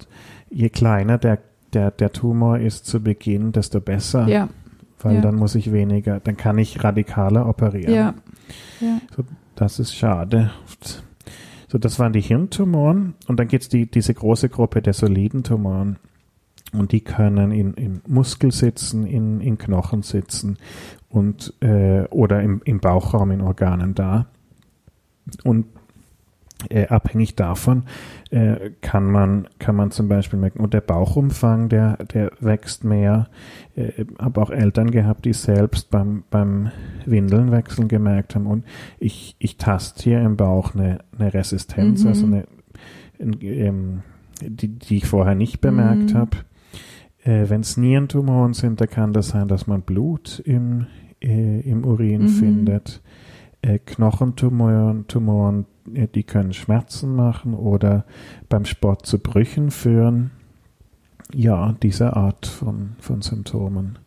[0.50, 1.40] je kleiner der,
[1.74, 4.28] der, der Tumor ist zu Beginn, desto besser.
[4.28, 4.50] Ja.
[5.00, 5.22] Weil ja.
[5.22, 7.94] dann muss ich weniger, dann kann ich radikaler operieren.
[7.94, 8.14] Ja.
[8.80, 9.02] ja.
[9.16, 9.24] So,
[9.56, 10.52] das ist schade.
[11.74, 15.44] So, das waren die Hirntumoren und dann gibt es die, diese große Gruppe der soliden
[15.44, 15.98] Tumoren.
[16.72, 20.60] Und die können in, in Muskel sitzen, in, in Knochen sitzen
[21.10, 24.28] und äh, oder im, im Bauchraum in Organen da.
[25.44, 25.66] Und
[26.70, 27.86] äh, abhängig davon
[28.34, 33.28] äh, kann man kann man zum Beispiel merken, und der Bauchumfang, der der wächst mehr.
[33.76, 36.72] Äh, habe auch Eltern gehabt, die selbst beim beim
[37.06, 38.66] Windelnwechseln gemerkt haben, und
[38.98, 42.08] ich ich taste hier im Bauch eine eine Resistenz, mhm.
[42.08, 42.48] also eine
[43.20, 44.02] ähm,
[44.42, 46.18] die die ich vorher nicht bemerkt mhm.
[46.18, 46.38] habe.
[47.24, 50.88] Äh, Wenn es Nierentumoren sind, da kann das sein, dass man Blut im
[51.22, 52.28] äh, im Urin mhm.
[52.30, 53.04] findet.
[53.62, 58.06] Äh, Knochentumoren, Tumoren, die können Schmerzen machen oder
[58.50, 60.32] beim Sport zu Brüchen führen.
[61.34, 63.98] Ja, diese Art von, von Symptomen.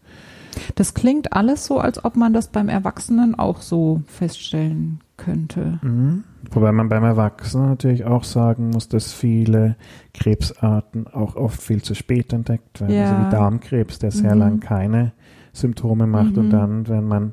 [0.74, 5.78] Das klingt alles so, als ob man das beim Erwachsenen auch so feststellen könnte.
[5.82, 6.24] Mhm.
[6.50, 9.76] Wobei man beim Erwachsenen natürlich auch sagen muss, dass viele
[10.14, 12.94] Krebsarten auch oft viel zu spät entdeckt werden.
[12.94, 13.10] Ja.
[13.10, 14.40] Also wie Darmkrebs, der sehr Mhm.
[14.40, 15.12] lang keine
[15.52, 16.50] Symptome macht und Mhm.
[16.50, 17.32] dann, wenn man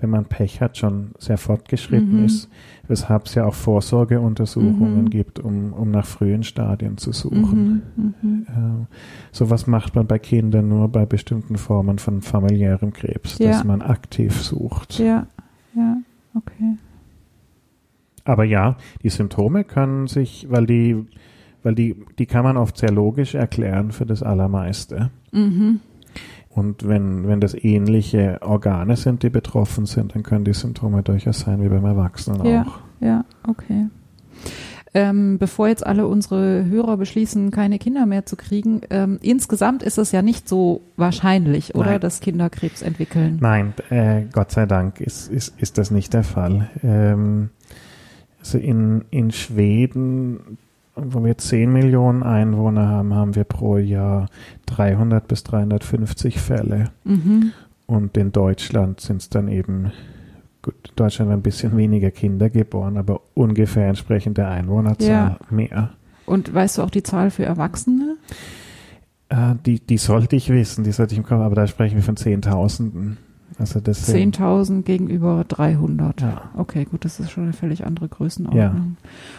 [0.00, 2.24] wenn man Pech hat, schon sehr fortgeschritten Mhm.
[2.24, 2.48] ist,
[2.86, 5.10] weshalb es ja auch Vorsorgeuntersuchungen Mhm.
[5.10, 7.82] gibt, um, um nach frühen Stadien zu suchen.
[7.96, 8.14] Mhm.
[8.22, 8.46] Mhm.
[8.48, 8.86] Äh,
[9.32, 13.48] sowas macht man bei Kindern nur bei bestimmten Formen von familiärem Krebs, Ja.
[13.52, 14.98] dass man aktiv sucht.
[14.98, 15.26] Ja,
[15.74, 15.96] ja,
[16.34, 16.76] okay.
[18.24, 20.96] Aber ja, die Symptome können sich, weil die,
[21.62, 25.10] weil die, die kann man oft sehr logisch erklären für das Allermeiste.
[25.32, 25.80] Mhm.
[26.58, 31.40] Und wenn, wenn das ähnliche Organe sind, die betroffen sind, dann können die Symptome durchaus
[31.40, 32.62] sein wie beim Erwachsenen Ja.
[32.62, 32.78] auch.
[33.00, 33.86] Ja, okay.
[34.94, 39.98] Ähm, bevor jetzt alle unsere Hörer beschließen, keine Kinder mehr zu kriegen, ähm, insgesamt ist
[39.98, 42.00] es ja nicht so wahrscheinlich, oder, Nein.
[42.00, 43.38] dass Kinder Krebs entwickeln.
[43.40, 46.70] Nein, äh, Gott sei Dank ist, ist, ist das nicht der Fall.
[46.82, 47.50] Ähm,
[48.40, 50.58] also in, in Schweden,
[51.00, 54.26] wo wir 10 Millionen Einwohner haben, haben wir pro Jahr
[54.66, 56.90] 300 bis 350 Fälle.
[57.04, 57.52] Mhm.
[57.86, 59.92] Und in Deutschland sind es dann eben,
[60.62, 65.38] gut, in Deutschland ein bisschen weniger Kinder geboren, aber ungefähr entsprechend der Einwohnerzahl Ja.
[65.50, 65.90] mehr.
[66.26, 68.16] Und weißt du auch die Zahl für Erwachsene?
[69.30, 72.02] Äh, die, die sollte ich wissen, die sollte ich im Kopf, aber da sprechen wir
[72.02, 73.16] von Zehntausenden.
[73.58, 76.20] Also das sind, 10.000 gegenüber 300.
[76.20, 76.42] Ja.
[76.56, 78.96] Okay, gut, das ist schon eine völlig andere Größenordnung.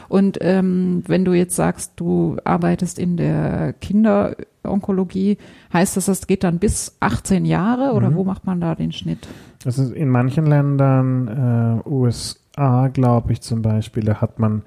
[0.09, 5.37] Und ähm, wenn du jetzt sagst, du arbeitest in der Kinderonkologie,
[5.73, 8.15] heißt das, das geht dann bis 18 Jahre oder Mhm.
[8.15, 9.27] wo macht man da den Schnitt?
[9.65, 14.63] Also in manchen Ländern, äh, USA glaube ich zum Beispiel, da hat man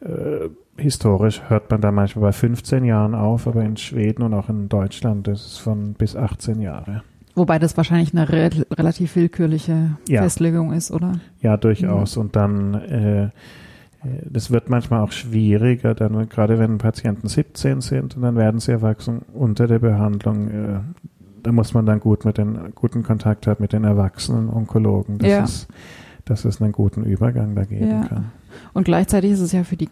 [0.00, 4.48] äh, historisch hört man da manchmal bei 15 Jahren auf, aber in Schweden und auch
[4.48, 7.02] in Deutschland ist es von bis 18 Jahre.
[7.38, 10.22] Wobei das wahrscheinlich eine re relativ willkürliche Ja.
[10.22, 11.20] Festlegung ist, oder?
[11.40, 12.16] Ja, durchaus.
[12.16, 13.30] Und dann, äh, äh,
[14.28, 18.72] das wird manchmal auch schwieriger, dann gerade wenn Patienten 17 sind und dann werden sie
[18.72, 20.48] erwachsen unter der Behandlung.
[20.48, 20.80] Äh,
[21.42, 25.30] da muss man dann gut mit den guten Kontakt haben mit den erwachsenen Onkologen, dass,
[25.30, 25.44] Ja.
[25.44, 25.68] es,
[26.24, 28.04] dass es einen guten Übergang da geben Ja.
[28.04, 28.24] kann.
[28.74, 29.86] Und gleichzeitig ist es ja für die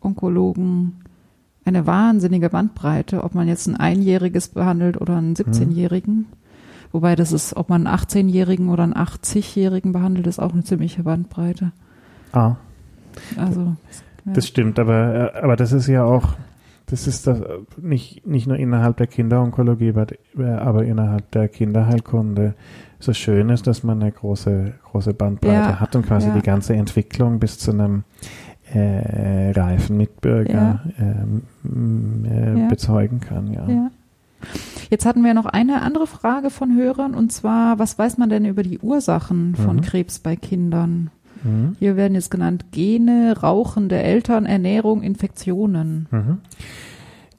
[0.00, 0.94] Kinderonkologen
[1.66, 6.26] eine wahnsinnige Bandbreite, ob man jetzt ein Einjähriges behandelt oder einen 17-Jährigen.
[6.94, 11.02] Wobei das ist, ob man einen 18-Jährigen oder einen 80-Jährigen behandelt, ist auch eine ziemliche
[11.02, 11.72] Bandbreite.
[12.30, 12.54] Ah,
[13.36, 13.74] Also,
[14.24, 14.32] ja.
[14.32, 16.34] das stimmt, aber, äh, aber das ist ja auch,
[16.86, 20.06] das ist das, äh, nicht, nicht nur innerhalb der Kinderonkologie, aber,
[20.62, 22.54] aber innerhalb der Kinderheilkunde
[23.00, 26.34] so schön ist, dass man eine große, große Bandbreite Ja, hat und quasi ja.
[26.34, 28.04] die ganze Entwicklung bis zu einem
[28.72, 31.42] äh, reifen Mitbürger ähm,
[32.24, 33.52] äh, bezeugen kann.
[33.52, 33.90] Ja.
[34.90, 38.44] Jetzt hatten wir noch eine andere Frage von Hörern und zwar, was weiß man denn
[38.44, 39.80] über die Ursachen von Mhm.
[39.82, 41.10] Krebs bei Kindern?
[41.42, 41.76] Mhm.
[41.78, 46.06] Hier werden jetzt genannt Gene, Rauchen der Eltern, Ernährung, Infektionen.
[46.10, 46.38] Mhm.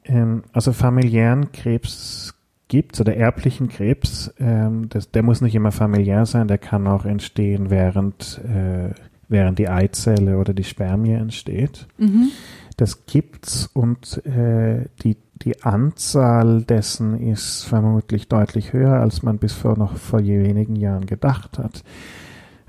[0.05, 2.33] Ähm, also familiären Krebs
[2.67, 7.05] gibt oder erblichen Krebs, ähm, das, der muss nicht immer familiär sein, der kann auch
[7.05, 8.89] entstehen, während, äh,
[9.27, 11.87] während die Eizelle oder die Spermie entsteht.
[11.97, 12.29] Mhm.
[12.77, 19.53] Das gibt's und äh, die, die Anzahl dessen ist vermutlich deutlich höher, als man bis
[19.53, 21.83] vor noch vor je wenigen Jahren gedacht hat.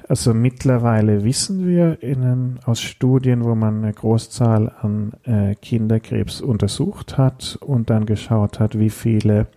[0.08, 7.18] Also mittlerweile wissen wir in, aus Studien, wo man eine Großzahl an äh, Kinderkrebs untersucht
[7.18, 9.48] hat und dann geschaut hat, wie viele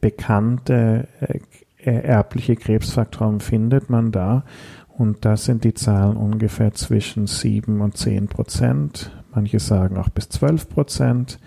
[0.00, 1.38] bekannte äh,
[1.84, 4.44] erbliche Krebsfaktoren findet man da.
[4.88, 9.12] Und da sind die Zahlen ungefähr zwischen 7 und 10 Prozent.
[9.32, 11.38] Manche sagen auch bis 12 Prozent.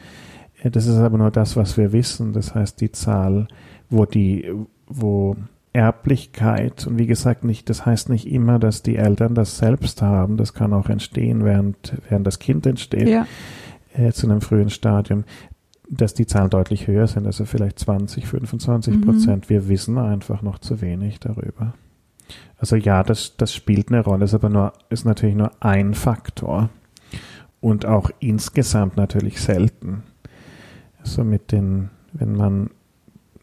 [0.64, 2.34] Das ist aber nur das, was wir wissen.
[2.34, 3.48] Das heißt, die Zahl,
[3.90, 4.52] wo die,
[4.88, 5.36] wo
[5.74, 10.38] Erblichkeit, und wie gesagt, nicht, das heißt nicht immer, dass die Eltern das selbst haben.
[10.38, 13.28] Das kann auch entstehen, während, während das Kind entsteht, Ja,
[13.94, 15.24] äh, zu einem frühen Stadium,
[15.90, 19.02] dass die Zahlen deutlich höher sind, also vielleicht 20, 25 Mhm.
[19.02, 19.50] Prozent.
[19.50, 21.74] Wir wissen einfach noch zu wenig darüber.
[22.58, 26.70] Also ja, das, das spielt eine Rolle, ist aber nur, ist natürlich nur ein Faktor.
[27.62, 30.04] Und auch insgesamt natürlich selten.
[31.08, 32.70] Also mit den, wenn man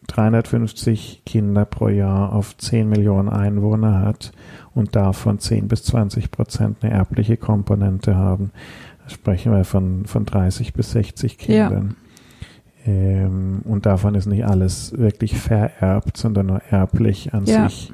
[0.08, 4.32] 350 Kinder pro Jahr auf 10 Millionen Einwohner hat
[4.74, 8.50] und davon 10 bis 20 Prozent eine erbliche Komponente haben,
[9.06, 11.68] sprechen wir von, von 30 bis 60 Ja.
[11.68, 11.96] Kindern.
[12.84, 17.66] Ähm, und davon ist nicht alles wirklich vererbt, sondern nur erblich an Ja.
[17.70, 17.90] sich.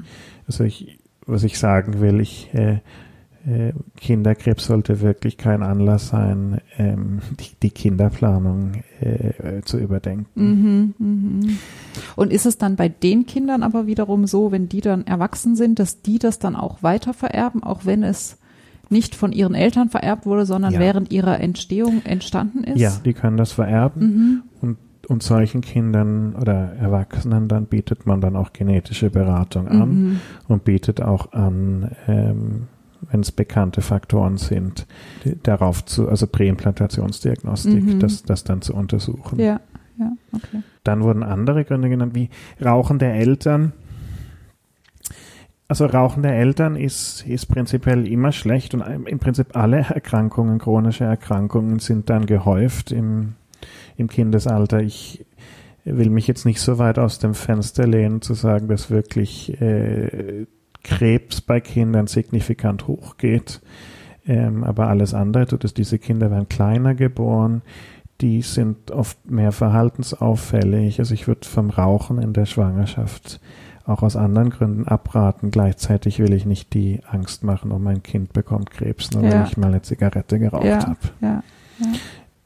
[0.47, 2.79] Also ich, was ich sagen will, ich, äh,
[3.47, 10.25] äh, Kinderkrebs sollte wirklich kein Anlass sein, ähm, die, die Kinderplanung äh, zu überdenken.
[10.35, 11.57] Mhm, mhm.
[12.15, 15.79] Und ist es dann bei den Kindern aber wiederum so, wenn die dann erwachsen sind,
[15.79, 18.37] dass die das dann auch weiter vererben, auch wenn es
[18.89, 20.79] nicht von ihren Eltern vererbt wurde, sondern Ja.
[20.79, 22.79] während ihrer Entstehung entstanden ist.
[22.79, 24.43] Ja, die können das vererben Mhm.
[24.61, 24.77] und,
[25.07, 30.19] und solchen Kindern oder Erwachsenen dann bietet man dann auch genetische Beratung an Mhm.
[30.49, 32.67] und bietet auch an, ähm,
[33.11, 34.87] wenn es bekannte Faktoren sind,
[35.43, 37.99] darauf zu, also Präimplantationsdiagnostik, Mhm.
[37.99, 39.39] das, das dann zu untersuchen.
[39.39, 39.59] Ja,
[39.99, 40.63] ja, okay.
[40.83, 42.29] Dann wurden andere Gründe genannt, wie
[42.63, 43.73] Rauchen der Eltern.
[45.67, 51.05] Also Rauchen der Eltern ist, ist prinzipiell immer schlecht und im Prinzip alle Erkrankungen, chronische
[51.05, 53.35] Erkrankungen sind dann gehäuft im,
[53.95, 54.81] im Kindesalter.
[54.81, 55.25] Ich
[55.85, 60.45] will mich jetzt nicht so weit aus dem Fenster lehnen zu sagen, dass wirklich äh,
[60.83, 63.61] Krebs bei Kindern signifikant hochgeht.
[64.25, 65.73] Ähm, aber alles andere tut es.
[65.73, 67.61] Diese Kinder werden kleiner geboren,
[68.21, 70.99] die sind oft mehr verhaltensauffällig.
[70.99, 73.39] Also ich würde vom Rauchen in der Schwangerschaft
[73.85, 75.49] auch aus anderen Gründen abraten.
[75.49, 79.31] Gleichzeitig will ich nicht die Angst machen, oh mein Kind bekommt Krebs, nur Ja.
[79.39, 80.85] weil ich mal eine Zigarette geraucht Ja.
[80.87, 80.99] habe.
[81.21, 81.43] Ja.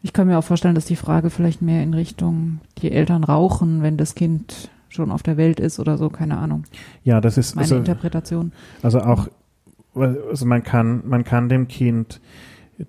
[0.02, 3.82] Ich kann mir auch vorstellen, dass die Frage vielleicht mehr in Richtung, die Eltern rauchen,
[3.82, 6.64] wenn das Kind schon auf der Welt ist oder so, keine Ahnung.
[7.03, 8.52] Ja, das ist Meine also, Interpretation.
[8.82, 9.28] also auch,
[9.94, 12.20] also man kann, man kann dem Kind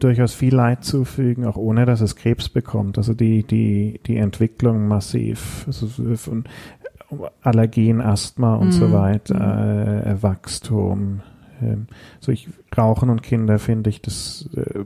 [0.00, 2.98] durchaus viel Leid zufügen, auch ohne dass es Krebs bekommt.
[2.98, 5.86] Also die, die, die Entwicklung massiv, also
[6.16, 6.44] von
[7.42, 8.92] Allergien, Asthma und so Mhm.
[8.92, 11.20] weiter, äh, Wachstum.
[11.62, 11.86] Ähm,
[12.18, 14.84] so ich, Rauchen und Kinder finde ich das, äh,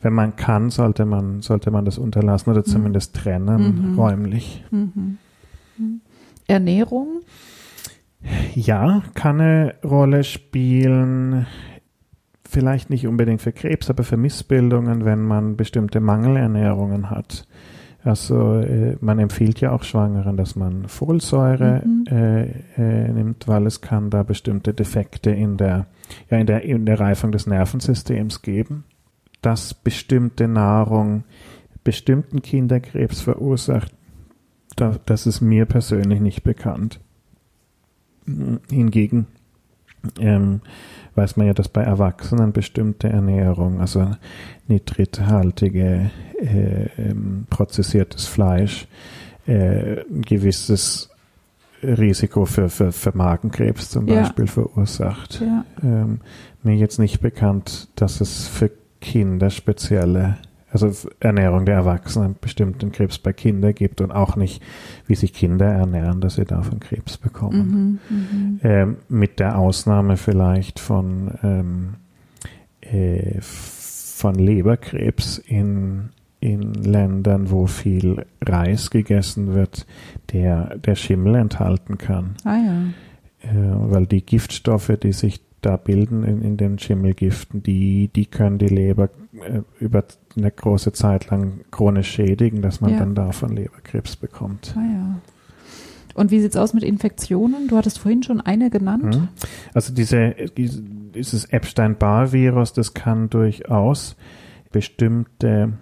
[0.00, 2.64] wenn man kann, sollte man, sollte man das unterlassen oder Mhm.
[2.66, 3.98] zumindest trennen, Mhm.
[3.98, 4.62] räumlich.
[4.70, 5.18] Mhm.
[6.48, 7.22] Ernährung?
[8.54, 11.46] Ja, kann eine Rolle spielen.
[12.48, 17.46] Vielleicht nicht unbedingt für Krebs, aber für Missbildungen, wenn man bestimmte Mangelernährungen hat.
[18.04, 22.04] Also äh, man empfiehlt ja auch Schwangeren, dass man Folsäure Mhm.
[22.08, 22.44] äh,
[22.76, 25.86] äh, nimmt, weil es kann da bestimmte Defekte in der,
[26.30, 28.84] ja, in der, in der Reifung des Nervensystems geben.
[29.42, 31.24] Dass bestimmte Nahrung
[31.82, 33.92] bestimmten Kinderkrebs verursacht,
[34.76, 37.00] da, das ist mir persönlich nicht bekannt.
[38.70, 39.26] Hingegen
[40.18, 40.60] ähm,
[41.14, 44.10] weiß man ja, dass bei Erwachsenen bestimmte Ernährung, also
[44.68, 48.86] nitrithaltige, äh, ähm, prozessiertes Fleisch,
[49.46, 51.10] äh, ein gewisses
[51.82, 54.22] Risiko für, für, für Magenkrebs zum Ja.
[54.22, 55.40] Beispiel verursacht.
[55.40, 55.64] Ja.
[55.82, 56.20] Ähm,
[56.62, 58.70] mir jetzt nicht bekannt, dass es für
[59.00, 60.38] Kinder spezielle,
[60.70, 64.62] also Ernährung der Erwachsenen bestimmten Krebs bei Kindern gibt und auch nicht,
[65.06, 68.00] wie sich Kinder ernähren, dass sie davon Krebs bekommen.
[68.08, 68.16] Mhm.
[68.16, 68.60] Mhm.
[68.62, 71.94] Ähm, mit der Ausnahme vielleicht von, ähm,
[72.80, 76.10] äh, von Leberkrebs in,
[76.40, 79.86] in Ländern, wo viel Reis gegessen wird,
[80.32, 82.34] der, der Schimmel enthalten kann.
[82.44, 82.82] Ah ja.
[83.42, 88.58] Äh, weil die Giftstoffe, die sich da bilden in, in den Schimmelgiften, die, die können
[88.58, 90.04] die Leber äh, über
[90.36, 92.98] eine große Zeit lang chronisch schädigen, dass man Ja.
[92.98, 94.74] dann davon Leberkrebs bekommt.
[94.76, 95.18] Ah ja.
[96.14, 97.68] Und wie sieht's aus mit Infektionen?
[97.68, 99.16] Du hattest vorhin schon eine genannt.
[99.16, 99.28] Mhm.
[99.74, 104.16] Also diese, diese- dieses Epstein-Barr-Virus, das kann durchaus
[104.72, 105.74] bestimmte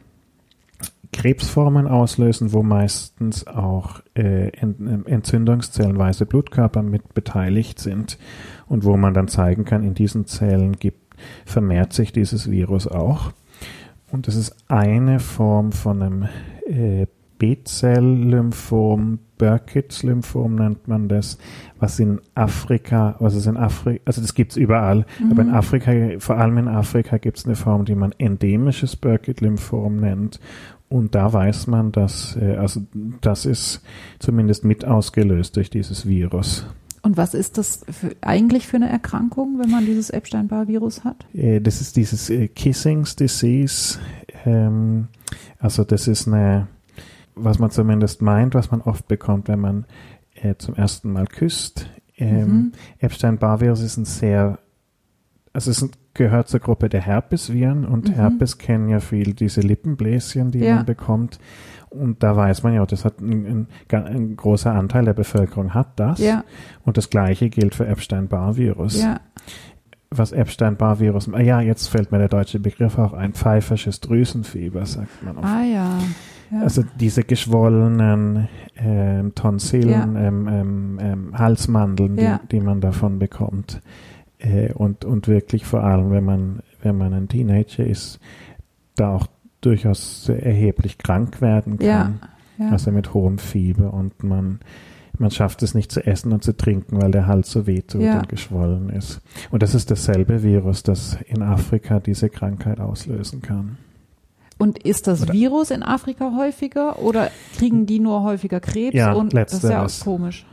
[1.12, 8.18] Krebsformen auslösen, wo meistens auch äh, Ent- Entzündungszellen, weiße Blutkörper mit beteiligt sind
[8.66, 11.14] und wo man dann zeigen kann, in diesen Zellen gibt,
[11.46, 13.32] vermehrt sich dieses Virus auch.
[14.14, 16.28] Und das ist eine Form von einem
[16.66, 17.06] äh,
[17.38, 21.36] B-Zell-Lymphom, Burkitt's-Lymphom nennt man das,
[21.80, 25.54] was in Afrika, was es in Afrika, also das gibt's überall, aber in Mhm.
[25.54, 30.38] Afrika, vor allem in Afrika gibt's eine Form, die man endemisches Burkitt-Lymphom nennt.
[30.88, 32.82] Und da weiß man, dass, äh, also
[33.20, 33.82] das ist
[34.20, 36.66] zumindest mit ausgelöst durch dieses Virus.
[37.04, 41.26] Und was ist das für, eigentlich für eine Erkrankung, wenn man dieses Epstein-Barr-Virus hat?
[41.34, 43.98] Äh, Das ist dieses äh, Kissing's Disease.
[44.46, 45.08] Ähm,
[45.58, 46.66] also das ist eine,
[47.34, 49.84] was man zumindest meint, was man oft bekommt, wenn man
[50.34, 51.88] äh, zum ersten Mal küsst.
[52.16, 52.72] Ähm, Mhm.
[53.00, 54.58] Epstein-Barr-Virus ist ein sehr,
[55.52, 58.14] also es gehört zur Gruppe der Herpesviren und Mhm.
[58.14, 60.76] Herpes kennen ja viel diese Lippenbläschen, die Ja.
[60.76, 61.38] man bekommt.
[61.94, 65.88] Und da weiß man ja, das hat ein, ein, ein großer Anteil der Bevölkerung hat
[65.96, 66.18] das.
[66.18, 66.44] Ja,
[66.84, 69.20] Und das gleiche gilt für Epstein-Barr-Virus ja.
[70.10, 75.22] was Epstein-Barr-Virus, ah ja, jetzt fällt mir der deutsche Begriff auch ein, pfeifersches Drüsenfieber, sagt
[75.22, 75.46] man oft.
[75.46, 75.98] Ah ja.
[76.50, 76.60] ja.
[76.60, 83.80] Also diese geschwollenen ähm, Tonsillen, ähm, ähm, ähm, Halsmandeln, die, die man davon bekommt.
[84.38, 88.20] Äh, und, und wirklich vor allem, wenn man, wenn man ein Teenager ist,
[88.96, 89.26] da auch
[89.66, 92.02] durchaus erheblich krank werden ja.
[92.04, 92.20] kann.
[92.58, 92.68] ja.
[92.70, 94.60] Also mit hohem Fieber und man
[95.16, 98.18] man schafft es nicht zu essen und zu trinken, weil der Hals so wehtut Ja.
[98.18, 99.20] und geschwollen ist.
[99.52, 103.78] Und das ist dasselbe Virus, das in Afrika diese Krankheit auslösen kann.
[104.58, 108.96] Und ist das Oder- Virus in Afrika häufiger oder kriegen die nur häufiger Krebs?
[108.96, 110.00] Ja, und das ist ja auch letzteres.
[110.04, 110.46] komisch.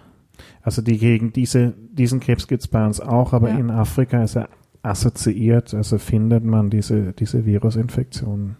[0.61, 3.57] Also die gegen diese, diesen Krebs gibt es bei uns auch, aber Ja.
[3.57, 4.47] in Afrika ist er
[4.83, 8.57] assoziiert, also findet man diese, diese Virusinfektionen.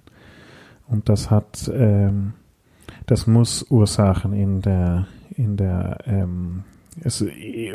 [0.92, 2.34] Und das hat, ähm,
[3.08, 6.64] das muss Ursachen in der, in der, ähm,
[7.04, 7.26] also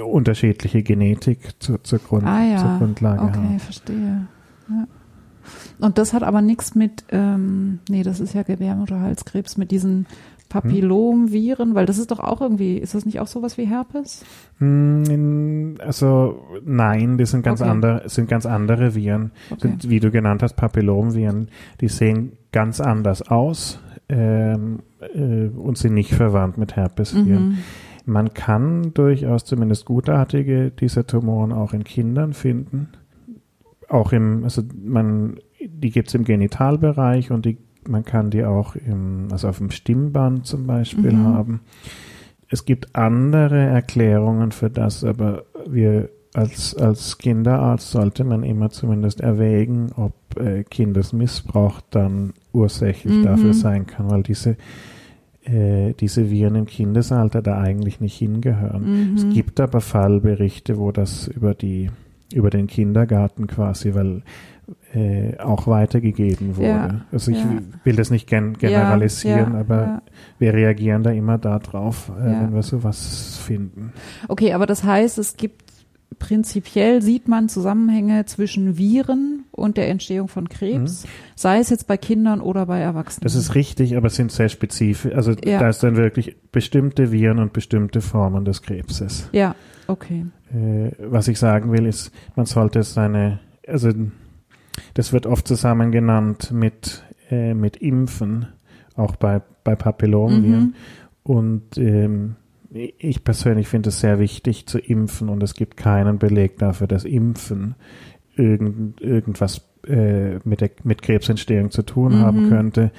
[0.07, 3.59] unterschiedliche Genetik zu, zur, Grund, Ah ja, zur Grundlage okay, haben.
[3.59, 4.27] verstehe.
[4.69, 4.87] Ja.
[5.79, 10.07] Und das hat aber nichts mit, ähm, nee, das ist ja Gebärmutterhalskrebs, mit diesen
[10.49, 14.25] Papillomviren, weil das ist doch auch irgendwie, ist das nicht auch sowas wie Herpes?
[14.59, 17.71] Hm, Also nein, das sind ganz Okay.
[17.71, 19.33] andere, sind ganz andere Viren.
[19.51, 19.63] Okay.
[19.69, 21.49] sind, wie du genannt hast, Papillomviren,
[21.81, 24.79] die sehen ganz anders aus ähm,
[25.15, 27.49] äh, und sind nicht verwandt mit Herpesviren.
[27.49, 27.59] Mhm.
[28.07, 32.89] Man kann durchaus zumindest gutartige dieser Tumoren auch in Kindern finden.
[33.91, 38.75] Auch im, also man, die gibt es im Genitalbereich und die, man kann die auch
[38.75, 41.25] im, also auf dem Stimmband zum Beispiel Mhm.
[41.27, 41.61] haben.
[42.49, 49.21] Es gibt andere Erklärungen für das, aber wir als, als Kinderarzt sollte man immer zumindest
[49.21, 53.23] erwägen, ob äh, Kindesmissbrauch dann ursächlich Mhm.
[53.25, 54.57] dafür sein kann, weil diese,
[55.45, 59.11] äh, diese Viren im Kindesalter da eigentlich nicht hingehören.
[59.11, 59.17] Mhm.
[59.17, 61.91] Es gibt aber Fallberichte, wo das über die
[62.35, 64.23] über den Kindergarten quasi, weil
[64.93, 66.69] äh, auch weitergegeben wurde.
[66.69, 67.59] Ja, also ich ja.
[67.85, 70.03] will das nicht gen generalisieren, ja, aber
[70.41, 73.93] wir reagieren da immer darauf, äh, wenn wir sowas finden.
[74.27, 75.66] Okay, aber das heißt, es gibt
[76.19, 81.97] prinzipiell sieht man Zusammenhänge zwischen Viren und der Entstehung von Krebs, sei es jetzt bei
[81.97, 83.23] Kindern oder bei Erwachsenen.
[83.23, 83.27] Mhm.
[83.27, 85.13] Das ist richtig, aber es sind sehr spezifisch.
[85.15, 85.59] Also Ja.
[85.61, 89.29] da ist dann wirklich bestimmte Viren und bestimmte Formen des Krebses.
[89.33, 89.55] ja,
[89.89, 90.27] okay.
[90.55, 93.91] Äh, was ich sagen will, ist, man sollte seine, also
[94.95, 98.47] das wird oft zusammen genannt mit, äh, mit Impfen,
[98.95, 100.61] auch bei, bei Papillomviren.
[100.61, 100.75] Mhm.
[101.25, 102.37] Und ähm,
[102.99, 107.05] ich persönlich finde es sehr wichtig zu impfen und es gibt keinen Beleg dafür, dass
[107.05, 107.75] Impfen
[108.37, 112.23] irgend, irgendwas äh, mit, der, mit Krebsentstehung zu tun Mhm.
[112.23, 112.91] haben könnte.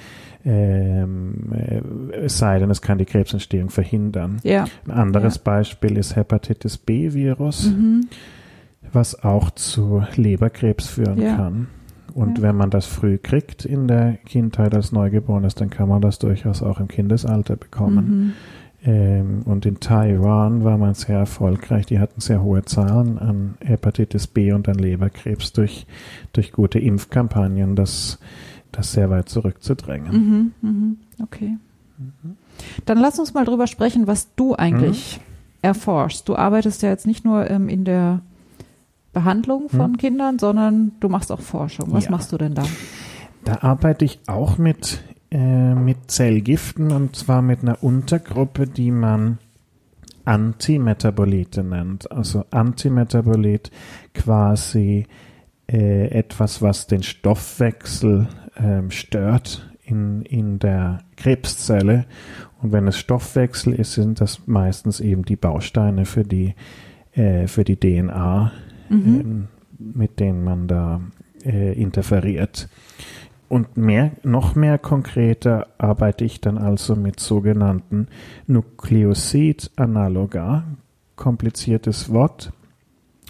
[0.44, 1.80] Ähm, äh,
[2.16, 4.38] es sei denn, es kann die Krebsentstehung verhindern.
[4.42, 4.64] Ja.
[4.86, 8.06] Ein anderes Beispiel ist Hepatitis B-Virus, Mhm.
[8.92, 11.36] was auch zu Leberkrebs führen Ja.
[11.36, 11.68] kann.
[12.14, 12.44] Und Ja.
[12.44, 16.62] wenn man das früh kriegt in der Kindheit als Neugeborenes, dann kann man das durchaus
[16.62, 18.06] auch im Kindesalter bekommen.
[18.26, 18.32] Mhm.
[18.84, 21.86] Ähm, und in Taiwan war man sehr erfolgreich.
[21.86, 25.86] Die hatten sehr hohe Zahlen an Hepatitis B und an Leberkrebs durch,
[26.32, 28.18] durch gute Impfkampagnen, das,
[28.70, 30.12] das sehr weit zurückzudrängen.
[30.12, 30.68] Mhm.
[30.70, 30.96] Mhm.
[31.22, 31.56] Okay.
[32.86, 35.20] Dann lass uns mal drüber sprechen, was du eigentlich
[35.62, 36.28] erforschst.
[36.28, 38.20] Du arbeitest ja jetzt nicht nur ähm, in der
[39.12, 41.92] Behandlung von Kindern, sondern du machst auch Forschung.
[41.92, 42.10] Was Ja.
[42.12, 42.62] machst du denn da?
[43.44, 49.38] Da arbeite ich auch mit, äh, mit Zellgiften und zwar mit einer Untergruppe, die man
[50.24, 52.10] Antimetabolite nennt.
[52.12, 53.70] Also Antimetabolit
[54.14, 55.06] quasi
[55.70, 62.04] äh, etwas, was den Stoffwechsel ähm, stört in, in der Krebszelle.
[62.60, 66.54] Und wenn es Stoffwechsel ist, sind das meistens eben die Bausteine für die,
[67.12, 68.52] äh, für die DNA,
[68.88, 69.20] Mhm.
[69.20, 69.48] ähm,
[69.78, 71.00] mit denen man da
[71.44, 72.68] äh, interferiert.
[73.48, 78.06] Und mehr, noch mehr konkreter arbeite ich dann also mit sogenannten
[78.46, 80.62] Nukleosid-Analoga.
[81.16, 82.52] Kompliziertes Wort,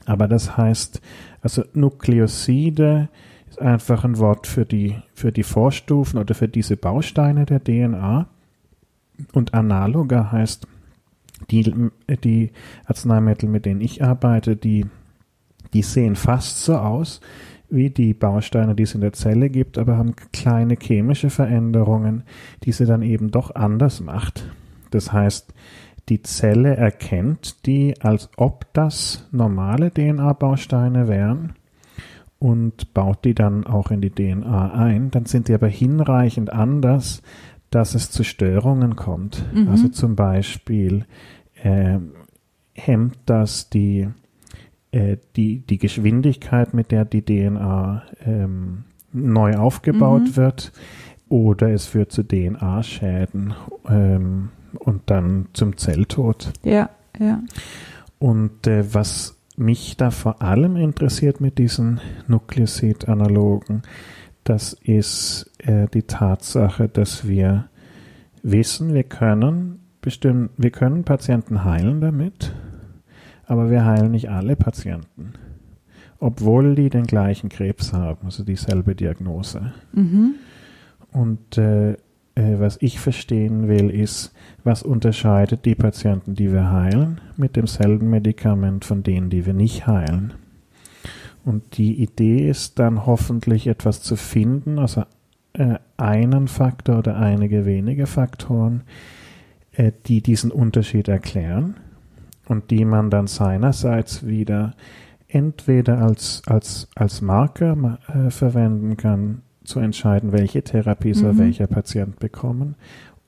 [0.08, 1.00] aber das heißt,
[1.42, 3.08] also Nukleoside
[3.48, 8.26] ist einfach ein Wort für die, für die Vorstufen oder für diese Bausteine der DNA.
[9.32, 10.66] Und Analoga heißt,
[11.50, 11.90] die,
[12.24, 12.50] die
[12.86, 14.86] Arzneimittel, mit denen ich arbeite, die,
[15.72, 17.20] die sehen fast so aus
[17.70, 22.22] wie die Bausteine, die es in der Zelle gibt, aber haben kleine chemische Veränderungen,
[22.64, 24.50] die sie dann eben doch anders macht.
[24.90, 25.52] Das heißt,
[26.08, 31.54] die Zelle erkennt die, als ob das normale DNA-Bausteine wären
[32.38, 35.10] und baut die dann auch in die DNA ein.
[35.10, 37.22] Dann sind die aber hinreichend anders,
[37.70, 39.44] dass es zu Störungen kommt.
[39.52, 39.68] Mhm.
[39.68, 41.04] Also zum Beispiel
[41.62, 42.12] ähm,
[42.72, 44.08] hemmt das die,
[44.92, 50.36] äh, die, die Geschwindigkeit, mit der die DNA ähm, neu aufgebaut Mhm.
[50.36, 50.72] wird,
[51.28, 53.54] oder es führt zu DNA-Schäden
[53.88, 54.48] ähm,
[54.78, 56.52] und dann zum Zelltod.
[56.64, 57.42] Ja, ja.
[58.18, 63.82] Und äh, was mich da vor allem interessiert mit diesen Nukleosid-Analogen,
[64.44, 67.68] das ist äh, die Tatsache, dass wir
[68.42, 72.54] wissen, wir können bestimmt, wir können Patienten heilen damit,
[73.48, 75.32] aber wir heilen nicht alle Patienten,
[76.20, 79.72] obwohl die den gleichen Krebs haben, also dieselbe Diagnose.
[79.92, 80.34] Mhm.
[81.12, 81.96] Und äh, äh,
[82.34, 84.34] was ich verstehen will, ist,
[84.64, 89.86] was unterscheidet die Patienten, die wir heilen, mit demselben Medikament von denen, die wir nicht
[89.86, 90.34] heilen.
[91.46, 95.04] Und die Idee ist dann hoffentlich etwas zu finden, also
[95.54, 98.82] äh, einen Faktor oder einige wenige Faktoren,
[99.72, 101.76] äh, die diesen Unterschied erklären
[102.48, 104.74] und die man dann seinerseits wieder
[105.28, 111.38] entweder als, als, als Marker äh, verwenden kann, zu entscheiden, welche Therapie soll Mhm.
[111.38, 112.74] welcher Patient bekommen,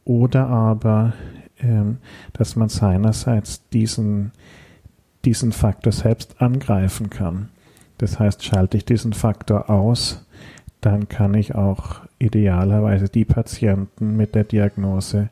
[0.05, 1.13] oder aber,
[1.59, 1.99] ähm,
[2.33, 4.33] dass man seinerseits diesen,
[5.27, 7.51] diesen Faktor selbst angreifen kann.
[7.99, 10.27] Das heißt, schalte ich diesen Faktor aus,
[10.81, 15.29] dann kann ich auch idealerweise die Patienten mit der Diagnose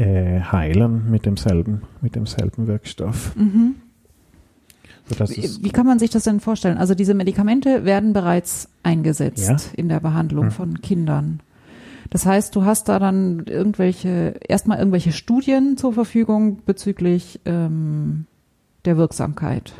[0.00, 3.34] äh, heilen mit demselben, mit demselben Wirkstoff.
[3.36, 3.76] Mhm.
[5.08, 6.78] Wie, wie kann man sich das denn vorstellen?
[6.78, 9.56] Also diese Medikamente werden bereits eingesetzt Ja.
[9.76, 10.50] in der Behandlung Hm.
[10.52, 11.40] von Kindern.
[12.10, 18.26] Das heißt, du hast da dann irgendwelche, erstmal irgendwelche Studien zur Verfügung bezüglich ähm,
[18.84, 19.72] der Wirksamkeit.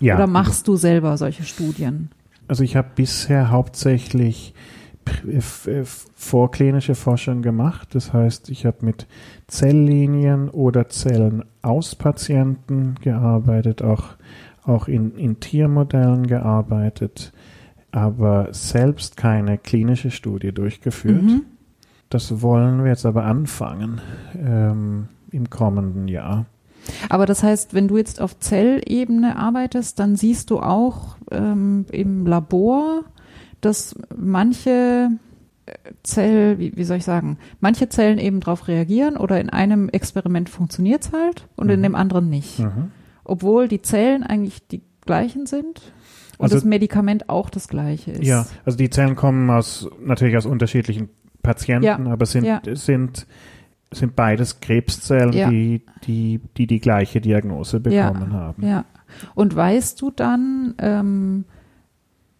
[0.00, 2.10] ja, Oder machst du selber solche Studien?
[2.48, 4.52] also ich habe bisher hauptsächlich
[5.26, 7.94] f- f- vorklinische Forschung gemacht.
[7.94, 9.06] Das heißt, ich habe mit
[9.52, 14.04] Zelllinien oder Zellen aus Patienten gearbeitet, auch,
[14.64, 17.34] auch in, in Tiermodellen gearbeitet,
[17.90, 21.22] aber selbst keine klinische Studie durchgeführt.
[21.22, 21.42] Mhm.
[22.08, 24.00] Das wollen wir jetzt aber anfangen
[24.42, 26.46] ähm, im kommenden Jahr.
[27.10, 32.26] Aber das heißt, wenn du jetzt auf Zellebene arbeitest, dann siehst du auch ähm, im
[32.26, 33.02] Labor,
[33.60, 35.10] dass manche
[36.02, 40.48] Zell, wie, wie soll ich sagen, manche Zellen eben darauf reagieren oder in einem Experiment
[40.48, 41.84] funktioniert es halt und in Mhm.
[41.84, 42.58] dem anderen nicht.
[42.58, 42.90] Mhm.
[43.24, 45.80] Obwohl die Zellen eigentlich die gleichen sind
[46.38, 48.24] und Also- das Medikament auch das gleiche ist.
[48.24, 51.08] Ja, also die Zellen kommen aus natürlich aus unterschiedlichen
[51.42, 52.60] Patienten, Ja, aber sind, ja.
[52.74, 53.26] sind,
[53.92, 55.48] sind beides Krebszellen, Ja.
[55.48, 58.66] die, die, die die gleiche Diagnose bekommen haben.
[58.66, 58.84] Ja.
[59.36, 61.44] Und weißt du dann, ähm,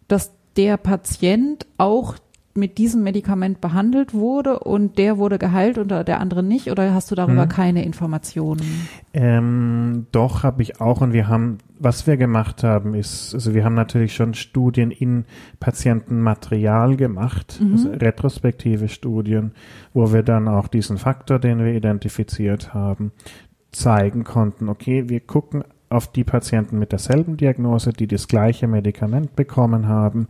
[0.09, 2.16] dass der Patient auch
[2.54, 6.70] mit diesem Medikament behandelt wurde und der wurde geheilt und der andere nicht?
[6.70, 7.48] Oder hast du darüber Mhm.
[7.48, 8.62] keine Informationen?
[9.14, 13.64] Ähm, doch habe ich auch und wir haben, was wir gemacht haben, ist, also wir
[13.64, 15.24] haben natürlich schon Studien in
[15.60, 17.72] Patientenmaterial gemacht, Mhm.
[17.72, 19.52] also retrospektive Studien,
[19.94, 23.12] wo wir dann auch diesen Faktor, den wir identifiziert haben,
[23.70, 29.36] zeigen konnten, okay, wir gucken auf die Patienten mit derselben Diagnose, die das gleiche Medikament
[29.36, 30.26] bekommen haben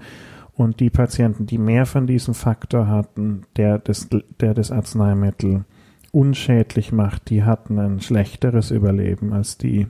[0.55, 4.09] und die Patienten, die mehr von diesem Faktor hatten, der das,
[4.41, 5.65] der das Arzneimittel
[6.13, 9.87] unschädlich macht, die hatten ein schlechteres Überleben als die,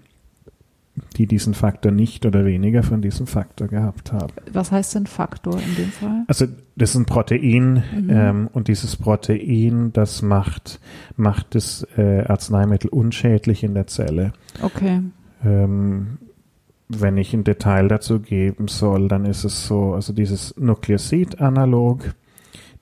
[1.16, 4.32] die diesen Faktor nicht oder weniger von diesem Faktor gehabt haben.
[4.52, 6.24] Was heißt denn Faktor in dem Fall?
[6.28, 8.10] Also das ist ein Protein Mhm.
[8.10, 10.80] ähm, und dieses Protein, das macht,
[11.16, 14.32] macht das äh, Arzneimittel unschädlich in der Zelle.
[14.62, 15.00] Okay.
[15.44, 16.18] Ähm,
[16.98, 22.14] wenn ich ein Detail dazu geben soll, dann ist es so, also dieses Nukleosid-Analog,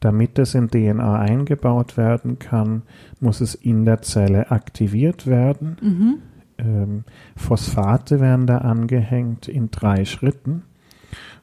[0.00, 2.82] damit es in DNA eingebaut werden kann,
[3.20, 5.76] muss es in der Zelle aktiviert werden.
[5.80, 6.14] Mhm.
[6.58, 7.04] Ähm,
[7.36, 10.62] Phosphate werden da angehängt in drei Schritten.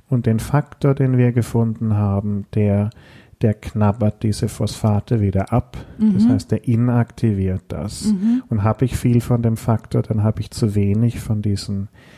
[0.10, 2.90] Und den Faktor, den wir gefunden haben, der,
[3.42, 5.78] der knabbert diese Phosphate wieder ab.
[6.00, 6.30] Das Mhm.
[6.30, 8.06] heißt, der inaktiviert das.
[8.06, 8.42] Mhm.
[8.50, 12.17] Und habe ich viel von dem Faktor, dann habe ich zu wenig von diesen äh,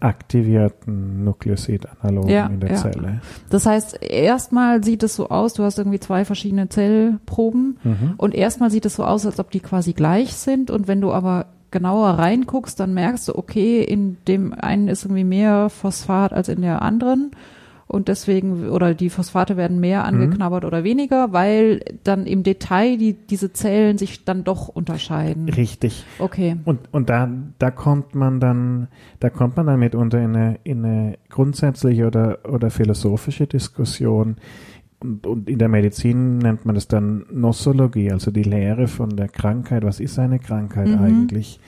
[0.00, 2.76] aktivierten Nukleosid-Analogen Ja, in der ja.
[2.76, 3.20] Zelle.
[3.50, 8.14] Das heißt, erstmal sieht es so aus, du hast irgendwie zwei verschiedene Zellproben Mhm.
[8.16, 11.12] und erstmal sieht es so aus, als ob die quasi gleich sind und wenn du
[11.12, 16.48] aber genauer reinguckst, dann merkst du, okay, in dem einen ist irgendwie mehr Phosphat als
[16.48, 17.30] in der anderen
[17.90, 23.14] und deswegen, oder die Phosphate werden mehr angeknabbert oder weniger, weil dann im Detail die,
[23.14, 25.48] diese Zellen sich dann doch unterscheiden.
[25.48, 26.04] Richtig.
[26.20, 26.56] Okay.
[26.64, 28.86] Und, und da, da kommt man dann,
[29.18, 34.36] da kommt man dann mitunter in eine, in eine grundsätzliche oder, oder philosophische Diskussion.
[35.00, 39.28] Und, und in der Medizin nennt man das dann Nosologie, also die Lehre von der
[39.28, 39.82] Krankheit.
[39.82, 40.98] Was ist eine Krankheit Mhm.
[41.02, 41.58] eigentlich?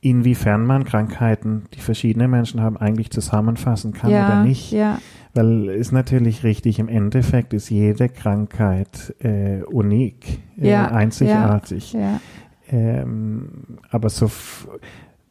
[0.00, 4.72] Inwiefern man Krankheiten, die verschiedene Menschen haben, eigentlich zusammenfassen kann ja, oder nicht.
[4.72, 4.98] ja,
[5.34, 11.92] Weil ist natürlich richtig, im Endeffekt ist jede Krankheit äh, unik, äh, Ja, einzigartig.
[11.92, 12.20] ja.
[12.70, 13.48] Ähm,
[13.90, 14.30] aber so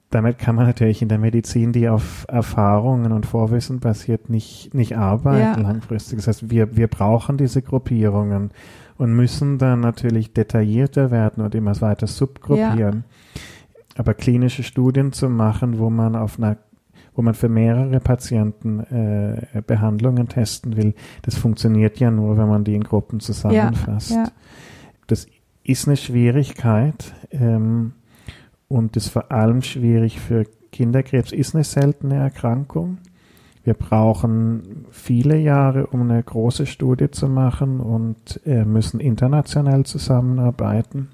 [0.09, 4.95] damit kann man natürlich in der Medizin, die auf Erfahrungen und Vorwissen basiert, nicht, nicht
[4.95, 5.67] arbeiten Ja.
[5.67, 6.17] langfristig.
[6.19, 8.51] Das heißt, wir, wir brauchen diese Gruppierungen
[8.97, 13.03] und müssen dann natürlich detaillierter werden und immer weiter subgruppieren.
[13.07, 13.41] Ja.
[13.95, 16.57] Aber klinische Studien zu machen, wo man auf einer
[17.15, 22.64] wo man für mehrere Patienten äh, Behandlungen testen will, das funktioniert ja nur, wenn man
[22.64, 24.11] die in Gruppen zusammenfasst.
[24.11, 24.31] Ja, ja.
[25.07, 25.27] Das
[25.64, 27.94] ist eine Schwierigkeit ähm,
[28.68, 32.98] und ist vor allem schwierig für Kinderkrebs, ist eine seltene Erkrankung.
[33.64, 41.10] Wir brauchen viele Jahre, um eine große Studie zu machen und äh, müssen international zusammenarbeiten.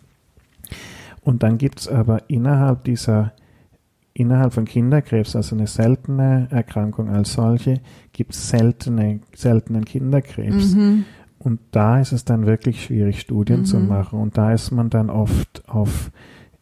[1.21, 3.33] Und dann gibt es aber innerhalb dieser,
[4.13, 7.81] innerhalb von Kinderkrebs, also eine seltene Erkrankung als solche,
[8.11, 10.75] gibt es seltene, seltenen Kinderkrebs.
[10.75, 11.05] Mhm.
[11.37, 13.65] Und da ist es dann wirklich schwierig, Studien mhm.
[13.65, 14.19] zu machen.
[14.19, 16.11] Und da ist man dann oft auf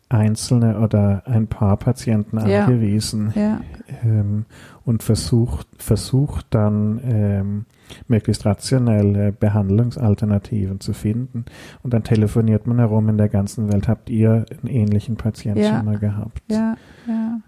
[0.09, 2.65] einzelne oder ein paar Patienten ja.
[2.65, 3.59] angewiesen ja.
[4.03, 4.45] Ähm,
[4.87, 7.65] und versucht, versucht dann ähm,
[8.07, 11.43] möglichst rationelle Behandlungsalternativen zu finden.
[11.83, 13.89] Und dann telefoniert man herum in der ganzen Welt.
[13.89, 15.75] Habt ihr einen ähnlichen Patienten ja.
[15.75, 16.41] schon mal gehabt?
[16.49, 17.41] Ja, ja.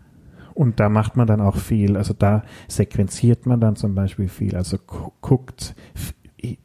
[0.53, 1.95] Und da macht man dann auch viel.
[1.95, 4.57] Also da sequenziert man dann zum Beispiel viel.
[4.57, 4.77] Also
[5.21, 5.75] guckt,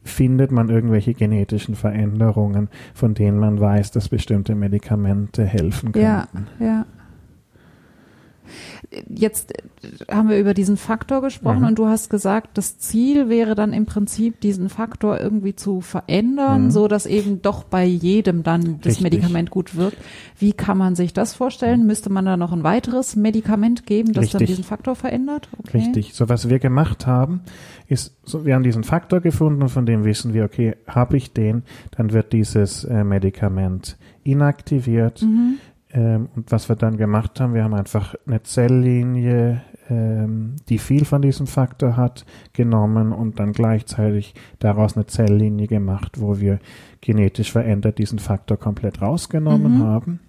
[0.03, 6.49] findet man irgendwelche genetischen Veränderungen, von denen man weiß, dass bestimmte Medikamente helfen könnten.
[6.59, 6.87] Ja, ja.
[9.09, 9.52] Jetzt
[10.11, 11.66] haben wir über diesen Faktor gesprochen mhm.
[11.69, 16.65] und du hast gesagt, das Ziel wäre dann im Prinzip, diesen Faktor irgendwie zu verändern,
[16.65, 16.70] mhm.
[16.70, 19.02] so dass eben doch bei jedem dann das Richtig.
[19.02, 19.97] Medikament gut wirkt.
[20.39, 21.81] Wie kann man sich das vorstellen?
[21.81, 21.86] Mhm.
[21.86, 24.39] Müsste man da noch ein weiteres Medikament geben, das Richtig.
[24.39, 25.48] dann diesen Faktor verändert?
[25.59, 25.78] Okay.
[25.78, 26.15] Richtig.
[26.15, 27.40] So was wir gemacht haben,
[27.89, 31.32] ist, so, wir haben diesen Faktor gefunden und von dem wissen wir, okay, habe ich
[31.32, 31.62] den,
[31.97, 35.23] dann wird dieses äh, Medikament inaktiviert.
[35.23, 35.59] Mhm.
[35.95, 41.05] Ähm, und was wir dann gemacht haben, wir haben einfach eine Zelllinie, ähm, die viel
[41.05, 46.59] von diesem Faktor hat, genommen und dann gleichzeitig daraus eine Zelllinie gemacht, wo wir
[47.01, 49.83] genetisch verändert diesen Faktor komplett rausgenommen mhm.
[49.85, 50.21] haben.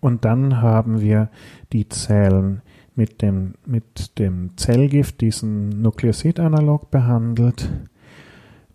[0.00, 1.28] Und dann haben wir
[1.72, 2.62] die Zellen
[2.94, 7.70] mit dem, mit dem Zellgift, diesen Nukleosidanalog behandelt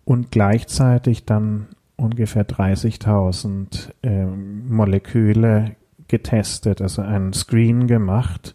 [0.04, 1.66] und gleichzeitig dann
[1.96, 5.76] ungefähr 30.000 äh, Moleküle
[6.08, 8.54] getestet, also einen Screen gemacht,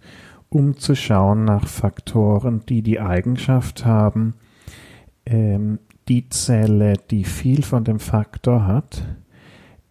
[0.50, 4.36] um zu schauen nach Faktoren, die die Eigenschaft haben,
[5.26, 9.04] ähm, die Zelle, die viel von dem Faktor hat,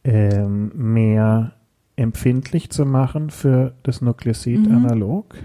[0.05, 1.53] ähm, mehr
[1.97, 5.39] empfindlich zu machen für das Nukleosid-Analog, mhm.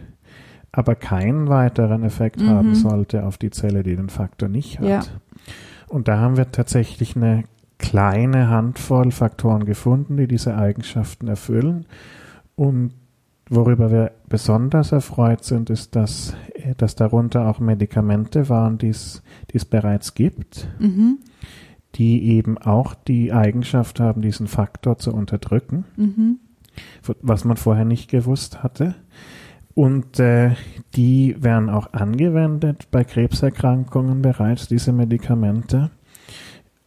[0.71, 2.49] aber keinen weiteren Effekt mhm.
[2.49, 4.87] haben sollte auf die Zelle, die den Faktor nicht hat.
[4.87, 5.01] Ja.
[5.87, 7.43] Und da haben wir tatsächlich eine
[7.83, 11.85] kleine Handvoll Faktoren gefunden, die diese Eigenschaften erfüllen.
[12.55, 12.93] Und
[13.49, 16.33] worüber wir besonders erfreut sind, ist, dass,
[16.77, 19.21] dass darunter auch Medikamente waren, die es
[19.69, 21.19] bereits gibt, mhm.
[21.95, 26.39] die eben auch die Eigenschaft haben, diesen Faktor zu unterdrücken, mhm.
[27.21, 28.95] was man vorher nicht gewusst hatte.
[29.75, 30.51] Und äh,
[30.95, 35.91] die werden auch angewendet bei Krebserkrankungen bereits, diese Medikamente.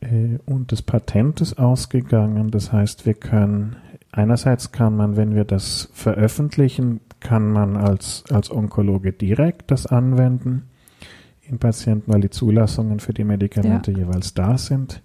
[0.06, 2.50] Äh, und das Patent ist ausgegangen.
[2.50, 3.76] Das heißt, wir können,
[4.12, 10.68] einerseits kann man, wenn wir das veröffentlichen, kann man als, als Onkologe direkt das anwenden
[11.48, 13.98] in Patienten, weil die Zulassungen für die Medikamente ja.
[13.98, 15.02] jeweils da sind.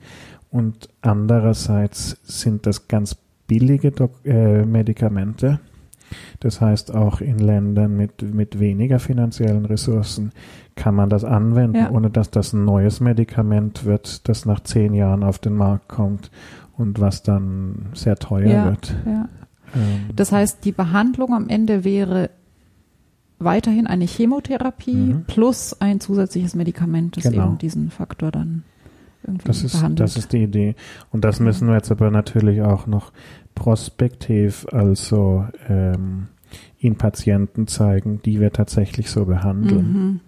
[0.49, 3.15] Und andererseits sind das ganz
[3.47, 5.59] billige Dok äh, Medikamente
[6.39, 10.31] das heißt, auch in Ländern mit, mit weniger finanziellen Ressourcen
[10.81, 11.91] kann man das anwenden, ja.
[11.91, 16.31] ohne dass das ein neues Medikament wird, das nach zehn Jahren auf den Markt kommt
[16.75, 18.95] und was dann sehr teuer ja, wird.
[19.05, 19.29] Ja.
[19.75, 22.31] Ähm, das heißt, die Behandlung am Ende wäre
[23.37, 25.25] weiterhin eine Chemotherapie mhm.
[25.27, 27.49] plus ein zusätzliches Medikament, das genau.
[27.49, 28.63] eben diesen Faktor dann
[29.23, 29.99] irgendwie das ist, behandelt.
[29.99, 30.75] Das ist die Idee.
[31.11, 33.11] Und das müssen wir jetzt aber natürlich auch noch
[33.53, 36.29] prospektiv, also ähm,
[36.79, 39.93] in Patienten zeigen, die wir tatsächlich so behandeln.
[39.93, 40.19] Mhm.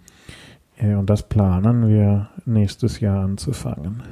[0.84, 4.04] Und das planen wir nächstes Jahr anzufangen.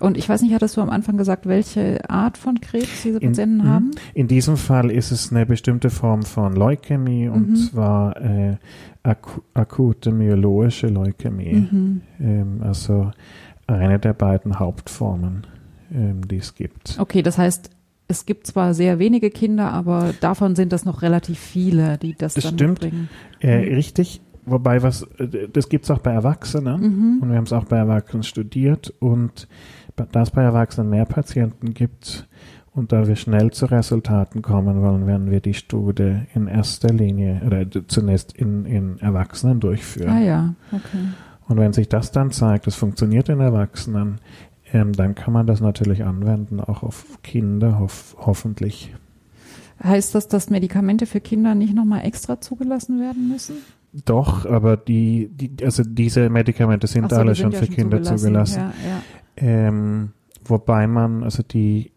[0.00, 3.60] Und ich weiß nicht, hattest du am Anfang gesagt, welche Art von Krebs diese Patienten
[3.60, 3.84] in, haben?
[3.86, 3.94] Mhm.
[4.14, 7.34] In diesem Fall ist es eine bestimmte Form von Leukämie mhm.
[7.34, 8.56] und zwar äh,
[9.02, 11.68] aku akute myeloische Leukämie.
[11.70, 12.00] Mhm.
[12.18, 13.10] Ähm, also
[13.66, 15.46] eine der beiden Hauptformen,
[15.92, 16.96] ähm, die es gibt.
[16.98, 17.70] Okay, das heißt,
[18.08, 22.34] es gibt zwar sehr wenige Kinder, aber davon sind das noch relativ viele, die das,
[22.34, 22.88] das dann stimmt.
[23.40, 24.22] Äh, richtig.
[24.46, 27.18] Wobei was, äh, das gibt es auch bei Erwachsenen mhm.
[27.22, 29.48] und wir haben es auch bei Erwachsenen studiert und
[30.12, 32.26] da es bei Erwachsenen mehr Patienten gibt
[32.72, 37.42] und da wir schnell zu Resultaten kommen wollen, werden wir die Studie in erster Linie
[37.44, 40.10] oder zunächst in, in Erwachsenen durchführen.
[40.10, 41.08] Ah ja, okay.
[41.48, 44.20] Und wenn sich das dann zeigt, es funktioniert in Erwachsenen,
[44.72, 48.94] ähm, dann kann man das natürlich anwenden, auch auf Kinder, hof hoffentlich.
[49.82, 53.56] Heißt das, dass Medikamente für Kinder nicht nochmal extra zugelassen werden müssen?
[53.92, 57.72] Doch, aber die, die also diese Medikamente sind so, alle die schon sind für ja
[57.72, 58.60] schon Kinder zugelassen.
[58.60, 59.02] Ja, ja.
[59.36, 60.12] Ähm,
[60.44, 61.92] wobei man, also die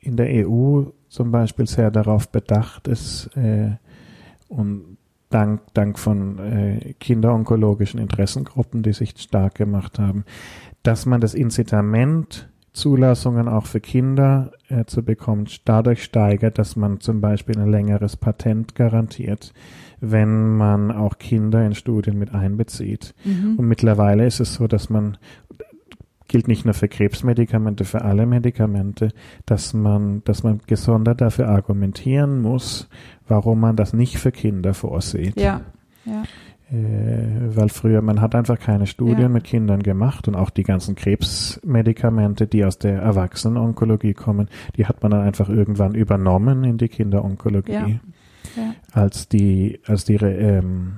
[0.00, 3.72] in der EU zum Beispiel sehr darauf bedacht ist äh,
[4.48, 4.96] und
[5.30, 10.24] dank, dank von äh, kinderonkologischen Interessengruppen, die sich stark gemacht haben,
[10.82, 17.00] dass man das Incitament, Zulassungen auch für Kinder äh, zu bekommen, dadurch steigert, dass man
[17.00, 19.54] zum Beispiel ein längeres Patent garantiert,
[20.00, 23.14] wenn man auch Kinder in Studien mit einbezieht.
[23.24, 23.56] Mhm.
[23.56, 25.16] Und mittlerweile ist es so, dass man
[26.28, 29.12] gilt nicht nur für Krebsmedikamente, für alle Medikamente,
[29.46, 32.88] dass man, dass man gesondert dafür argumentieren muss,
[33.28, 35.40] warum man das nicht für Kinder vorsieht.
[35.40, 35.60] Ja,
[36.04, 36.24] ja.
[36.68, 39.28] Äh, weil früher, man hat einfach keine Studien Ja.
[39.28, 45.00] mit Kindern gemacht und auch die ganzen Krebsmedikamente, die aus der Erwachsenenonkologie kommen, die hat
[45.00, 47.72] man dann einfach irgendwann übernommen in die Kinderonkologie.
[47.72, 48.00] Ja.
[48.56, 48.74] Ja.
[48.92, 50.96] Als die, als die, ähm,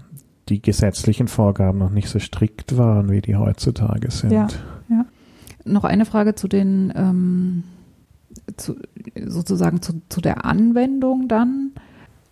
[0.49, 4.33] die gesetzlichen Vorgaben noch nicht so strikt waren, wie die heutzutage sind.
[4.33, 4.49] Ja.
[5.65, 7.65] Noch eine Frage zu den, ähm,
[8.57, 8.77] zu,
[9.27, 11.73] sozusagen zu, zu der Anwendung dann.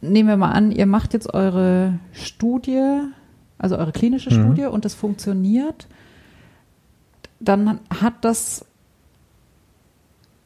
[0.01, 3.01] Nehmen wir mal an, ihr macht jetzt eure Studie,
[3.59, 4.43] also eure klinische Mhm.
[4.43, 5.87] Studie und das funktioniert.
[7.41, 8.65] Dann hat das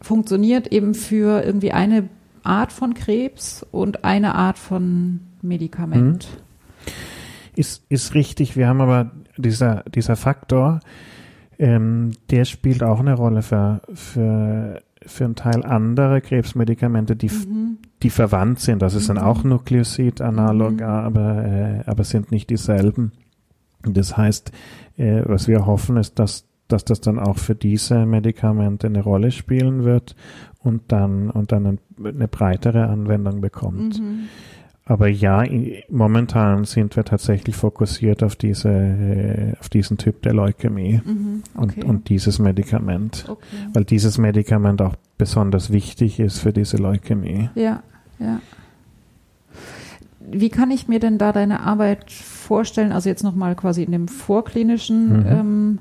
[0.00, 2.08] funktioniert eben für irgendwie eine
[2.44, 6.28] Art von Krebs und eine Art von Medikament.
[7.56, 8.56] Ist, ist richtig.
[8.56, 10.80] Wir haben aber dieser, dieser Faktor,
[11.58, 17.78] ähm, der spielt auch eine Rolle für, für, für einen Teil andere Krebsmedikamente, die, Mhm.
[18.02, 18.80] die verwandt sind.
[18.82, 19.22] Das sind Mhm.
[19.22, 21.06] auch Nukleosid-Analoga, Mhm.
[21.06, 23.12] aber, äh, aber sind nicht dieselben.
[23.82, 24.52] Das heißt,
[24.96, 29.30] äh, was wir hoffen, ist, dass, dass das dann auch für diese Medikamente eine Rolle
[29.30, 30.16] spielen wird
[30.62, 34.00] und dann, und dann ein, eine breitere Anwendung bekommt.
[34.00, 34.28] Mhm.
[34.84, 35.44] Aber ja,
[35.88, 41.42] momentan sind wir tatsächlich fokussiert auf diese, äh, auf diesen Typ der Leukämie Mhm.
[41.54, 41.82] Okay.
[41.82, 43.44] und, und dieses Medikament, okay.
[43.72, 47.50] weil dieses Medikament auch besonders wichtig ist für diese Leukämie.
[47.54, 47.84] Ja,
[48.18, 48.40] ja.
[50.32, 52.92] Wie kann ich mir denn da deine Arbeit vorstellen?
[52.92, 55.26] Also jetzt nochmal quasi in dem vorklinischen Mhm.
[55.26, 55.78] ähm,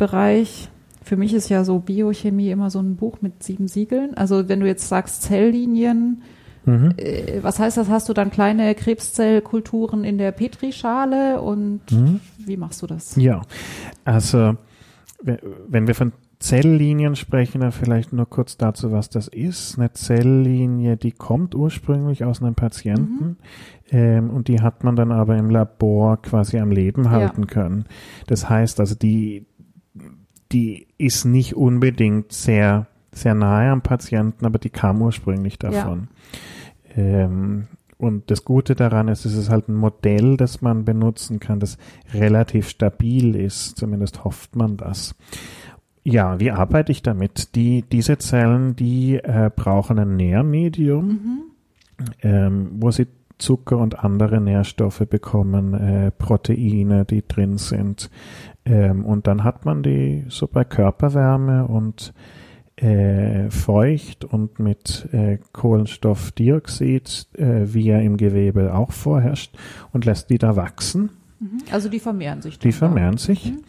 [0.00, 0.68] Bereich.
[1.04, 4.14] Für mich ist ja so Biochemie immer so ein Buch mit sieben Siegeln.
[4.14, 6.22] Also wenn du jetzt sagst Zelllinien,
[6.66, 6.92] Mhm.
[6.98, 7.88] äh, was heißt das?
[7.88, 12.20] Hast du dann kleine Krebszellkulturen in der Petrischale und Mhm.
[12.38, 13.16] wie machst du das?
[13.16, 13.42] Ja,
[14.04, 14.56] also
[15.22, 19.78] we- wenn wir von Zelllinien sprechen, dann vielleicht nur kurz dazu, was das ist.
[19.78, 23.36] Eine Zelllinie, die kommt ursprünglich aus einem Patienten
[23.90, 27.10] ähm, und die hat man dann aber im Labor quasi am Leben Ja.
[27.10, 27.84] halten können.
[28.26, 29.44] Das heißt also, die,
[30.52, 36.08] die ist nicht unbedingt sehr, sehr nahe am Patienten, aber die kam ursprünglich davon.
[36.96, 37.66] Ähm,
[37.98, 41.76] und das Gute daran ist, es ist halt ein Modell, das man benutzen kann, das
[42.14, 43.76] relativ stabil ist.
[43.76, 45.14] Zumindest hofft man das.
[46.02, 47.54] Ja, wie arbeite ich damit?
[47.54, 51.40] Die, diese Zellen, die äh, brauchen ein Nährmedium, Mhm.
[52.22, 53.06] ähm, wo sie
[53.36, 58.10] Zucker und andere Nährstoffe bekommen, äh, Proteine, die drin sind.
[58.64, 62.12] Ähm, und dann hat man die so bei Körperwärme und
[62.76, 69.56] äh, feucht und mit äh, Kohlenstoffdioxid, äh, wie er im Gewebe auch vorherrscht,
[69.92, 71.10] und lässt die da wachsen.
[71.38, 71.58] Mhm.
[71.70, 72.58] Also die vermehren sich.
[72.58, 73.52] Die vermehren sich.
[73.52, 73.62] Mhm.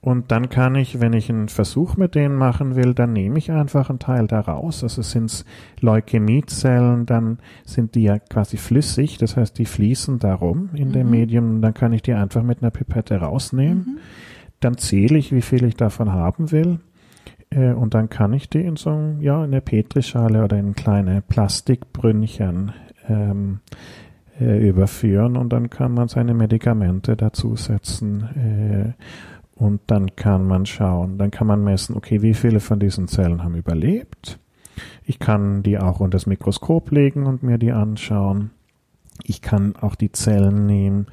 [0.00, 3.50] Und dann kann ich, wenn ich einen Versuch mit denen machen will, dann nehme ich
[3.50, 4.84] einfach einen Teil da raus.
[4.84, 5.44] Also sind es
[5.80, 11.10] Leukämiezellen, dann sind die ja quasi flüssig, das heißt, die fließen darum in dem Mhm.
[11.10, 11.50] Medium.
[11.56, 13.78] Und dann kann ich die einfach mit einer Pipette rausnehmen.
[13.78, 13.98] Mhm.
[14.60, 16.78] Dann zähle ich, wie viel ich davon haben will.
[17.50, 21.22] Äh, und dann kann ich die in so ja, in eine Petrischale oder in kleine
[21.22, 22.72] Plastikbrünnchen
[23.08, 23.60] ähm,
[24.40, 28.94] äh, überführen und dann kann man seine Medikamente dazusetzen.
[28.96, 29.02] Äh,
[29.58, 33.42] und dann kann man schauen, dann kann man messen, okay, wie viele von diesen Zellen
[33.42, 34.38] haben überlebt.
[35.04, 38.50] Ich kann die auch unter das Mikroskop legen und mir die anschauen.
[39.24, 41.06] Ich kann auch die Zellen nehmen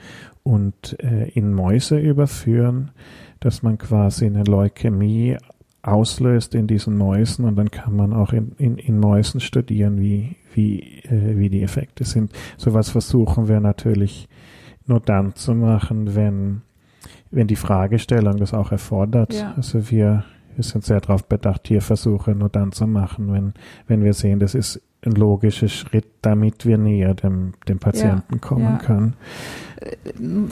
[0.43, 2.91] und äh, in Mäuse überführen,
[3.39, 5.37] dass man quasi eine Leukämie
[5.81, 10.35] auslöst in diesen Mäusen und dann kann man auch in, in, in Mäusen studieren, wie,
[10.53, 12.31] wie, äh, wie die Effekte sind.
[12.57, 14.27] Sowas versuchen wir natürlich
[14.85, 16.61] nur dann zu machen, wenn,
[17.35, 19.33] wenn die Fragestellung das auch erfordert.
[19.33, 19.53] Ja.
[19.57, 20.23] Also wir,
[20.55, 23.53] wir sind sehr darauf bedacht, Tierversuche nur dann zu machen, wenn,
[23.87, 28.63] wenn wir sehen, das ist ein logischer Schritt, damit wir näher dem, dem Patienten kommen
[28.63, 28.77] ja.
[28.77, 29.13] können.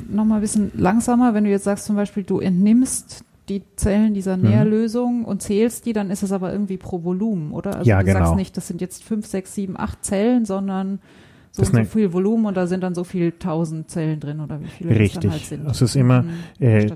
[0.10, 4.38] Nochmal ein bisschen langsamer, wenn du jetzt sagst zum Beispiel, du entnimmst die Zellen dieser
[4.38, 4.44] Mhm.
[4.44, 7.78] Nährlösung und zählst die, dann ist es aber irgendwie pro Volumen, oder?
[7.78, 8.20] Also Ja, du genau.
[8.20, 11.00] sagst nicht, das sind jetzt fünf, sechs, sieben, acht Zellen, sondern
[11.56, 14.40] so Das so ne- viel Volumen und da sind dann so viel tausend Zellen drin
[14.42, 15.22] oder wie viele das Richtig.
[15.22, 15.66] dann halt sind.
[15.70, 16.30] Es ist immer, Mhm.
[16.60, 16.92] Äh,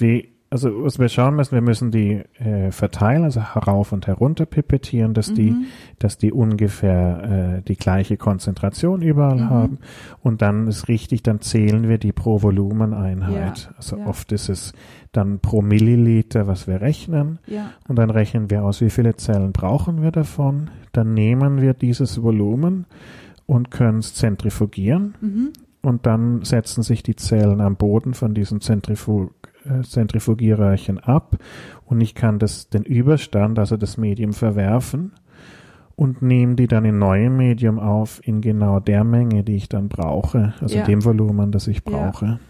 [0.00, 4.44] die, also was wir schauen müssen, wir müssen die äh, verteilen, also herauf und herunter
[4.46, 5.64] pipettieren, dass die, Mhm.
[6.00, 9.50] dass die ungefähr äh, die gleiche Konzentration überall Mhm.
[9.50, 9.78] haben.
[10.20, 13.58] Und dann ist richtig, dann zählen wir die pro Volumeneinheit.
[13.58, 14.06] Ja, Also ja.
[14.06, 14.72] oft ist es
[15.12, 17.38] dann pro Milliliter, was wir rechnen.
[17.46, 20.70] Ja, Und dann rechnen wir aus, wie viele Zellen brauchen wir davon.
[20.92, 22.86] Dann nehmen wir dieses Volumen
[23.46, 25.14] und können es zentrifugieren.
[25.20, 25.52] mhm.
[25.82, 29.32] Und dann setzen sich die Zellen am Boden von diesem Zentrifug,
[29.64, 31.36] äh, Zentrifugierröhrchen ab.
[31.84, 35.12] Und ich kann das, den Überstand, also das Medium, verwerfen
[35.94, 39.88] und nehme die dann in neuem Medium auf in genau der Menge, die ich dann
[39.88, 40.54] brauche.
[40.60, 40.84] Also Ja.
[40.84, 42.10] dem Volumen, das ich Ja.
[42.10, 42.40] brauche.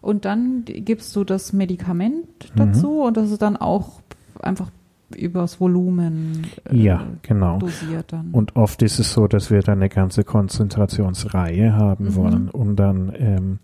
[0.00, 2.56] Und dann gibst du das Medikament Mhm.
[2.58, 4.00] dazu und das ist dann auch
[4.40, 4.70] einfach
[5.14, 7.58] übers Volumen äh, Ja, genau.
[7.58, 8.30] dosiert dann.
[8.32, 12.14] Und oft ist es so, dass wir dann eine ganze Konzentrationsreihe haben Mhm.
[12.16, 13.58] wollen, um dann ähm,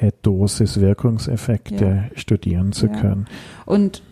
[0.00, 2.92] äh, Dosis-Wirkungseffekte studieren zu Ja.
[3.00, 3.26] können.
[3.66, 4.02] Und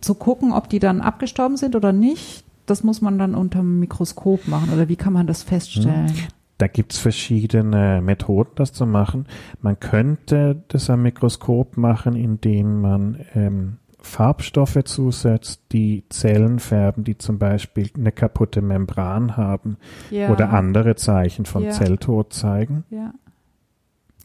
[0.00, 3.80] zu gucken, ob die dann abgestorben sind oder nicht, das muss man dann unter dem
[3.80, 4.70] Mikroskop machen.
[4.72, 6.12] Oder wie kann man das feststellen?
[6.58, 9.26] Da gibt's verschiedene Methoden, das zu machen.
[9.60, 17.18] Man könnte das am Mikroskop machen, indem man ähm, Farbstoffe zusetzt, die Zellen färben, die
[17.18, 19.76] zum Beispiel eine kaputte Membran haben
[20.10, 20.30] Ja.
[20.30, 21.70] oder andere Zeichen von Ja.
[21.70, 22.84] Zelltod zeigen.
[22.90, 23.12] Ja.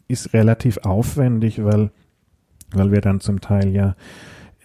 [0.08, 1.90] Ist relativ aufwendig, weil,
[2.72, 3.94] weil wir dann zum Teil ja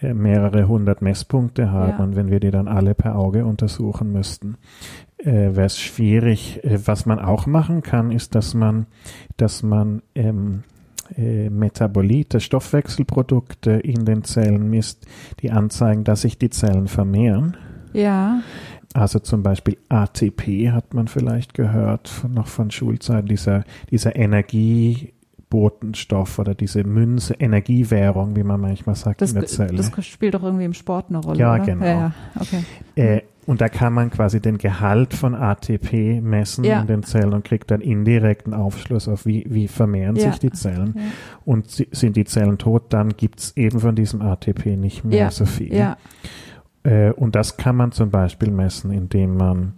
[0.02, 4.58] äh, mehrere hundert Messpunkte haben und wenn wir die dann alle per Auge untersuchen müssten,
[5.18, 6.64] äh, wäre es schwierig.
[6.64, 8.88] Äh, was man auch machen kann, ist, dass man,
[9.38, 10.64] dass man ähm,
[11.18, 15.06] äh, Metabolite, Stoffwechselprodukte in den Zellen misst,
[15.42, 17.58] die anzeigen, dass sich die Zellen vermehren.
[17.94, 18.42] Ja.
[18.94, 26.38] Also zum Beispiel ATP hat man vielleicht gehört, von, noch von Schulzeiten, dieser, dieser Energiebotenstoff
[26.38, 29.78] oder diese Münze, Energiewährung, wie man manchmal sagt Das, in der Zelle.
[29.78, 31.40] das spielt doch irgendwie im Sport eine Rolle.
[31.40, 31.66] Ja, oder?
[31.66, 31.86] genau.
[31.86, 32.12] Ja, ja.
[32.40, 32.64] Okay.
[32.96, 36.82] Äh, und da kann man quasi den Gehalt von ATP messen Ja.
[36.82, 40.32] in den Zellen und kriegt dann indirekten Aufschluss auf, wie, wie vermehren Ja.
[40.32, 40.94] sich die Zellen.
[40.98, 41.02] Ja.
[41.46, 45.46] Und si- sind die Zellen tot, dann gibt's eben von diesem ATP nicht mehr so
[45.46, 45.96] viel.
[46.84, 49.74] Äh, und das kann man zum Beispiel messen, indem man,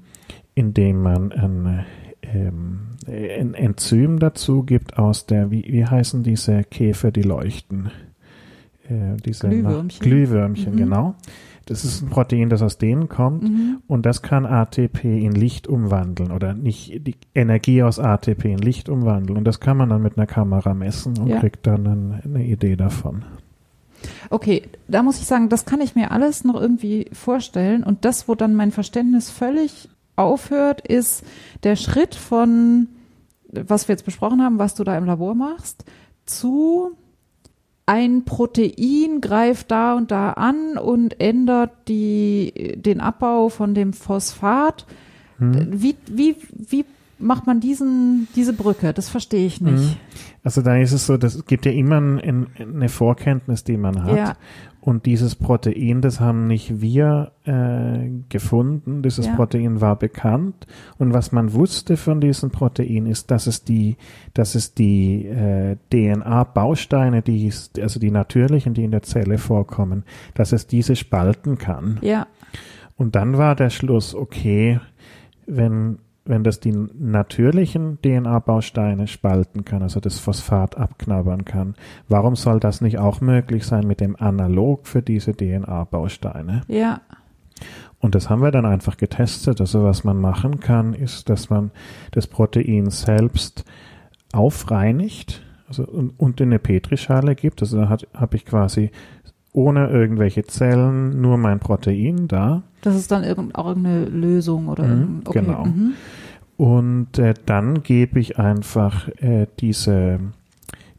[0.55, 1.85] indem man ein,
[2.23, 7.91] ähm, ein Enzym dazu gibt aus der, wie, wie heißen diese Käfer, die leuchten?
[8.89, 9.99] Äh, diese Glühwürmchen.
[10.03, 10.77] Glühwürmchen, Mhm.
[10.77, 11.15] genau.
[11.65, 13.43] Das ist ein Protein, das aus denen kommt.
[13.43, 13.77] Mhm.
[13.87, 18.87] Und das kann ATP in Licht umwandeln oder nicht die Energie aus ATP in Licht
[18.87, 19.37] umwandeln.
[19.37, 21.39] Und das kann man dann mit einer Kamera messen und Ja.
[21.39, 23.25] kriegt dann ein, eine Idee davon.
[24.29, 27.83] Okay, da muss ich sagen, das kann ich mir alles noch irgendwie vorstellen.
[27.83, 31.23] Und das, wo dann mein Verständnis völlig aufhört, ist
[31.63, 32.87] der Schritt von,
[33.51, 35.85] was wir jetzt besprochen haben, was du da im Labor machst,
[36.25, 36.91] zu
[37.85, 44.85] ein Protein greift da und da an und ändert die, den Abbau von dem Phosphat.
[45.37, 45.81] Hm?
[45.81, 46.85] Wie, wie, wie
[47.19, 48.93] macht man diesen, diese Brücke?
[48.93, 49.97] Das verstehe ich nicht.
[50.43, 54.03] Also da ist es so, das es gibt ja immer ein, eine Vorkenntnis, die man
[54.03, 54.17] hat.
[54.17, 54.33] Ja.
[54.85, 59.01] Und dieses Protein, das haben nicht wir äh, gefunden.
[59.01, 59.35] Dieses Ja.
[59.35, 60.67] Protein war bekannt.
[60.99, 63.97] Und was man wusste von diesem Protein ist, dass es die,
[64.35, 67.51] dass es die äh, DNA-Bausteine, die
[67.81, 70.03] also die natürlichen, die in der Zelle vorkommen,
[70.35, 71.97] dass es diese spalten kann.
[72.01, 72.27] Ja,
[72.95, 74.79] Und dann war der Schluss, okay,
[75.47, 81.75] wenn, wenn das die natürlichen DNA-Bausteine spalten kann, also das Phosphat abknabbern kann,
[82.09, 86.61] warum soll das nicht auch möglich sein mit dem Analog für diese DNA-Bausteine?
[86.67, 87.01] ja,
[87.99, 89.61] Und das haben wir dann einfach getestet.
[89.61, 91.71] Also was man machen kann, ist, dass man
[92.11, 93.63] das Protein selbst
[94.33, 97.61] aufreinigt also, und, und in eine Petrischale gibt.
[97.61, 98.91] Also da habe ich quasi
[99.55, 102.63] ohne irgendwelche Zellen nur mein Protein da.
[102.81, 105.39] das ist dann irgend, auch irgendeine Lösung oder Mhm, okay.
[105.39, 105.65] genau.
[105.65, 105.93] Mhm.
[106.57, 110.19] Und äh, dann gebe ich einfach äh, diese,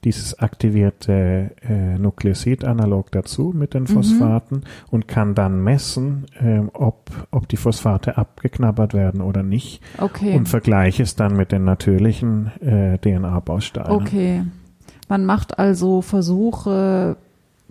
[0.04, 3.86] dieses aktivierte äh, Nukleosid-Analog dazu mit den Mhm.
[3.88, 10.34] Phosphaten und kann dann messen, ähm, ob, ob die Phosphate abgeknabbert werden oder nicht Okay.
[10.36, 13.90] und vergleiche es dann mit den natürlichen äh, DNA-Bausteinen.
[13.92, 14.42] Okay.
[15.08, 17.16] Man macht also Versuche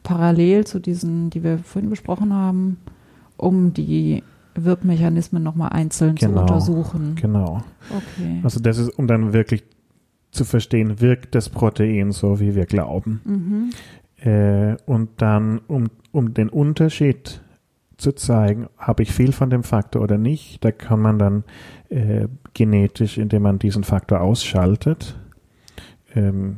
[0.05, 2.77] parallel zu diesen, die wir vorhin besprochen haben,
[3.35, 4.23] um die
[4.55, 6.41] Wirkmechanismen nochmal einzeln zu Genau.
[6.41, 7.15] untersuchen.
[7.15, 7.61] Genau.
[7.89, 8.39] Okay.
[8.43, 9.65] Also das ist, um dann wirklich
[10.31, 13.21] zu verstehen, wirkt das Protein so, wie wir glauben.
[13.25, 13.69] Mhm.
[14.25, 17.41] Äh, und dann, um, um den Unterschied
[17.97, 21.43] zu zeigen, habe ich viel von dem Faktor oder nicht, da kann man dann
[21.89, 25.17] äh, genetisch, indem man diesen Faktor ausschaltet,
[26.13, 26.57] ähm,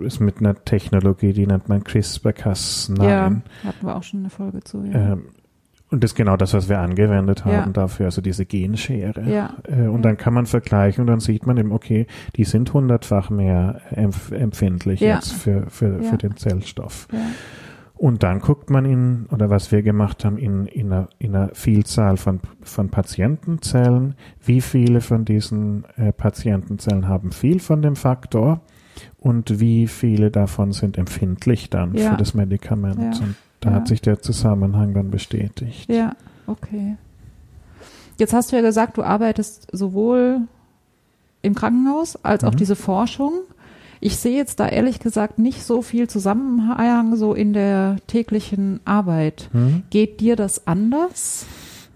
[0.00, 3.02] ist mit einer Technologie, die nennt man CRISPR-Cas9.
[3.02, 3.24] Ja,
[3.64, 4.82] hatten wir auch schon eine Folge zu.
[4.84, 5.12] Ja.
[5.12, 5.26] Ähm,
[5.88, 7.66] und das ist genau das, was wir angewendet haben Ja.
[7.68, 9.22] dafür, also diese Genschere.
[9.30, 9.54] Ja.
[9.68, 10.02] Äh, und Ja.
[10.02, 14.32] dann kann man vergleichen und dann sieht man eben, okay, die sind hundertfach mehr empf
[14.32, 17.06] empfindlich jetzt für, für, für den Zellstoff.
[17.94, 21.50] Und dann guckt man in, oder was wir gemacht haben, in, in, einer, in einer
[21.54, 28.60] Vielzahl von, von Patientenzellen, wie viele von diesen äh, Patientenzellen haben viel von dem Faktor
[29.18, 32.10] und wie viele davon sind empfindlich dann Ja.
[32.12, 33.00] für das Medikament.
[33.00, 33.20] Ja.
[33.24, 33.76] Und da Ja.
[33.76, 35.88] hat sich der Zusammenhang dann bestätigt.
[35.90, 36.14] Ja,
[36.46, 36.96] okay.
[38.18, 40.40] Jetzt hast du ja gesagt, du arbeitest sowohl
[41.42, 42.56] im Krankenhaus als auch Mhm.
[42.56, 43.32] diese Forschung.
[44.00, 49.48] Ich sehe jetzt da ehrlich gesagt nicht so viel Zusammenhang so in der täglichen Arbeit.
[49.52, 49.84] Hm?
[49.90, 51.46] Geht dir das anders?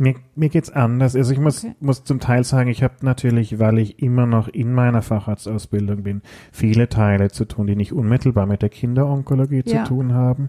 [0.01, 1.14] Mir, mir geht's anders.
[1.14, 1.74] Also ich muss, Okay.
[1.81, 6.22] muss zum Teil sagen, ich habe natürlich, weil ich immer noch in meiner Facharztausbildung bin,
[6.52, 9.85] viele Teile zu tun, die nicht unmittelbar mit der Kinderonkologie Ja.
[9.85, 10.48] zu tun haben,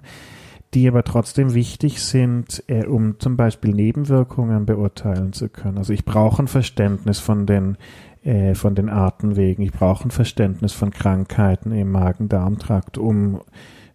[0.74, 5.78] die aber trotzdem wichtig sind, äh, um zum Beispiel Nebenwirkungen beurteilen zu können.
[5.78, 7.78] Also ich brauche ein Verständnis von den
[8.24, 9.66] äh, von den Atemwegen.
[9.66, 13.42] Ich brauche ein Verständnis von Krankheiten im Magen-Darm-Trakt, um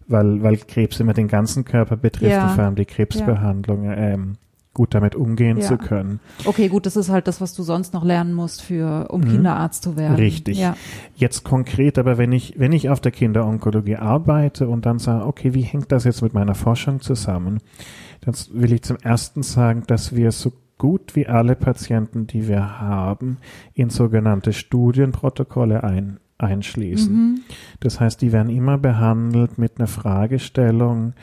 [0.07, 2.43] weil, weil Krebs immer den ganzen Körper betrifft, Ja.
[2.43, 4.33] und vor allem die Krebsbehandlung, ähm,
[4.77, 5.63] gut damit umgehen Ja.
[5.65, 6.19] zu können.
[6.45, 9.25] Okay, gut, das ist halt das, was du sonst noch lernen musst für, um Mhm.
[9.31, 10.15] Kinderarzt zu werden.
[10.15, 10.57] Richtig.
[10.59, 10.77] Ja,
[11.15, 15.53] Jetzt konkret, aber wenn ich, wenn ich auf der Kinderonkologie arbeite und dann sage, okay,
[15.55, 17.59] wie hängt das jetzt mit meiner Forschung zusammen?
[18.21, 22.79] Dann will ich zum ersten sagen, dass wir so gut wie alle Patienten, die wir
[22.79, 23.37] haben,
[23.73, 27.13] in sogenannte Studienprotokolle ein, einschließen.
[27.13, 27.39] mhm.
[27.79, 31.13] Das heißt, die werden immer behandelt mit einer Fragestellung,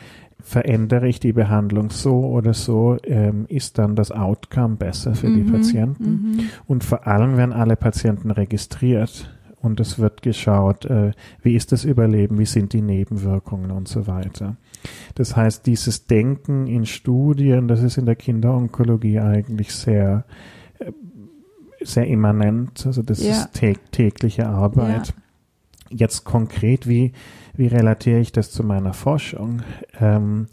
[0.45, 5.43] verändere ich die Behandlung so oder so, ähm, ist dann das Outcome besser für die
[5.43, 5.53] Mhm.
[5.53, 6.05] Patienten?
[6.37, 6.41] Mhm.
[6.67, 11.13] Und vor allem werden alle Patienten registriert und es wird geschaut, äh,
[11.43, 14.57] wie ist das Überleben, wie sind die Nebenwirkungen und so weiter.
[15.15, 20.27] Das heißt, dieses Denken in Studien, das ist in der Kinderonkologie eigentlich sehr,
[20.79, 20.93] äh,
[21.83, 22.85] sehr immanent.
[22.87, 23.31] Also das Ja.
[23.31, 25.15] ist tä tägliche Arbeit.
[25.91, 27.13] Jetzt konkret, wie,
[27.57, 29.63] wie relatiere ich das zu meiner Forschung?
[30.01, 30.47] Ähm,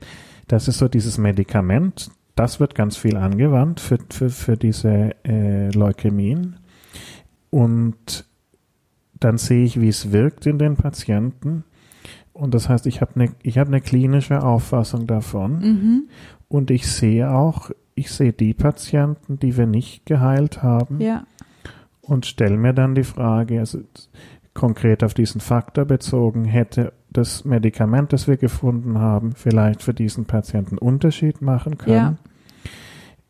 [0.47, 5.69] das ist so dieses Medikament, das wird ganz viel angewandt für, für, für diese äh,
[5.69, 6.57] Leukämien.
[7.49, 8.25] Und
[9.19, 11.63] dann sehe ich, wie es wirkt in den Patienten.
[12.33, 15.59] Und das heißt, ich habe eine ich habe eine klinische Auffassung davon.
[15.59, 16.09] Mhm.
[16.47, 21.25] Und ich sehe auch, ich sehe die Patienten, die wir nicht geheilt haben Ja,
[22.01, 23.79] und stelle mir dann die Frage, also
[24.53, 30.25] konkret auf diesen Faktor bezogen, hätte das Medikament, das wir gefunden haben, vielleicht für diesen
[30.25, 32.17] Patienten Unterschied machen können.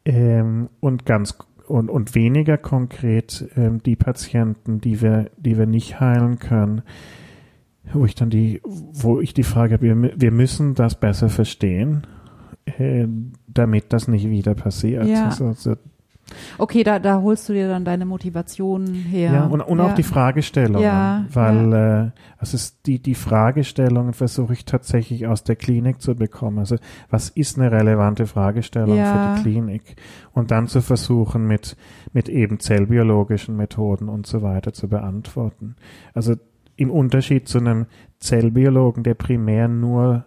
[0.05, 1.37] Ähm, und ganz
[1.67, 6.81] und, und weniger konkret ähm, die Patienten, die wir, die wir nicht heilen können,
[7.93, 12.05] wo ich dann die, wo ich die Frage habe, wir, wir müssen das besser verstehen,
[12.65, 13.07] äh,
[13.47, 15.07] damit das nicht wieder passiert.
[15.07, 15.25] Ja.
[15.25, 15.75] Also, so,
[16.57, 19.33] okay, da, da holst du dir dann deine Motivation her.
[19.33, 24.65] Ja, und, und auch die Fragestellungen, Ja, weil äh, also die, die Fragestellungen versuche ich
[24.65, 26.59] tatsächlich aus der Klinik zu bekommen.
[26.59, 26.77] Also
[27.09, 29.35] was ist eine relevante Fragestellung Ja.
[29.35, 29.95] für die Klinik?
[30.33, 31.75] Und dann zu versuchen, mit,
[32.13, 35.75] mit eben zellbiologischen Methoden und so weiter zu beantworten.
[36.13, 36.35] Also
[36.75, 37.85] im Unterschied zu einem
[38.19, 40.25] Zellbiologen, der primär nur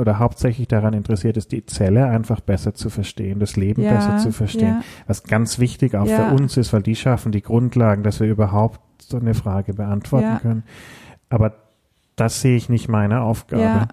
[0.00, 4.18] oder hauptsächlich daran interessiert ist, die Zelle einfach besser zu verstehen, das Leben ja, besser
[4.18, 6.28] zu verstehen Ja, was ganz wichtig auch Ja.
[6.28, 10.38] für uns ist, weil die schaffen die Grundlagen, dass wir überhaupt so eine Frage beantworten
[10.40, 10.62] können.
[11.28, 11.54] Aber
[12.16, 13.88] das sehe ich nicht meine Aufgabe.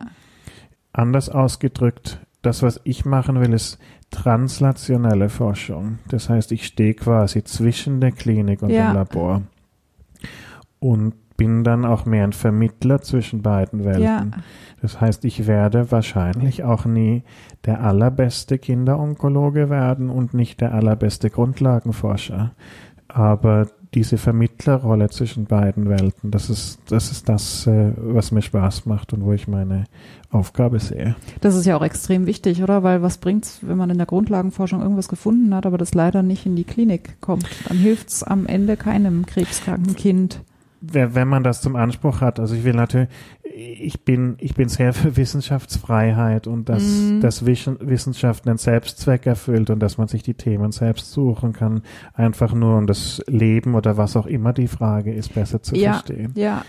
[0.93, 3.77] Anders ausgedrückt, das, was ich machen will, ist
[4.09, 5.99] translationelle Forschung.
[6.07, 9.41] Das heißt, ich stehe quasi zwischen der Klinik und dem Labor
[10.79, 14.03] und bin dann auch mehr ein Vermittler zwischen beiden Welten.
[14.03, 14.25] ja,
[14.81, 17.23] Das heißt, ich werde wahrscheinlich auch nie
[17.65, 22.53] der allerbeste Kinderonkologe werden und nicht der allerbeste Grundlagenforscher.
[23.07, 28.85] Aber diese Vermittlerrolle zwischen beiden Welten, das ist das, ist das äh, was mir Spaß
[28.85, 29.85] macht und wo ich meine
[30.29, 31.15] Aufgabe sehe.
[31.39, 32.83] das ist ja auch extrem wichtig, oder?
[32.83, 36.45] Weil was bringt's, wenn man in der Grundlagenforschung irgendwas gefunden hat, aber das leider nicht
[36.45, 37.47] in die Klinik kommt?
[37.67, 40.41] Dann hilft's am Ende keinem krebskranken Kind.
[40.79, 43.09] Wenn man das zum Anspruch hat, also ich will natürlich,
[43.43, 47.21] ich bin, ich bin sehr für Wissenschaftsfreiheit und dass, Mhm.
[47.21, 51.81] dass Wissenschaft einen Selbstzweck erfüllt und dass man sich die Themen selbst suchen kann,
[52.13, 55.93] einfach nur um das Leben oder was auch immer die Frage ist, besser zu Ja.
[55.93, 56.33] verstehen.
[56.35, 56.63] Ja,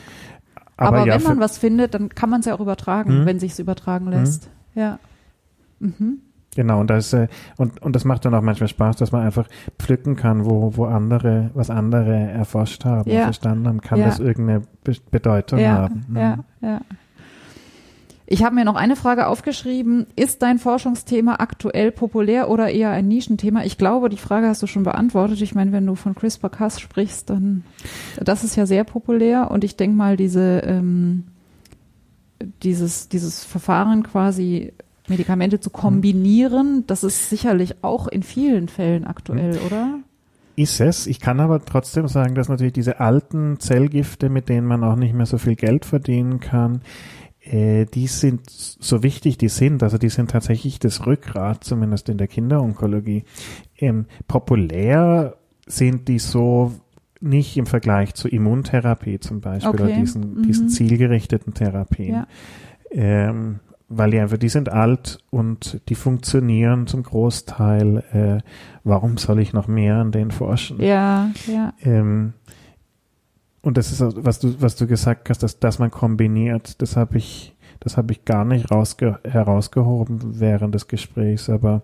[0.78, 3.26] Aber, ja, wenn man was findet, dann kann man es ja auch übertragen, Mhm.
[3.26, 4.48] wenn sich's übertragen lässt.
[4.74, 4.98] Ja.
[5.80, 6.20] Mhm.
[6.56, 9.46] Genau, und das, äh, und, und das macht dann auch manchmal Spaß, dass man einfach
[9.78, 13.18] pflücken kann, wo, wo andere, was andere erforscht haben, Ja.
[13.18, 14.06] und verstanden haben, kann Ja.
[14.06, 16.04] das irgendeine Be Bedeutung Ja, haben.
[16.08, 16.16] Mhm.
[16.16, 16.80] ja, ja.
[18.30, 20.06] Ich habe mir noch eine Frage aufgeschrieben.
[20.14, 23.64] Ist dein Forschungsthema aktuell populär oder eher ein Nischenthema?
[23.64, 25.40] Ich glaube, die Frage hast du schon beantwortet.
[25.40, 27.64] Ich meine, wenn du von CRISPR-Cas sprichst, dann
[28.22, 31.24] das ist ja sehr populär und ich denke mal, diese ähm,
[32.62, 34.74] dieses dieses Verfahren quasi
[35.08, 39.98] Medikamente zu kombinieren, das ist sicherlich auch in vielen Fällen aktuell, oder?
[40.56, 41.06] Ist es.
[41.06, 45.14] Ich kann aber trotzdem sagen, dass natürlich diese alten Zellgifte, mit denen man auch nicht
[45.14, 46.80] mehr so viel Geld verdienen kann,
[47.40, 52.18] äh, die sind so wichtig, die sind, also die sind tatsächlich das Rückgrat, zumindest in
[52.18, 53.24] der Kinderonkologie.
[53.78, 55.36] Ähm, populär
[55.66, 56.72] sind die so
[57.20, 59.82] nicht im Vergleich zu Immuntherapie zum Beispiel Okay.
[59.84, 60.42] oder diesen, Mhm.
[60.42, 62.14] diesen zielgerichteten Therapien.
[62.14, 62.26] Ja.
[62.90, 68.04] Ähm, weil die einfach, die sind alt und die funktionieren zum Großteil.
[68.12, 68.48] Äh,
[68.84, 70.80] warum soll ich noch mehr an denen forschen?
[70.82, 71.72] Ja, ja.
[71.82, 72.34] Ähm,
[73.62, 77.18] und das ist, was du, was du gesagt hast, dass, dass man kombiniert, das habe
[77.18, 81.82] ich, das habe ich gar nicht rausge herausgehoben während des Gesprächs, aber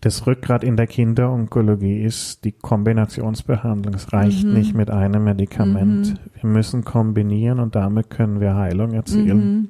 [0.00, 3.94] das Rückgrat in der Kinderonkologie ist die Kombinationsbehandlung.
[3.94, 4.54] Es reicht Mhm.
[4.54, 6.14] nicht mit einem Medikament.
[6.14, 6.40] Mhm.
[6.40, 9.38] Wir müssen kombinieren und damit können wir Heilung erzielen.
[9.60, 9.68] Mhm.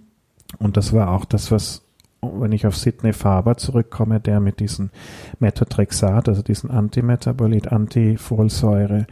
[0.58, 1.82] Und das war auch das, was,
[2.20, 4.90] wenn ich auf Sidney Faber zurückkomme, der mit diesem
[5.38, 9.06] Methotrexat, also diesen Antimetabolit, Antifolsäure,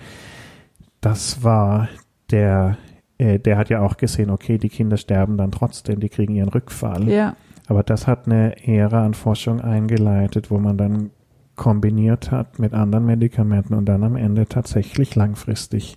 [1.00, 1.88] das war
[2.30, 2.76] der,
[3.18, 6.48] äh, der hat ja auch gesehen, okay, die Kinder sterben dann trotzdem, die kriegen ihren
[6.48, 7.08] Rückfall.
[7.08, 7.36] Ja,
[7.66, 11.10] Aber das hat eine Ära an Forschung eingeleitet, wo man dann
[11.58, 15.96] kombiniert hat mit anderen Medikamenten und dann am Ende tatsächlich langfristig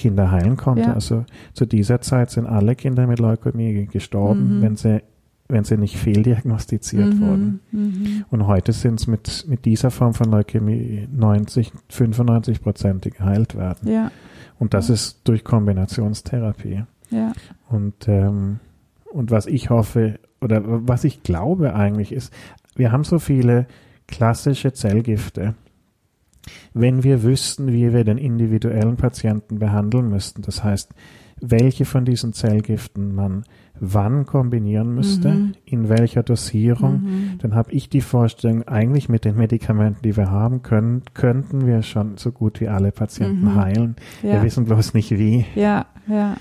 [0.00, 0.82] Kinder heilen konnte.
[0.88, 0.94] Ja.
[0.94, 4.62] Also zu dieser Zeit sind alle Kinder mit Leukämie gestorben, Mhm.
[4.62, 5.02] wenn sie
[5.52, 7.60] wenn sie nicht fehldiagnostiziert Mhm, wurden.
[7.72, 8.24] mhm.
[8.30, 13.88] Und heute sind es mit, mit dieser Form von Leukämie 90, 95 Prozent geheilt werden.
[13.90, 14.12] Ja,
[14.60, 14.94] Und das Ja.
[14.94, 16.84] ist durch Kombinationstherapie.
[17.10, 17.32] ja.
[17.68, 18.60] Und, ähm,
[19.12, 22.32] und was ich hoffe oder was ich glaube eigentlich ist,
[22.76, 23.66] wir haben so viele
[24.06, 25.54] klassische Zellgifte.
[26.72, 30.90] Wenn wir wüssten, wie wir den individuellen Patienten behandeln müssten, das heißt,
[31.42, 33.44] welche von diesen Zellgiften man
[33.82, 35.52] wann kombinieren müsste, Mhm.
[35.64, 37.38] in welcher Dosierung, Mhm.
[37.38, 41.80] dann habe ich die Vorstellung, eigentlich mit den Medikamenten, die wir haben können, könnten wir
[41.82, 43.54] schon so gut wie alle Patienten Mhm.
[43.54, 43.96] heilen.
[44.20, 45.46] Wir Ja, wissen bloß nicht wie.
[45.54, 46.36] ja, ja.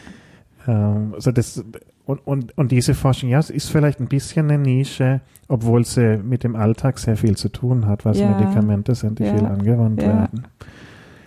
[0.67, 1.63] Ähm, also das,
[2.09, 6.17] und, und, und diese Forschung, ja, es ist vielleicht ein bisschen eine Nische, obwohl sie
[6.17, 8.29] mit dem Alltag sehr viel zu tun hat, was Ja.
[8.31, 9.35] Medikamente sind, die Ja.
[9.37, 10.07] viel angewandt Ja.
[10.07, 10.47] werden.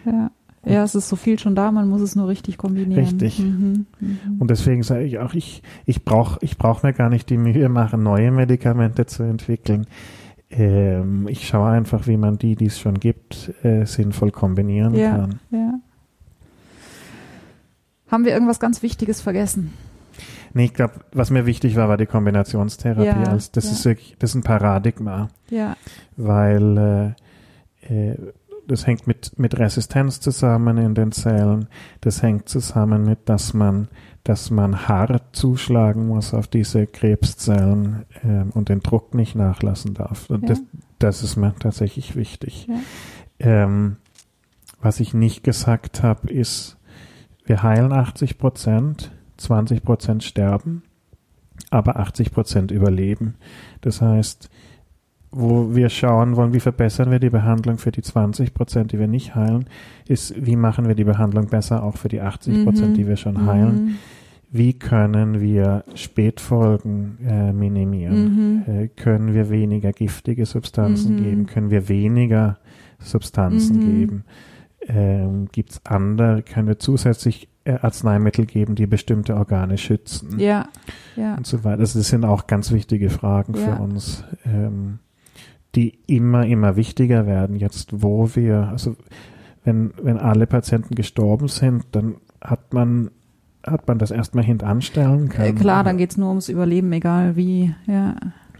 [0.04, 0.30] Ja.
[0.64, 3.04] ja, es ist so viel schon da, man muss es nur richtig kombinieren.
[3.04, 3.38] Richtig.
[3.38, 3.86] Mhm.
[4.00, 4.18] Mhm.
[4.40, 7.68] Und deswegen sage ich auch, ich, ich brauche ich brauch mir gar nicht die Mühe
[7.68, 9.86] machen, neue Medikamente zu entwickeln.
[10.50, 15.10] Ähm, ich schaue einfach, wie man die, die es schon gibt, äh, sinnvoll kombinieren Ja.
[15.12, 15.38] kann.
[15.52, 15.74] ja.
[18.10, 19.72] Haben wir irgendwas ganz Wichtiges vergessen?
[20.54, 23.06] Nee, ich glaube, was mir wichtig war, war die Kombinationstherapie.
[23.06, 23.72] Ja, als, das ja.
[23.72, 25.28] ist wirklich, das ist ein Paradigma.
[25.50, 25.76] Ja,
[26.16, 27.14] weil
[27.88, 28.16] äh, äh,
[28.68, 31.68] das hängt mit, mit Resistenz zusammen in den Zellen.
[32.00, 33.88] Das hängt zusammen mit, dass man,
[34.24, 40.30] dass man hart zuschlagen muss auf diese Krebszellen ähm, und den Druck nicht nachlassen darf.
[40.30, 40.48] Und Ja.
[40.50, 40.62] das,
[41.00, 42.68] das ist mir tatsächlich wichtig.
[43.40, 43.96] Ähm,
[44.80, 46.76] was ich nicht gesagt habe, ist,
[47.44, 49.10] wir heilen 80 Prozent,
[49.42, 50.82] 20 Prozent sterben,
[51.70, 53.34] aber 80 Prozent überleben.
[53.80, 54.48] Das heißt,
[55.30, 59.06] wo wir schauen wollen, wie verbessern wir die Behandlung für die 20 Prozent, die wir
[59.08, 59.64] nicht heilen,
[60.06, 62.94] ist, wie machen wir die Behandlung besser auch für die 80 Prozent, Mhm.
[62.94, 63.84] die wir schon heilen.
[63.84, 63.94] Mhm.
[64.54, 68.64] Wie können wir Spätfolgen äh, minimieren?
[68.66, 68.74] Mhm.
[68.74, 71.24] Äh, können wir weniger giftige Substanzen Mhm.
[71.24, 71.46] geben?
[71.46, 72.58] Können wir weniger
[72.98, 73.80] Substanzen Mhm.
[73.98, 74.24] geben?
[74.88, 76.42] Ähm, Gibt es andere?
[76.42, 80.38] Können wir zusätzlich Arzneimittel geben, die bestimmte Organe schützen?
[80.38, 80.68] Ja,
[81.16, 81.34] ja.
[81.36, 81.78] Und so weiter.
[81.78, 83.76] Das sind auch ganz wichtige Fragen Ja.
[83.76, 84.98] für uns, ähm,
[85.74, 87.56] die immer, immer wichtiger werden.
[87.56, 88.96] Jetzt, wo wir, also
[89.64, 93.10] wenn, wenn alle Patienten gestorben sind, dann hat man
[93.64, 95.58] hat man das erstmal hintanstellen Äh, können.
[95.58, 97.72] klar, dann geht's nur ums Überleben, egal wie.
[97.86, 98.16] Ja,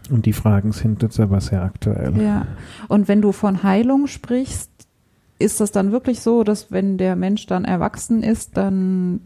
[0.09, 2.15] Und die Fragen sind jetzt aber sehr aktuell.
[2.21, 2.47] ja.
[2.87, 4.71] Und wenn du von Heilung sprichst,
[5.39, 9.21] ist das dann wirklich so, dass wenn der Mensch dann erwachsen ist, dann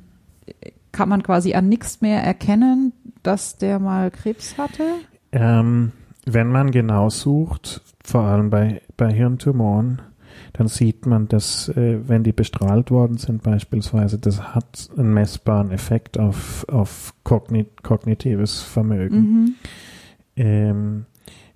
[0.91, 2.93] kann man quasi an nichts mehr erkennen,
[3.23, 4.83] dass der mal Krebs hatte?
[5.31, 5.91] Ähm,
[6.25, 10.01] wenn man genau sucht, vor allem bei, bei Hirntumoren,
[10.53, 15.71] dann sieht man, dass äh, wenn die bestrahlt worden sind beispielsweise, das hat einen messbaren
[15.71, 19.17] Effekt auf, auf kognit kognitives Vermögen.
[19.17, 19.55] Mhm.
[20.35, 21.05] Ähm,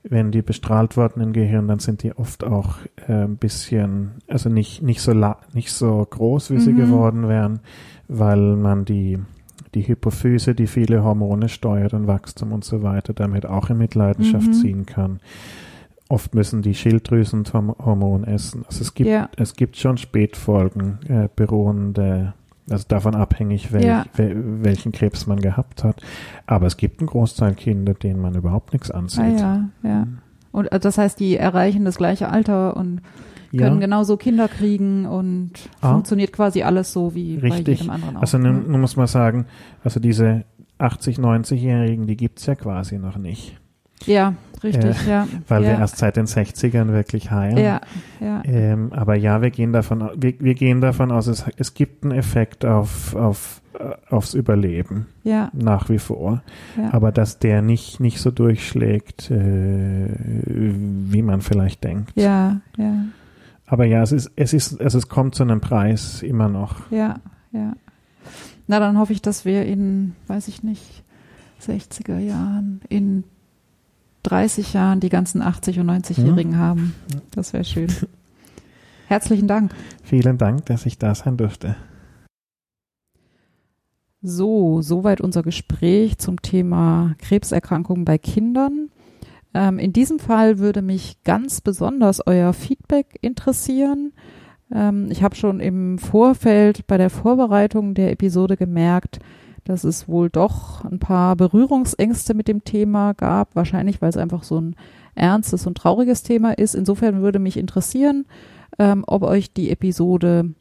[0.03, 4.49] wenn die bestrahlt wurden im Gehirn, dann sind die oft auch äh, ein bisschen, also
[4.49, 6.77] nicht, nicht, so, la nicht so groß, wie sie Mhm.
[6.77, 7.59] geworden wären,
[8.07, 9.19] weil man die,
[9.75, 14.47] die Hypophyse, die viele Hormone steuert und Wachstum und so weiter, damit auch in Mitleidenschaft
[14.47, 14.53] Mhm.
[14.53, 15.19] ziehen kann.
[16.09, 18.65] Oft müssen die Schilddrüsen Horm- Hormon essen.
[18.67, 19.29] Also es gibt, Ja.
[19.37, 22.33] es gibt schon Spätfolgen, äh, beruhende,
[22.69, 24.05] also davon abhängig, welch, Ja.
[24.15, 26.01] wel, welchen Krebs man gehabt hat.
[26.47, 29.23] Aber es gibt einen Großteil Kinder, denen man überhaupt nichts ansieht.
[29.41, 30.07] Ah, ja, ja.
[30.51, 33.01] Und äh, das heißt, die erreichen das gleiche Alter und
[33.53, 33.67] Ja.
[33.67, 35.51] können genauso Kinder kriegen und
[35.81, 35.91] Ah.
[35.93, 37.79] funktioniert quasi alles so wie bei Richtig.
[37.79, 38.21] jedem anderen auch.
[38.21, 38.51] Also ne?
[38.51, 39.45] nun, nun muss man sagen,
[39.83, 40.45] also diese
[40.77, 43.59] 80, 90-Jährigen, die gibt's ja quasi noch nicht,
[44.05, 44.33] ja,
[44.63, 45.27] richtig, ja.
[45.47, 45.69] weil ja.
[45.69, 47.57] wir erst seit den 60ern wirklich heilen.
[47.57, 47.81] Ja,
[48.19, 48.41] ja.
[48.45, 52.13] Ähm, aber ja, wir gehen davon, wir, wir gehen davon aus, es, es gibt einen
[52.13, 56.41] Effekt auf, auf, äh, aufs Überleben Ja, nach wie vor,
[56.77, 56.93] ja.
[56.93, 62.11] aber dass der nicht, nicht so durchschlägt, äh, wie man vielleicht denkt.
[62.15, 63.05] ja, ja,
[63.65, 66.91] Aber ja, es ist, es ist, also es kommt zu einem Preis immer noch.
[66.91, 67.15] ja,
[67.51, 67.73] ja.
[68.67, 71.03] Na, dann hoffe ich, dass wir in, weiß ich nicht,
[71.61, 73.25] 60er Jahren, in
[74.23, 76.93] 30 Jahren die ganzen 80- und 90-Jährigen haben.
[77.31, 77.89] Das wäre schön.
[79.07, 79.73] Herzlichen Dank.
[80.03, 81.75] Vielen Dank, dass ich da sein durfte.
[84.21, 88.89] So, soweit unser Gespräch zum Thema Krebserkrankungen bei Kindern.
[89.53, 94.13] Ähm, in diesem Fall würde mich ganz besonders euer Feedback interessieren.
[94.71, 99.19] Ähm, ich habe schon im Vorfeld bei der Vorbereitung der Episode gemerkt,
[99.63, 104.43] dass es wohl doch ein paar Berührungsängste mit dem Thema gab, wahrscheinlich weil es einfach
[104.43, 104.75] so ein
[105.15, 106.75] ernstes und trauriges Thema ist.
[106.75, 108.25] Insofern würde mich interessieren,
[108.79, 110.53] ähm, ob euch die Episode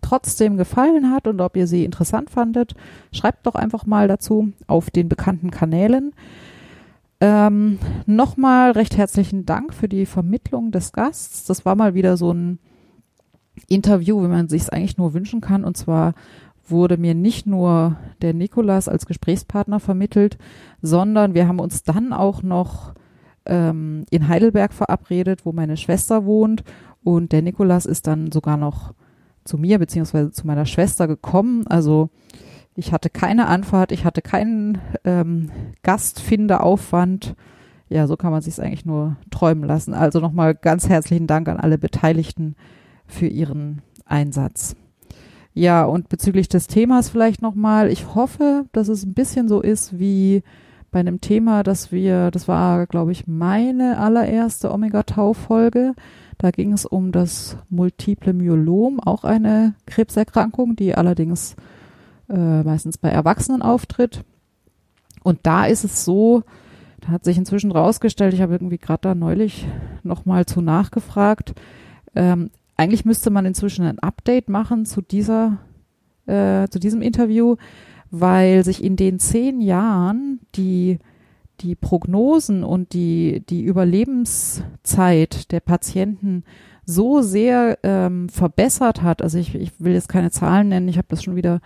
[0.00, 2.74] trotzdem gefallen hat und ob ihr sie interessant fandet.
[3.12, 6.12] Schreibt doch einfach mal dazu auf den bekannten Kanälen.
[7.20, 11.44] Ähm, Nochmal recht herzlichen Dank für die Vermittlung des Gasts.
[11.44, 12.58] Das war mal wieder so ein
[13.68, 15.64] Interview, wie man sich es eigentlich nur wünschen kann.
[15.64, 16.14] Und zwar
[16.70, 20.38] wurde mir nicht nur der Nikolas als Gesprächspartner vermittelt,
[20.82, 22.94] sondern wir haben uns dann auch noch
[23.46, 26.64] ähm, in Heidelberg verabredet, wo meine Schwester wohnt.
[27.02, 28.94] Und der Nikolas ist dann sogar noch
[29.44, 31.66] zu mir beziehungsweise zu meiner Schwester gekommen.
[31.66, 32.10] Also
[32.74, 35.50] ich hatte keine Anfahrt, ich hatte keinen ähm,
[35.82, 37.34] Gastfindeaufwand.
[37.88, 39.94] Ja, so kann man sich eigentlich nur träumen lassen.
[39.94, 42.54] Also nochmal ganz herzlichen Dank an alle Beteiligten
[43.06, 44.76] für ihren Einsatz.
[45.58, 47.90] Ja, und bezüglich des Themas vielleicht nochmal.
[47.90, 50.44] Ich hoffe, dass es ein bisschen so ist wie
[50.92, 55.94] bei einem Thema, das wir, das war, glaube ich, meine allererste Omega-Tau-Folge.
[56.38, 61.56] Da ging es um das multiple Myelom, auch eine Krebserkrankung, die allerdings
[62.28, 64.22] äh, meistens bei Erwachsenen auftritt.
[65.24, 66.44] Und da ist es so,
[67.00, 69.66] da hat sich inzwischen rausgestellt, ich habe irgendwie gerade da neulich
[70.04, 71.54] nochmal zu nachgefragt,
[72.14, 75.58] ähm, eigentlich müsste man inzwischen ein Update machen zu dieser,
[76.26, 77.56] äh, zu diesem Interview,
[78.10, 80.98] weil sich in den zehn Jahren die,
[81.60, 86.44] die Prognosen und die, die Überlebenszeit der Patienten
[86.84, 89.22] so sehr ähm, verbessert hat.
[89.22, 91.60] Also ich, ich will jetzt keine Zahlen nennen, ich habe das schon wieder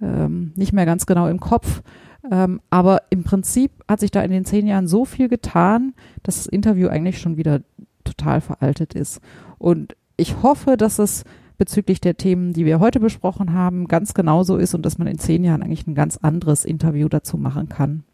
[0.00, 1.82] ähm, nicht mehr ganz genau im Kopf.
[2.30, 6.36] Ähm, aber im Prinzip hat sich da in den zehn Jahren so viel getan, dass
[6.36, 7.62] das Interview eigentlich schon wieder
[8.04, 9.20] total veraltet ist.
[9.58, 11.24] Und ich hoffe, dass es
[11.58, 15.18] bezüglich der Themen, die wir heute besprochen haben, ganz genauso ist und dass man in
[15.18, 18.04] zehn Jahren eigentlich ein ganz anderes Interview dazu machen kann.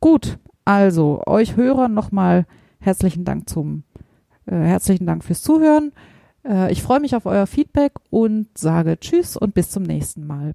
[0.00, 2.46] Gut, also euch Hörern nochmal
[2.80, 3.84] herzlichen Dank zum
[4.46, 5.92] äh, herzlichen Dank fürs Zuhören.
[6.44, 10.54] Äh, ich freue mich auf euer Feedback und sage Tschüss und bis zum nächsten Mal.